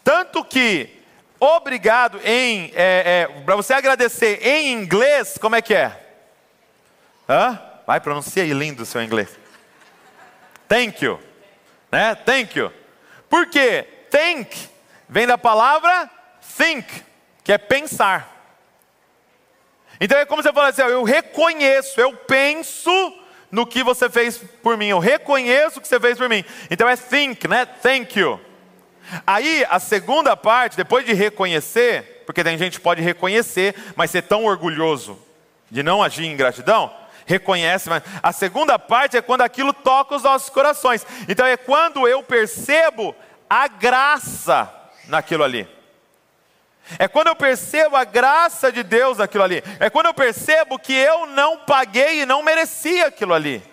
Tanto 0.04 0.44
que, 0.44 1.03
obrigado 1.44 2.20
em, 2.24 2.72
é, 2.76 3.28
é, 3.30 3.42
para 3.42 3.56
você 3.56 3.74
agradecer 3.74 4.46
em 4.46 4.72
inglês, 4.74 5.38
como 5.40 5.56
é 5.56 5.62
que 5.62 5.74
é? 5.74 6.00
Hã? 7.28 7.60
Vai, 7.86 8.00
pronuncia 8.00 8.44
aí 8.44 8.54
lindo 8.54 8.84
o 8.84 8.86
seu 8.86 9.02
inglês. 9.04 9.30
Thank 10.68 11.04
you. 11.04 11.20
Né? 11.92 12.16
Thank 12.16 12.58
you. 12.58 12.72
Por 13.30 13.48
quê? 13.48 13.88
Thank 14.10 14.74
vem 15.14 15.28
da 15.28 15.38
palavra 15.38 16.10
think, 16.58 17.04
que 17.44 17.52
é 17.52 17.58
pensar. 17.60 18.32
Então 20.02 20.18
é 20.18 20.26
como 20.26 20.42
você 20.42 20.52
fala 20.52 20.70
assim: 20.70 20.82
eu 20.82 21.04
reconheço, 21.04 22.02
eu 22.02 22.16
penso 22.16 22.92
no 23.52 23.68
que 23.68 23.84
você 23.84 24.10
fez 24.10 24.40
por 24.64 24.76
mim. 24.76 24.88
Eu 24.88 24.98
reconheço 24.98 25.78
o 25.78 25.82
que 25.82 25.88
você 25.88 26.00
fez 26.00 26.18
por 26.18 26.28
mim. 26.28 26.44
Então 26.72 26.90
é 26.90 26.96
think, 26.96 27.48
né? 27.48 27.66
Thank 27.66 28.20
you. 28.20 28.42
Aí 29.26 29.66
a 29.70 29.80
segunda 29.80 30.36
parte, 30.36 30.78
depois 30.78 31.06
de 31.06 31.14
reconhecer, 31.14 32.24
porque 32.26 32.44
tem 32.44 32.58
gente 32.58 32.78
que 32.78 32.84
pode 32.84 33.02
reconhecer, 33.02 33.76
mas 33.96 34.12
ser 34.12 34.24
tão 34.24 34.46
orgulhoso 34.46 35.20
de 35.70 35.84
não 35.84 36.02
agir 36.04 36.26
em 36.26 36.36
gratidão, 36.36 36.94
reconhece, 37.26 37.90
mas 37.90 38.04
a 38.22 38.32
segunda 38.32 38.78
parte 38.78 39.18
é 39.18 39.22
quando 39.22 39.42
aquilo 39.42 39.74
toca 39.74 40.16
os 40.16 40.24
nossos 40.24 40.50
corações. 40.50 41.06
Então 41.28 41.46
é 41.46 41.58
quando 41.58 42.08
eu 42.08 42.22
percebo 42.24 43.16
a 43.50 43.68
graça 43.68 44.72
naquilo 45.08 45.44
ali. 45.44 45.68
É 47.00 47.08
quando 47.08 47.28
eu 47.28 47.36
percebo 47.36 47.96
a 47.96 48.04
graça 48.04 48.72
de 48.72 48.84
Deus 48.84 49.18
naquilo 49.18 49.44
ali. 49.44 49.64
É 49.80 49.90
quando 49.90 50.08
eu 50.08 50.14
percebo 50.14 50.78
que 50.78 50.94
eu 50.94 51.26
não 51.28 51.60
paguei 51.60 52.22
e 52.22 52.26
não 52.26 52.44
merecia 52.44 53.08
aquilo 53.08 53.34
ali. 53.34 53.64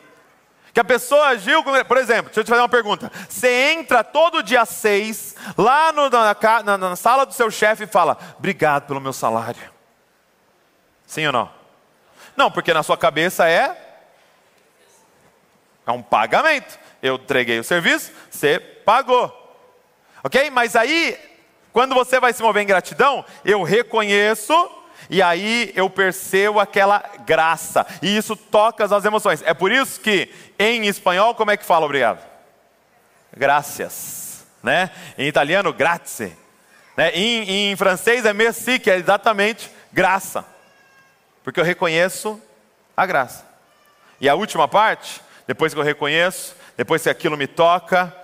Que 0.73 0.81
a 0.81 0.85
pessoa 0.85 1.29
agiu, 1.29 1.63
por 1.63 1.97
exemplo, 1.97 2.27
deixa 2.27 2.41
eu 2.41 2.45
te 2.45 2.49
fazer 2.49 2.63
uma 2.63 2.69
pergunta. 2.69 3.11
Você 3.29 3.73
entra 3.73 4.05
todo 4.05 4.43
dia 4.43 4.65
seis, 4.65 5.35
lá 5.57 5.93
no, 5.93 6.09
na, 6.09 6.79
na, 6.79 6.97
sala 6.97 7.27
do 7.27 7.35
seu 7.35 7.51
chefe 7.51 7.85
e 7.85 7.89
fala: 7.89 8.17
Obrigado 8.39 8.87
pelo 8.87 9.01
meu 9.01 9.13
salário. 9.13 9.71
Sim 11.07 11.27
ou 11.27 11.33
não? 11.33 11.51
Não, 12.37 12.51
porque 12.51 12.73
na 12.73 12.83
sua 12.83 12.97
cabeça 12.97 13.49
é. 13.49 13.89
É 15.87 15.91
um 15.91 16.03
pagamento. 16.03 16.79
Eu 17.03 17.17
entreguei 17.17 17.59
o 17.59 17.65
serviço, 17.65 18.13
você 18.31 18.61
pagou. 18.61 19.37
Ok? 20.23 20.51
Mas 20.51 20.77
aí 20.77 21.19
quando 21.73 21.95
você 21.95 22.19
vai 22.19 22.33
se 22.33 22.43
mover 22.43 22.63
em 22.63 22.67
gratidão, 22.67 23.25
eu 23.45 23.63
reconheço 23.63 24.53
e 25.09 25.23
aí 25.23 25.73
eu 25.75 25.89
percebo 25.89 26.59
aquela 26.59 27.03
graça. 27.25 27.87
E 28.03 28.17
isso 28.17 28.37
toca 28.37 28.85
as 28.85 29.05
emoções. 29.05 29.43
É 29.43 29.55
por 29.55 29.71
isso 29.71 30.01
que 30.01 30.29
em 30.61 30.87
espanhol 30.87 31.35
como 31.35 31.51
é 31.51 31.57
que 31.57 31.65
fala 31.65 31.87
obrigado? 31.87 32.23
Gracias, 33.35 34.45
né? 34.63 34.91
Em 35.17 35.27
italiano 35.27 35.73
grazie, 35.73 36.37
né? 36.95 37.11
Em, 37.15 37.71
em 37.71 37.77
francês 37.77 38.27
é 38.27 38.35
merci, 38.35 38.79
que 38.79 38.91
é 38.91 38.97
exatamente 38.97 39.73
graça. 39.91 40.45
Porque 41.43 41.59
eu 41.59 41.65
reconheço 41.65 42.39
a 42.95 43.07
graça. 43.07 43.47
E 44.21 44.29
a 44.29 44.35
última 44.35 44.69
parte, 44.69 45.23
depois 45.47 45.73
que 45.73 45.81
eu 45.81 45.85
reconheço, 45.85 46.55
depois 46.77 47.03
que 47.03 47.09
aquilo 47.09 47.39
me 47.39 47.47
toca, 47.47 48.15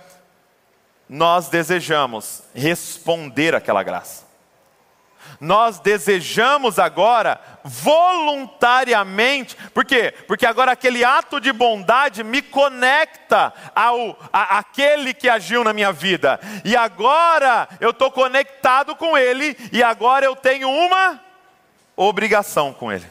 nós 1.08 1.48
desejamos 1.48 2.42
responder 2.54 3.54
àquela 3.54 3.82
graça. 3.82 4.25
Nós 5.40 5.78
desejamos 5.78 6.78
agora 6.78 7.40
voluntariamente, 7.64 9.56
por 9.74 9.84
quê? 9.84 10.14
Porque 10.26 10.46
agora 10.46 10.72
aquele 10.72 11.04
ato 11.04 11.40
de 11.40 11.52
bondade 11.52 12.22
me 12.22 12.40
conecta 12.40 13.52
ao 13.74 14.18
a, 14.32 14.58
aquele 14.58 15.12
que 15.12 15.28
agiu 15.28 15.64
na 15.64 15.72
minha 15.72 15.92
vida. 15.92 16.40
E 16.64 16.76
agora 16.76 17.68
eu 17.80 17.90
estou 17.90 18.10
conectado 18.10 18.94
com 18.94 19.16
ele 19.18 19.56
e 19.72 19.82
agora 19.82 20.24
eu 20.24 20.36
tenho 20.36 20.68
uma 20.68 21.26
obrigação 21.96 22.72
com 22.72 22.92
Ele. 22.92 23.06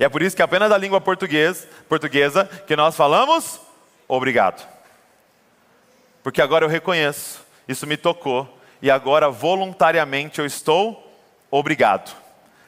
E 0.00 0.04
é 0.04 0.08
por 0.08 0.22
isso 0.22 0.34
que 0.34 0.42
apenas 0.42 0.70
da 0.70 0.78
língua 0.78 1.00
portuguesa, 1.00 1.68
portuguesa 1.88 2.44
que 2.66 2.74
nós 2.74 2.96
falamos 2.96 3.60
obrigado. 4.08 4.66
Porque 6.22 6.42
agora 6.42 6.64
eu 6.64 6.68
reconheço, 6.68 7.44
isso 7.68 7.86
me 7.86 7.96
tocou, 7.96 8.58
e 8.86 8.90
agora 8.90 9.28
voluntariamente 9.28 10.38
eu 10.38 10.46
estou 10.46 11.12
obrigado 11.50 12.16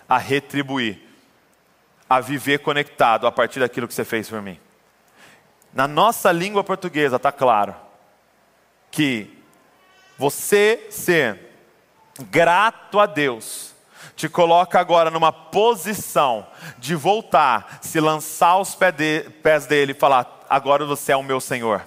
a 0.08 0.18
retribuir, 0.18 1.00
a 2.10 2.18
viver 2.18 2.58
conectado 2.58 3.24
a 3.24 3.30
partir 3.30 3.60
daquilo 3.60 3.86
que 3.86 3.94
você 3.94 4.04
fez 4.04 4.28
por 4.28 4.42
mim. 4.42 4.58
Na 5.72 5.86
nossa 5.86 6.32
língua 6.32 6.64
portuguesa 6.64 7.14
está 7.14 7.30
claro 7.30 7.72
que 8.90 9.32
você 10.18 10.88
ser 10.90 11.38
grato 12.28 12.98
a 12.98 13.06
Deus 13.06 13.72
te 14.16 14.28
coloca 14.28 14.80
agora 14.80 15.12
numa 15.12 15.30
posição 15.30 16.48
de 16.78 16.96
voltar, 16.96 17.78
se 17.80 18.00
lançar 18.00 18.48
aos 18.48 18.74
pés 18.74 19.66
dele 19.66 19.92
e 19.92 19.94
falar: 19.94 20.44
agora 20.50 20.84
você 20.84 21.12
é 21.12 21.16
o 21.16 21.22
meu 21.22 21.40
Senhor. 21.40 21.80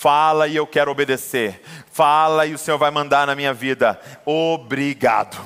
Fala 0.00 0.48
e 0.48 0.56
eu 0.56 0.66
quero 0.66 0.90
obedecer. 0.90 1.62
Fala 1.92 2.46
e 2.46 2.54
o 2.54 2.58
Senhor 2.58 2.78
vai 2.78 2.90
mandar 2.90 3.26
na 3.26 3.34
minha 3.34 3.52
vida. 3.52 4.00
Obrigado. 4.24 5.36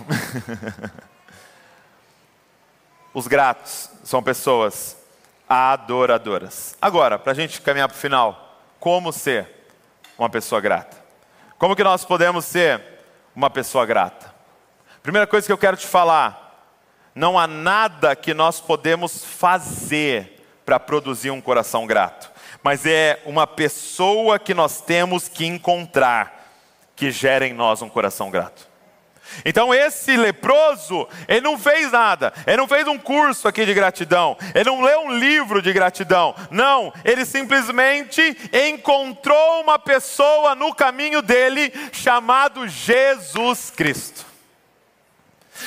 Os 3.12 3.26
gratos 3.26 3.90
são 4.04 4.22
pessoas 4.22 4.96
adoradoras. 5.48 6.76
Agora, 6.80 7.18
para 7.18 7.32
a 7.32 7.34
gente 7.34 7.60
caminhar 7.60 7.88
para 7.88 7.96
o 7.96 8.00
final, 8.00 8.60
como 8.78 9.12
ser 9.12 9.66
uma 10.16 10.30
pessoa 10.30 10.60
grata? 10.60 10.96
Como 11.58 11.74
que 11.74 11.82
nós 11.82 12.04
podemos 12.04 12.44
ser 12.44 12.80
uma 13.34 13.50
pessoa 13.50 13.84
grata? 13.84 14.32
Primeira 15.02 15.26
coisa 15.26 15.48
que 15.48 15.52
eu 15.52 15.58
quero 15.58 15.76
te 15.76 15.88
falar, 15.88 16.64
não 17.12 17.36
há 17.36 17.48
nada 17.48 18.14
que 18.14 18.32
nós 18.32 18.60
podemos 18.60 19.24
fazer 19.24 20.46
para 20.64 20.78
produzir 20.78 21.32
um 21.32 21.40
coração 21.40 21.88
grato, 21.88 22.30
mas 22.64 22.86
é 22.86 23.20
uma 23.26 23.46
pessoa 23.46 24.38
que 24.38 24.54
nós 24.54 24.80
temos 24.80 25.28
que 25.28 25.44
encontrar 25.44 26.48
que 26.96 27.10
gera 27.10 27.46
em 27.46 27.52
nós 27.52 27.82
um 27.82 27.90
coração 27.90 28.30
grato. 28.30 28.66
Então 29.44 29.74
esse 29.74 30.16
leproso, 30.16 31.06
ele 31.28 31.42
não 31.42 31.58
fez 31.58 31.92
nada, 31.92 32.32
ele 32.46 32.56
não 32.56 32.66
fez 32.66 32.86
um 32.88 32.98
curso 32.98 33.46
aqui 33.46 33.66
de 33.66 33.74
gratidão, 33.74 34.36
ele 34.54 34.64
não 34.64 34.80
leu 34.80 35.00
um 35.00 35.12
livro 35.12 35.60
de 35.60 35.74
gratidão, 35.74 36.34
não, 36.50 36.90
ele 37.04 37.26
simplesmente 37.26 38.22
encontrou 38.70 39.60
uma 39.60 39.78
pessoa 39.78 40.54
no 40.54 40.74
caminho 40.74 41.20
dele 41.20 41.70
chamado 41.92 42.66
Jesus 42.66 43.70
Cristo. 43.70 44.24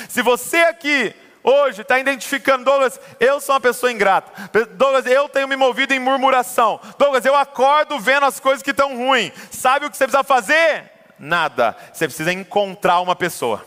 Se 0.09 0.23
você 0.23 0.57
aqui 0.57 1.13
hoje 1.49 1.81
está 1.81 1.97
identificando, 1.97 2.65
Douglas, 2.65 2.99
eu 3.19 3.39
sou 3.39 3.55
uma 3.55 3.61
pessoa 3.61 3.91
ingrata. 3.91 4.49
Douglas, 4.71 5.05
eu 5.05 5.29
tenho 5.29 5.47
me 5.47 5.55
movido 5.55 5.93
em 5.93 5.99
murmuração. 5.99 6.79
Douglas, 6.99 7.25
eu 7.25 7.35
acordo 7.35 7.99
vendo 7.99 8.25
as 8.25 8.39
coisas 8.39 8.61
que 8.61 8.71
estão 8.71 8.97
ruins. 8.97 9.31
Sabe 9.51 9.85
o 9.85 9.89
que 9.89 9.97
você 9.97 10.05
precisa 10.05 10.23
fazer? 10.23 10.97
nada. 11.19 11.75
Você 11.91 12.05
precisa 12.07 12.31
encontrar 12.31 12.99
uma 12.99 13.15
pessoa. 13.15 13.65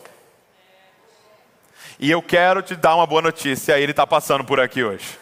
E 1.99 2.09
eu 2.09 2.21
quero 2.21 2.61
te 2.61 2.75
dar 2.75 2.95
uma 2.95 3.05
boa 3.05 3.21
notícia, 3.21 3.77
ele 3.79 3.91
está 3.91 4.07
passando 4.07 4.43
por 4.43 4.59
aqui 4.59 4.83
hoje. 4.83 5.20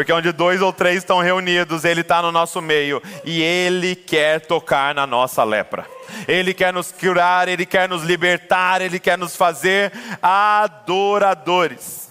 Porque 0.00 0.14
onde 0.14 0.32
dois 0.32 0.62
ou 0.62 0.72
três 0.72 0.96
estão 0.96 1.18
reunidos, 1.18 1.84
Ele 1.84 2.00
está 2.00 2.22
no 2.22 2.32
nosso 2.32 2.62
meio 2.62 3.02
e 3.22 3.42
Ele 3.42 3.94
quer 3.94 4.40
tocar 4.40 4.94
na 4.94 5.06
nossa 5.06 5.44
lepra. 5.44 5.86
Ele 6.26 6.54
quer 6.54 6.72
nos 6.72 6.90
curar, 6.90 7.48
Ele 7.48 7.66
quer 7.66 7.86
nos 7.86 8.02
libertar, 8.02 8.80
Ele 8.80 8.98
quer 8.98 9.18
nos 9.18 9.36
fazer 9.36 9.92
adoradores. 10.22 12.10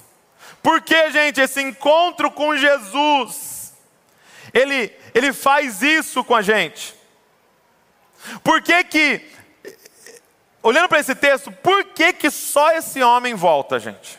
Por 0.61 0.81
que, 0.81 1.09
gente, 1.09 1.41
esse 1.41 1.63
encontro 1.63 2.29
com 2.29 2.55
Jesus? 2.55 3.73
Ele, 4.53 4.93
ele 5.15 5.33
faz 5.33 5.81
isso 5.81 6.23
com 6.23 6.35
a 6.35 6.43
gente. 6.43 6.93
Por 8.43 8.61
que 8.61 8.83
que, 8.83 9.31
olhando 10.61 10.89
para 10.89 10.99
esse 10.99 11.15
texto, 11.15 11.51
por 11.51 11.85
que 11.85 12.13
que 12.13 12.29
só 12.29 12.71
esse 12.71 13.01
homem 13.01 13.33
volta, 13.33 13.79
gente? 13.79 14.18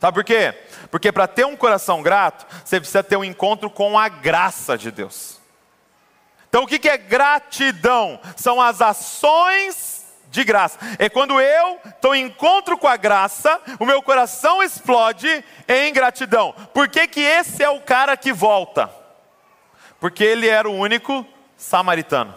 Sabe 0.00 0.14
por 0.14 0.24
quê? 0.24 0.54
Porque 0.90 1.10
para 1.10 1.26
ter 1.26 1.46
um 1.46 1.56
coração 1.56 2.02
grato, 2.02 2.46
você 2.64 2.78
precisa 2.78 3.02
ter 3.02 3.16
um 3.16 3.24
encontro 3.24 3.70
com 3.70 3.98
a 3.98 4.08
graça 4.08 4.76
de 4.76 4.90
Deus. 4.90 5.40
Então 6.48 6.64
o 6.64 6.66
que 6.66 6.88
é 6.88 6.96
gratidão? 6.96 8.20
São 8.36 8.60
as 8.60 8.80
ações 8.80 10.04
de 10.30 10.44
graça. 10.44 10.78
É 10.98 11.08
quando 11.08 11.40
eu 11.40 11.80
estou 11.86 12.14
em 12.14 12.26
encontro 12.26 12.76
com 12.76 12.86
a 12.86 12.96
graça, 12.96 13.60
o 13.78 13.86
meu 13.86 14.02
coração 14.02 14.62
explode 14.62 15.44
em 15.66 15.92
gratidão. 15.92 16.54
Por 16.74 16.88
que, 16.88 17.06
que 17.08 17.20
esse 17.20 17.62
é 17.62 17.70
o 17.70 17.80
cara 17.80 18.16
que 18.16 18.32
volta? 18.32 18.90
Porque 19.98 20.22
ele 20.22 20.46
era 20.46 20.68
o 20.68 20.74
único 20.74 21.26
samaritano. 21.56 22.34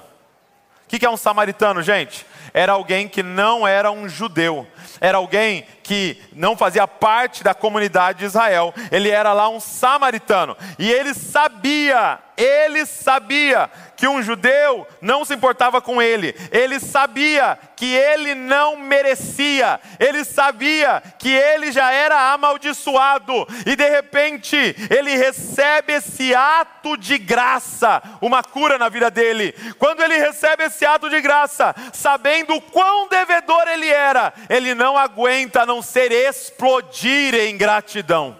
O 0.86 0.90
que 0.90 1.06
é 1.06 1.10
um 1.10 1.18
samaritano, 1.18 1.84
gente? 1.84 2.26
Era 2.54 2.72
alguém 2.72 3.08
que 3.08 3.22
não 3.22 3.68
era 3.68 3.92
um 3.92 4.10
judeu, 4.10 4.66
era 5.00 5.18
alguém 5.18 5.66
que 5.84 6.22
não 6.34 6.56
fazia 6.56 6.88
parte 6.88 7.44
da 7.44 7.54
comunidade 7.54 8.20
de 8.20 8.26
Israel, 8.26 8.74
ele 8.92 9.10
era 9.10 9.34
lá 9.34 9.50
um 9.50 9.60
samaritano, 9.60 10.56
e 10.78 10.92
ele 10.92 11.16
sabia, 11.16 12.20
ele 12.38 12.86
sabia 12.86 13.70
que 13.98 14.08
um 14.08 14.22
judeu 14.22 14.88
não 15.02 15.26
se 15.26 15.34
importava 15.34 15.82
com 15.82 16.00
ele, 16.00 16.36
ele 16.52 16.80
sabia 16.80 17.58
que 17.76 17.92
ele 17.92 18.36
não 18.36 18.78
merecia, 18.78 19.80
ele 20.00 20.24
sabia 20.24 21.02
que 21.18 21.30
ele 21.34 21.72
já 21.72 21.92
era 21.92 22.34
amaldiçoado, 22.34 23.48
e 23.66 23.76
de 23.76 23.90
repente 23.90 24.76
ele 24.90 25.18
recebe 25.18 25.94
esse 25.94 26.36
ato 26.36 26.96
de 26.96 27.18
graça, 27.18 28.02
uma 28.22 28.44
cura 28.44 28.78
na 28.78 28.90
vida 28.90 29.10
dele. 29.10 29.54
Quando 29.80 30.02
ele 30.02 30.18
recebe 30.18 30.66
esse 30.66 30.86
ato 30.86 31.10
de 31.10 31.20
graça, 31.20 31.76
sabendo 31.92 32.54
o 32.54 32.62
quão 32.62 33.08
devedor 33.08 33.68
ele 33.68 33.90
era, 33.90 34.34
ele 34.50 34.76
não 34.80 34.98
aguenta 34.98 35.66
não 35.66 35.82
ser 35.82 36.10
explodir 36.10 37.36
em 37.36 37.58
gratidão. 37.58 38.40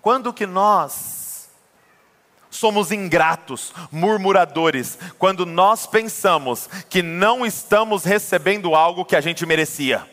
Quando 0.00 0.32
que 0.32 0.46
nós 0.46 1.50
somos 2.48 2.92
ingratos, 2.92 3.74
murmuradores, 3.90 4.96
quando 5.18 5.44
nós 5.44 5.88
pensamos 5.88 6.68
que 6.88 7.02
não 7.02 7.44
estamos 7.44 8.04
recebendo 8.04 8.76
algo 8.76 9.04
que 9.04 9.16
a 9.16 9.20
gente 9.20 9.44
merecia? 9.44 10.08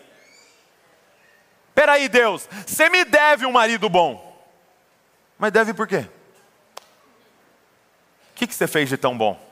Peraí, 1.76 2.10
Deus, 2.10 2.50
você 2.66 2.90
me 2.90 3.06
deve 3.06 3.46
um 3.46 3.52
marido 3.52 3.88
bom. 3.90 4.28
Mas 5.38 5.52
deve 5.52 5.72
por 5.74 5.88
quê? 5.88 6.08
O 8.32 8.34
que, 8.34 8.48
que 8.48 8.56
você 8.56 8.68
fez 8.68 8.90
de 8.90 8.98
tão 8.98 9.16
bom? 9.16 9.51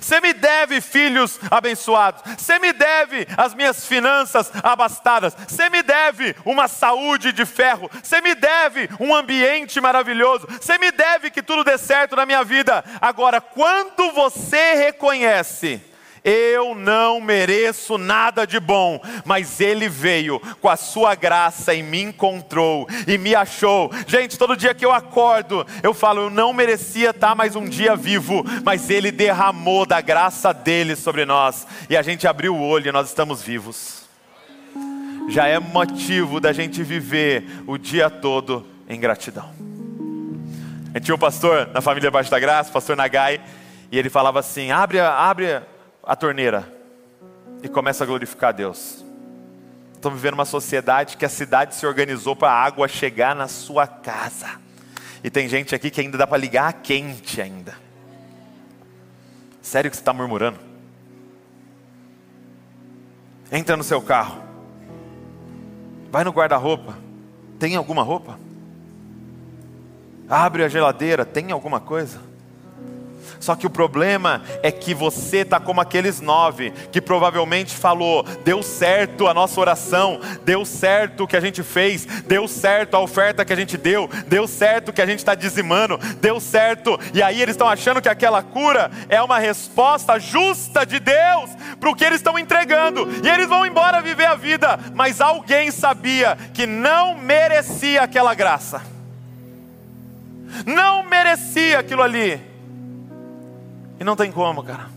Você 0.00 0.20
me 0.20 0.32
deve 0.32 0.80
filhos 0.80 1.38
abençoados. 1.50 2.22
Você 2.36 2.58
me 2.58 2.72
deve 2.72 3.26
as 3.36 3.54
minhas 3.54 3.86
finanças 3.86 4.50
abastadas. 4.62 5.34
Você 5.46 5.68
me 5.68 5.82
deve 5.82 6.34
uma 6.44 6.68
saúde 6.68 7.32
de 7.32 7.44
ferro. 7.44 7.90
Você 8.02 8.20
me 8.20 8.34
deve 8.34 8.88
um 8.98 9.14
ambiente 9.14 9.80
maravilhoso. 9.80 10.46
Você 10.60 10.78
me 10.78 10.90
deve 10.90 11.30
que 11.30 11.42
tudo 11.42 11.64
dê 11.64 11.76
certo 11.76 12.16
na 12.16 12.26
minha 12.26 12.42
vida. 12.42 12.84
Agora, 13.00 13.40
quando 13.40 14.10
você 14.12 14.74
reconhece 14.74 15.80
eu 16.24 16.74
não 16.74 17.20
mereço 17.20 17.98
nada 17.98 18.46
de 18.46 18.58
bom, 18.58 18.98
mas 19.26 19.60
Ele 19.60 19.90
veio 19.90 20.40
com 20.58 20.70
a 20.70 20.76
Sua 20.76 21.14
graça 21.14 21.74
e 21.74 21.82
me 21.82 22.00
encontrou 22.00 22.88
e 23.06 23.18
me 23.18 23.34
achou. 23.34 23.90
Gente, 24.06 24.38
todo 24.38 24.56
dia 24.56 24.74
que 24.74 24.86
eu 24.86 24.90
acordo, 24.90 25.66
eu 25.82 25.92
falo, 25.92 26.22
eu 26.22 26.30
não 26.30 26.54
merecia 26.54 27.10
estar 27.10 27.34
mais 27.34 27.54
um 27.54 27.68
dia 27.68 27.94
vivo, 27.94 28.42
mas 28.64 28.88
Ele 28.88 29.12
derramou 29.12 29.84
da 29.84 30.00
graça 30.00 30.54
dele 30.54 30.96
sobre 30.96 31.26
nós 31.26 31.66
e 31.90 31.96
a 31.96 32.00
gente 32.00 32.26
abriu 32.26 32.56
o 32.56 32.66
olho 32.66 32.88
e 32.88 32.92
nós 32.92 33.08
estamos 33.08 33.42
vivos. 33.42 34.04
Já 35.28 35.46
é 35.46 35.58
motivo 35.58 36.40
da 36.40 36.52
gente 36.52 36.82
viver 36.82 37.44
o 37.66 37.76
dia 37.76 38.08
todo 38.08 38.66
em 38.88 38.98
gratidão. 38.98 39.50
A 40.94 40.98
gente 40.98 41.06
tinha 41.06 41.14
um 41.14 41.18
pastor 41.18 41.68
na 41.74 41.82
família 41.82 42.10
Baixo 42.10 42.30
da 42.30 42.38
Graça, 42.38 42.70
pastor 42.70 42.96
Nagai, 42.96 43.40
e 43.90 43.98
ele 43.98 44.08
falava 44.08 44.38
assim: 44.38 44.70
abre, 44.70 45.00
abre 45.00 45.60
a 46.06 46.14
torneira 46.14 46.70
e 47.62 47.68
começa 47.68 48.04
a 48.04 48.06
glorificar 48.06 48.50
a 48.50 48.52
Deus. 48.52 49.04
Estamos 49.94 50.20
vivendo 50.20 50.34
uma 50.34 50.44
sociedade 50.44 51.16
que 51.16 51.24
a 51.24 51.30
cidade 51.30 51.74
se 51.74 51.86
organizou 51.86 52.36
para 52.36 52.50
a 52.50 52.62
água 52.62 52.86
chegar 52.86 53.34
na 53.34 53.48
sua 53.48 53.86
casa. 53.86 54.60
E 55.22 55.30
tem 55.30 55.48
gente 55.48 55.74
aqui 55.74 55.90
que 55.90 56.00
ainda 56.02 56.18
dá 56.18 56.26
para 56.26 56.36
ligar 56.36 56.68
a 56.68 56.72
quente 56.72 57.40
ainda. 57.40 57.74
Sério 59.62 59.90
que 59.90 59.96
você 59.96 60.02
está 60.02 60.12
murmurando? 60.12 60.58
Entra 63.50 63.76
no 63.78 63.82
seu 63.82 64.02
carro. 64.02 64.42
Vai 66.10 66.22
no 66.22 66.32
guarda-roupa. 66.32 66.98
Tem 67.58 67.74
alguma 67.74 68.02
roupa? 68.02 68.38
Abre 70.28 70.64
a 70.64 70.68
geladeira. 70.68 71.24
Tem 71.24 71.50
alguma 71.50 71.80
coisa? 71.80 72.20
Só 73.40 73.54
que 73.54 73.66
o 73.66 73.70
problema 73.70 74.42
é 74.62 74.70
que 74.70 74.94
você 74.94 75.38
está 75.38 75.60
como 75.60 75.80
aqueles 75.80 76.20
nove 76.20 76.72
que 76.90 77.00
provavelmente 77.00 77.74
falou: 77.74 78.22
deu 78.44 78.62
certo 78.62 79.26
a 79.26 79.34
nossa 79.34 79.60
oração, 79.60 80.20
deu 80.44 80.64
certo 80.64 81.24
o 81.24 81.26
que 81.26 81.36
a 81.36 81.40
gente 81.40 81.62
fez, 81.62 82.06
deu 82.26 82.48
certo 82.48 82.94
a 82.94 83.00
oferta 83.00 83.44
que 83.44 83.52
a 83.52 83.56
gente 83.56 83.76
deu, 83.76 84.08
deu 84.26 84.46
certo 84.46 84.88
o 84.88 84.92
que 84.92 85.02
a 85.02 85.06
gente 85.06 85.18
está 85.18 85.34
dizimando, 85.34 85.98
deu 86.20 86.40
certo. 86.40 86.98
E 87.12 87.22
aí 87.22 87.40
eles 87.40 87.54
estão 87.54 87.68
achando 87.68 88.00
que 88.00 88.08
aquela 88.08 88.42
cura 88.42 88.90
é 89.08 89.22
uma 89.22 89.38
resposta 89.38 90.18
justa 90.18 90.84
de 90.84 90.98
Deus 90.98 91.50
para 91.78 91.90
o 91.90 91.94
que 91.94 92.04
eles 92.04 92.18
estão 92.18 92.38
entregando. 92.38 93.08
E 93.22 93.28
eles 93.28 93.48
vão 93.48 93.66
embora 93.66 94.00
viver 94.00 94.26
a 94.26 94.34
vida, 94.34 94.78
mas 94.94 95.20
alguém 95.20 95.70
sabia 95.70 96.36
que 96.52 96.66
não 96.66 97.16
merecia 97.16 98.02
aquela 98.02 98.34
graça, 98.34 98.82
não 100.64 101.02
merecia 101.02 101.78
aquilo 101.78 102.02
ali 102.02 102.53
e 103.98 104.04
não 104.04 104.16
tem 104.16 104.30
como, 104.30 104.62
cara. 104.62 104.88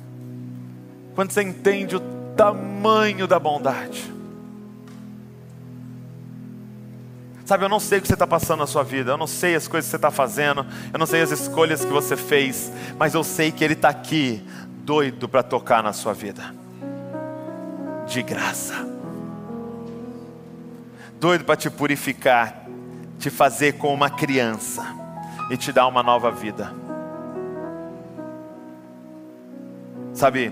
Quando 1.16 1.32
você 1.32 1.42
entende 1.42 1.96
o 1.96 2.00
tamanho 2.36 3.28
da 3.28 3.40
bondade. 3.40 4.14
Sabe, 7.46 7.64
eu 7.64 7.70
não 7.70 7.80
sei 7.80 8.00
o 8.00 8.02
que 8.02 8.08
você 8.08 8.14
está 8.14 8.28
passando 8.28 8.60
na 8.60 8.68
sua 8.68 8.84
vida, 8.84 9.12
eu 9.12 9.18
não 9.18 9.26
sei 9.26 9.56
as 9.56 9.70
coisas 9.70 9.88
que 9.88 9.92
você 9.92 9.96
está 9.96 10.12
fazendo, 10.12 10.66
eu 10.92 11.00
não 11.00 11.06
sei 11.06 11.22
as 11.22 11.32
escolhas 11.32 11.86
que 11.86 11.92
você 11.92 12.18
fez, 12.18 12.72
mas 13.00 13.14
eu 13.14 13.24
sei 13.24 13.54
que 13.54 13.64
Ele 13.64 13.74
está 13.74 13.88
aqui, 13.88 14.46
doido 14.84 15.30
para 15.30 15.42
tocar 15.42 15.82
na 15.82 15.94
sua 15.94 16.14
vida, 16.14 16.54
de 18.06 18.22
graça, 18.22 18.86
doido 21.22 21.46
para 21.46 21.56
te 21.56 21.70
purificar, 21.70 22.66
te 23.18 23.30
fazer 23.30 23.78
como 23.78 23.94
uma 23.94 24.10
criança 24.10 24.86
e 25.50 25.56
te 25.56 25.72
dar 25.72 25.88
uma 25.88 26.04
nova 26.04 26.30
vida. 26.30 26.87
Sabe, 30.18 30.52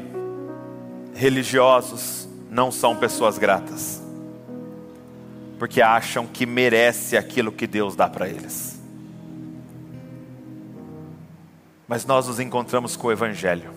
religiosos 1.15 2.29
não 2.51 2.71
são 2.71 2.95
pessoas 2.95 3.39
gratas, 3.39 3.99
porque 5.57 5.81
acham 5.81 6.27
que 6.27 6.45
merece 6.45 7.17
aquilo 7.17 7.51
que 7.51 7.65
Deus 7.65 7.95
dá 7.95 8.07
para 8.07 8.29
eles. 8.29 8.79
Mas 11.87 12.05
nós 12.05 12.27
nos 12.27 12.39
encontramos 12.39 12.95
com 12.95 13.07
o 13.07 13.11
Evangelho. 13.11 13.71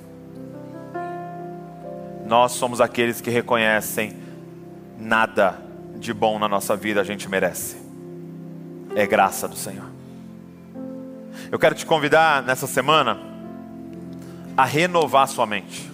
Nós 2.27 2.53
somos 2.53 2.83
aqueles 2.83 3.23
que 3.23 3.31
reconhecem 3.31 4.15
nada 4.99 5.59
de 5.97 6.13
bom 6.13 6.39
na 6.39 6.51
nossa 6.51 6.77
vida 6.77 7.01
a 7.01 7.05
gente 7.05 7.31
merece. 7.31 7.79
É 8.95 9.07
graça 9.07 9.49
do 9.49 9.57
Senhor. 9.57 9.89
Eu 11.51 11.59
quero 11.59 11.75
te 11.75 11.87
convidar 11.87 12.43
nessa 12.43 12.67
semana 12.67 13.38
a 14.59 14.65
renovar 14.65 15.29
sua 15.29 15.47
mente. 15.47 15.89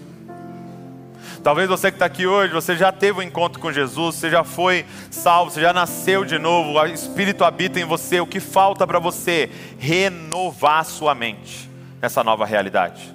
Talvez 1.42 1.68
você 1.68 1.90
que 1.90 1.96
está 1.96 2.06
aqui 2.06 2.26
hoje, 2.26 2.50
você 2.54 2.74
já 2.74 2.90
teve 2.90 3.18
um 3.18 3.22
encontro 3.22 3.60
com 3.60 3.70
Jesus, 3.70 4.14
você 4.14 4.30
já 4.30 4.42
foi 4.42 4.86
salvo, 5.10 5.50
você 5.50 5.60
já 5.60 5.70
nasceu 5.74 6.24
de 6.24 6.38
novo, 6.38 6.70
o 6.70 6.86
Espírito 6.86 7.44
habita 7.44 7.78
em 7.78 7.84
você. 7.84 8.20
O 8.20 8.26
que 8.26 8.40
falta 8.40 8.86
para 8.86 8.98
você? 8.98 9.50
Renovar 9.78 10.82
sua 10.86 11.14
mente 11.14 11.68
nessa 12.00 12.24
nova 12.24 12.46
realidade. 12.46 13.14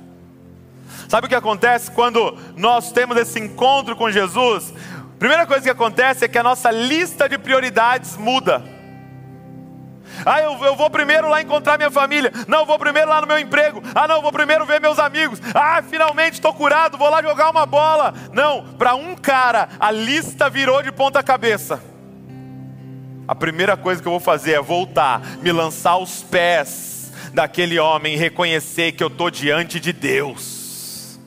Sabe 1.08 1.26
o 1.26 1.30
que 1.30 1.34
acontece 1.34 1.90
quando 1.90 2.38
nós 2.56 2.92
temos 2.92 3.18
esse 3.18 3.40
encontro 3.40 3.96
com 3.96 4.12
Jesus? 4.12 4.72
Primeira 5.18 5.48
coisa 5.48 5.64
que 5.64 5.70
acontece 5.72 6.26
é 6.26 6.28
que 6.28 6.38
a 6.38 6.44
nossa 6.44 6.70
lista 6.70 7.28
de 7.28 7.40
prioridades 7.40 8.16
muda. 8.16 8.64
Ah, 10.26 10.42
eu, 10.42 10.54
eu 10.64 10.76
vou 10.76 10.90
primeiro 10.90 11.30
lá 11.30 11.42
encontrar 11.42 11.78
minha 11.78 11.92
família. 11.92 12.32
Não, 12.48 12.60
eu 12.60 12.66
vou 12.66 12.78
primeiro 12.80 13.10
lá 13.10 13.22
no 13.22 13.28
meu 13.28 13.40
emprego. 13.40 13.82
Ah, 13.96 14.08
não, 14.08 14.18
eu 14.18 14.22
vou 14.22 14.32
primeiro 14.32 14.66
ver 14.66 14.82
meus 14.82 15.00
amigos. 15.00 15.40
Ah, 15.54 15.82
finalmente 15.82 16.34
estou 16.34 16.54
curado, 16.54 16.98
vou 16.98 17.10
lá 17.10 17.22
jogar 17.22 17.50
uma 17.50 17.66
bola. 17.66 18.14
Não, 18.34 18.64
para 18.78 18.96
um 18.96 19.16
cara, 19.16 19.70
a 19.80 19.92
lista 19.92 20.50
virou 20.50 20.82
de 20.82 20.92
ponta 20.92 21.24
cabeça. 21.24 21.82
A 23.28 23.36
primeira 23.36 23.78
coisa 23.78 24.02
que 24.02 24.08
eu 24.08 24.12
vou 24.12 24.20
fazer 24.20 24.54
é 24.54 24.62
voltar, 24.62 25.22
me 25.42 25.52
lançar 25.52 25.92
aos 25.92 26.24
pés 26.24 27.12
daquele 27.34 27.78
homem 27.78 28.16
e 28.16 28.18
reconhecer 28.18 28.94
que 28.94 29.04
eu 29.04 29.08
estou 29.08 29.30
diante 29.30 29.80
de 29.80 29.94
Deus. 29.94 31.20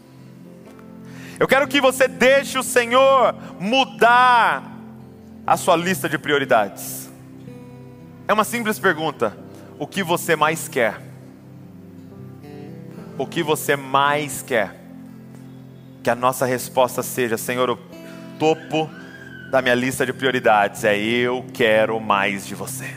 Eu 1.38 1.48
quero 1.48 1.66
que 1.66 1.80
você 1.80 2.06
deixe 2.06 2.58
o 2.58 2.62
Senhor 2.62 3.34
mudar 3.58 4.62
a 5.46 5.56
sua 5.56 5.76
lista 5.76 6.08
de 6.08 6.18
prioridades. 6.18 7.01
É 8.32 8.34
uma 8.34 8.44
simples 8.44 8.78
pergunta: 8.78 9.36
o 9.78 9.86
que 9.86 10.02
você 10.02 10.34
mais 10.34 10.66
quer? 10.66 10.98
O 13.18 13.26
que 13.26 13.42
você 13.42 13.76
mais 13.76 14.40
quer? 14.40 14.74
Que 16.02 16.08
a 16.08 16.14
nossa 16.14 16.46
resposta 16.46 17.02
seja: 17.02 17.36
Senhor, 17.36 17.68
o 17.68 17.78
topo 18.38 18.88
da 19.50 19.60
minha 19.60 19.74
lista 19.74 20.06
de 20.06 20.14
prioridades 20.14 20.82
é 20.82 20.98
eu 20.98 21.44
quero 21.52 22.00
mais 22.00 22.46
de 22.46 22.54
você. 22.54 22.88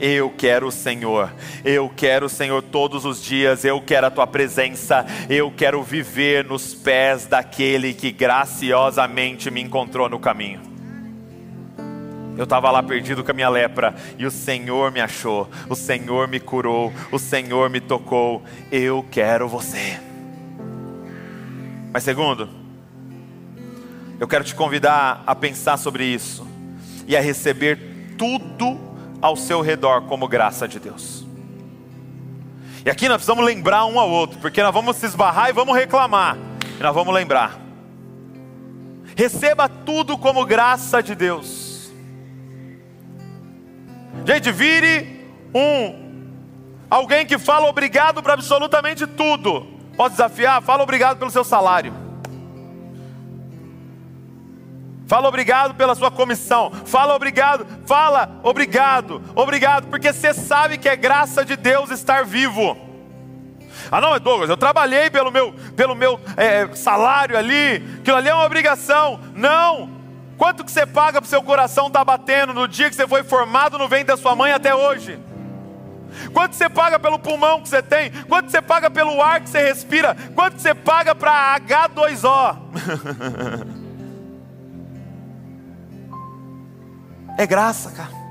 Eu 0.00 0.30
quero 0.30 0.68
o 0.68 0.72
Senhor, 0.72 1.30
eu 1.62 1.92
quero 1.94 2.24
o 2.24 2.30
Senhor 2.30 2.62
todos 2.62 3.04
os 3.04 3.22
dias, 3.22 3.66
eu 3.66 3.82
quero 3.82 4.06
a 4.06 4.10
tua 4.10 4.26
presença, 4.26 5.04
eu 5.28 5.52
quero 5.54 5.82
viver 5.82 6.42
nos 6.42 6.74
pés 6.74 7.26
daquele 7.26 7.92
que 7.92 8.10
graciosamente 8.10 9.50
me 9.50 9.60
encontrou 9.60 10.08
no 10.08 10.18
caminho. 10.18 10.73
Eu 12.36 12.44
estava 12.44 12.70
lá 12.70 12.82
perdido 12.82 13.22
com 13.22 13.30
a 13.30 13.34
minha 13.34 13.48
lepra 13.48 13.94
e 14.18 14.26
o 14.26 14.30
Senhor 14.30 14.90
me 14.90 15.00
achou, 15.00 15.48
o 15.68 15.76
Senhor 15.76 16.26
me 16.26 16.40
curou, 16.40 16.92
o 17.12 17.18
Senhor 17.18 17.70
me 17.70 17.80
tocou. 17.80 18.42
Eu 18.72 19.06
quero 19.10 19.48
você. 19.48 20.00
Mas, 21.92 22.02
segundo, 22.02 22.48
eu 24.18 24.26
quero 24.26 24.42
te 24.42 24.54
convidar 24.54 25.22
a 25.24 25.34
pensar 25.34 25.76
sobre 25.76 26.04
isso 26.04 26.46
e 27.06 27.16
a 27.16 27.20
receber 27.20 27.78
tudo 28.18 28.80
ao 29.22 29.36
seu 29.36 29.60
redor 29.60 30.02
como 30.02 30.26
graça 30.26 30.66
de 30.66 30.80
Deus. 30.80 31.24
E 32.84 32.90
aqui 32.90 33.08
nós 33.08 33.16
precisamos 33.16 33.44
lembrar 33.44 33.86
um 33.86 33.98
ao 33.98 34.10
outro, 34.10 34.38
porque 34.40 34.62
nós 34.62 34.74
vamos 34.74 34.96
se 34.96 35.06
esbarrar 35.06 35.48
e 35.48 35.52
vamos 35.52 35.74
reclamar, 35.74 36.36
e 36.78 36.82
nós 36.82 36.94
vamos 36.94 37.14
lembrar. 37.14 37.58
Receba 39.16 39.68
tudo 39.68 40.18
como 40.18 40.44
graça 40.44 41.02
de 41.02 41.14
Deus. 41.14 41.63
Gente, 44.24 44.50
vire 44.50 45.28
um 45.54 46.02
alguém 46.90 47.26
que 47.26 47.38
fala 47.38 47.66
obrigado 47.66 48.22
para 48.22 48.34
absolutamente 48.34 49.06
tudo. 49.06 49.66
Posso 49.96 50.12
desafiar? 50.12 50.62
Fala 50.62 50.82
obrigado 50.82 51.18
pelo 51.18 51.30
seu 51.30 51.44
salário. 51.44 51.92
Fala 55.06 55.28
obrigado 55.28 55.74
pela 55.74 55.94
sua 55.94 56.10
comissão. 56.10 56.72
Fala 56.86 57.14
obrigado. 57.14 57.66
Fala 57.86 58.40
obrigado. 58.42 59.22
Obrigado. 59.34 59.88
Porque 59.88 60.12
você 60.12 60.32
sabe 60.32 60.78
que 60.78 60.88
é 60.88 60.96
graça 60.96 61.44
de 61.44 61.56
Deus 61.56 61.90
estar 61.90 62.24
vivo. 62.24 62.76
Ah, 63.90 64.00
não, 64.00 64.18
Douglas, 64.18 64.48
eu 64.48 64.56
trabalhei 64.56 65.10
pelo 65.10 65.30
meu, 65.30 65.52
pelo 65.76 65.94
meu 65.94 66.18
é, 66.36 66.74
salário 66.74 67.36
ali. 67.36 67.84
Aquilo 68.00 68.16
ali 68.16 68.28
é 68.28 68.34
uma 68.34 68.46
obrigação. 68.46 69.20
Não. 69.34 69.93
Quanto 70.36 70.64
que 70.64 70.70
você 70.70 70.84
paga 70.86 71.20
para 71.20 71.26
o 71.26 71.30
seu 71.30 71.42
coração 71.42 71.86
estar 71.86 72.00
tá 72.00 72.04
batendo 72.04 72.52
no 72.52 72.66
dia 72.66 72.88
que 72.90 72.96
você 72.96 73.06
foi 73.06 73.22
formado 73.22 73.78
no 73.78 73.88
ventre 73.88 74.06
da 74.06 74.16
sua 74.16 74.34
mãe 74.34 74.52
até 74.52 74.74
hoje? 74.74 75.18
Quanto 76.32 76.54
você 76.54 76.68
paga 76.68 76.98
pelo 76.98 77.18
pulmão 77.18 77.60
que 77.60 77.68
você 77.68 77.82
tem? 77.82 78.10
Quanto 78.10 78.50
você 78.50 78.62
paga 78.62 78.90
pelo 78.90 79.20
ar 79.22 79.40
que 79.40 79.48
você 79.48 79.62
respira? 79.62 80.16
Quanto 80.34 80.58
você 80.58 80.74
paga 80.74 81.14
para 81.14 81.58
H2O? 81.60 82.56
é 87.38 87.46
graça, 87.46 87.90
cara. 87.90 88.23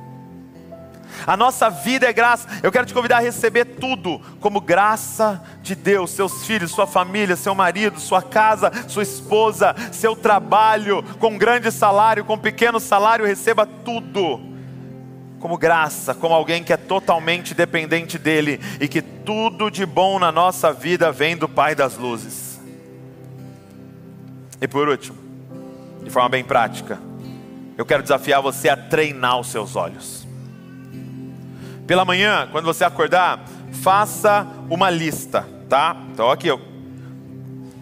A 1.25 1.37
nossa 1.37 1.69
vida 1.69 2.07
é 2.07 2.13
graça. 2.13 2.47
Eu 2.61 2.71
quero 2.71 2.85
te 2.85 2.93
convidar 2.93 3.17
a 3.17 3.21
receber 3.21 3.65
tudo 3.65 4.19
como 4.39 4.61
graça 4.61 5.43
de 5.61 5.75
Deus. 5.75 6.11
Seus 6.11 6.45
filhos, 6.45 6.71
sua 6.71 6.87
família, 6.87 7.35
seu 7.35 7.55
marido, 7.55 7.99
sua 7.99 8.21
casa, 8.21 8.71
sua 8.87 9.03
esposa, 9.03 9.75
seu 9.91 10.15
trabalho, 10.15 11.03
com 11.19 11.37
grande 11.37 11.71
salário, 11.71 12.25
com 12.25 12.37
pequeno 12.37 12.79
salário, 12.79 13.25
receba 13.25 13.65
tudo 13.65 14.53
como 15.43 15.57
graça, 15.57 16.15
como 16.15 16.33
alguém 16.33 16.63
que 16.63 16.71
é 16.71 16.77
totalmente 16.77 17.53
dependente 17.53 18.17
dele 18.17 18.61
e 18.79 18.87
que 18.87 19.01
tudo 19.01 19.69
de 19.69 19.85
bom 19.85 20.17
na 20.17 20.31
nossa 20.31 20.71
vida 20.71 21.11
vem 21.11 21.35
do 21.35 21.49
Pai 21.49 21.75
das 21.75 21.97
luzes. 21.97 22.61
E 24.61 24.65
por 24.65 24.87
último, 24.87 25.17
de 26.01 26.09
forma 26.09 26.29
bem 26.29 26.45
prática, 26.45 26.97
eu 27.77 27.85
quero 27.85 28.01
desafiar 28.01 28.41
você 28.41 28.69
a 28.69 28.77
treinar 28.77 29.37
os 29.37 29.47
seus 29.47 29.75
olhos. 29.75 30.22
Pela 31.85 32.05
manhã, 32.05 32.47
quando 32.51 32.65
você 32.65 32.83
acordar, 32.83 33.43
faça 33.81 34.47
uma 34.69 34.89
lista, 34.89 35.47
tá? 35.69 35.95
Então 36.11 36.29
aqui, 36.31 36.47
eu, 36.47 36.59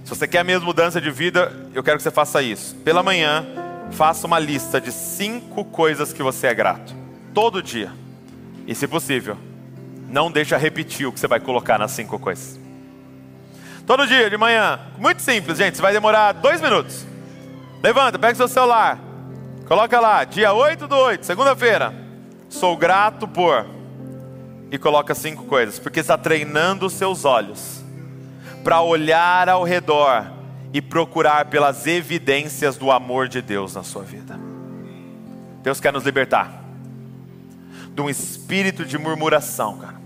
se 0.04 0.10
você 0.10 0.28
quer 0.28 0.44
mesmo 0.44 0.66
mudança 0.66 1.00
de 1.00 1.12
vida, 1.12 1.52
eu 1.74 1.84
quero 1.84 1.98
que 1.98 2.04
você 2.04 2.12
faça 2.12 2.42
isso. 2.42 2.76
Pela 2.78 3.04
manhã, 3.04 3.46
faça 3.92 4.26
uma 4.26 4.40
lista 4.40 4.82
de 4.82 4.92
cinco 4.92 5.64
coisas 5.66 6.12
que 6.12 6.24
você 6.24 6.48
é 6.48 6.54
grato, 6.54 6.96
todo 7.34 7.62
dia. 7.62 7.92
E 8.66 8.74
se 8.74 8.88
possível, 8.88 9.38
não 10.10 10.32
deixa 10.32 10.58
repetir 10.58 11.08
o 11.08 11.12
que 11.12 11.20
você 11.20 11.28
vai 11.28 11.40
colocar 11.40 11.78
nas 11.78 11.92
cinco 11.92 12.18
coisas. 12.18 12.60
Todo 13.86 14.08
dia 14.08 14.30
de 14.30 14.38
manhã. 14.38 14.80
Muito 14.98 15.22
simples, 15.22 15.58
gente. 15.58 15.76
Você 15.76 15.82
vai 15.82 15.94
demorar 15.94 16.34
dois 16.34 16.62
minutos. 16.62 17.06
Levanta, 17.84 18.20
pega 18.20 18.36
seu 18.36 18.48
celular. 18.48 19.00
Coloca 19.68 20.00
lá, 20.00 20.24
dia 20.24 20.54
8 20.54 20.88
do 20.88 20.96
8, 20.96 21.26
segunda-feira. 21.26 21.94
Sou 22.50 22.76
grato 22.78 23.28
por. 23.28 23.81
E 24.72 24.78
coloca 24.80 25.14
cinco 25.14 25.44
coisas. 25.44 25.78
Porque 25.78 26.00
está 26.00 26.18
treinando 26.18 26.88
os 26.88 26.94
seus 26.94 27.26
olhos 27.26 27.84
para 28.64 28.82
olhar 28.82 29.50
ao 29.50 29.64
redor 29.64 30.32
e 30.74 30.82
procurar 30.82 31.46
pelas 31.46 31.86
evidências 31.86 32.78
do 32.78 32.92
amor 32.92 33.28
de 33.28 33.42
Deus 33.42 33.76
na 33.76 33.84
sua 33.84 34.04
vida. 34.04 34.40
Deus 35.62 35.80
quer 35.80 35.92
nos 35.92 36.04
libertar 36.04 36.62
de 37.94 38.02
um 38.02 38.10
espírito 38.10 38.86
de 38.86 38.98
murmuração, 38.98 39.78
cara, 39.78 40.00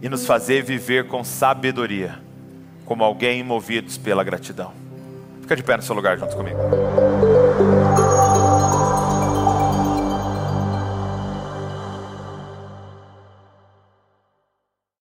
e 0.00 0.08
nos 0.08 0.24
fazer 0.24 0.62
viver 0.62 1.08
com 1.08 1.24
sabedoria, 1.24 2.18
como 2.84 3.02
alguém 3.02 3.42
movidos 3.42 3.98
pela 3.98 4.22
gratidão. 4.22 4.72
Fica 5.40 5.56
de 5.56 5.62
pé 5.62 5.76
no 5.76 5.82
seu 5.82 5.94
lugar 5.94 6.16
junto 6.16 6.36
comigo. 6.36 6.58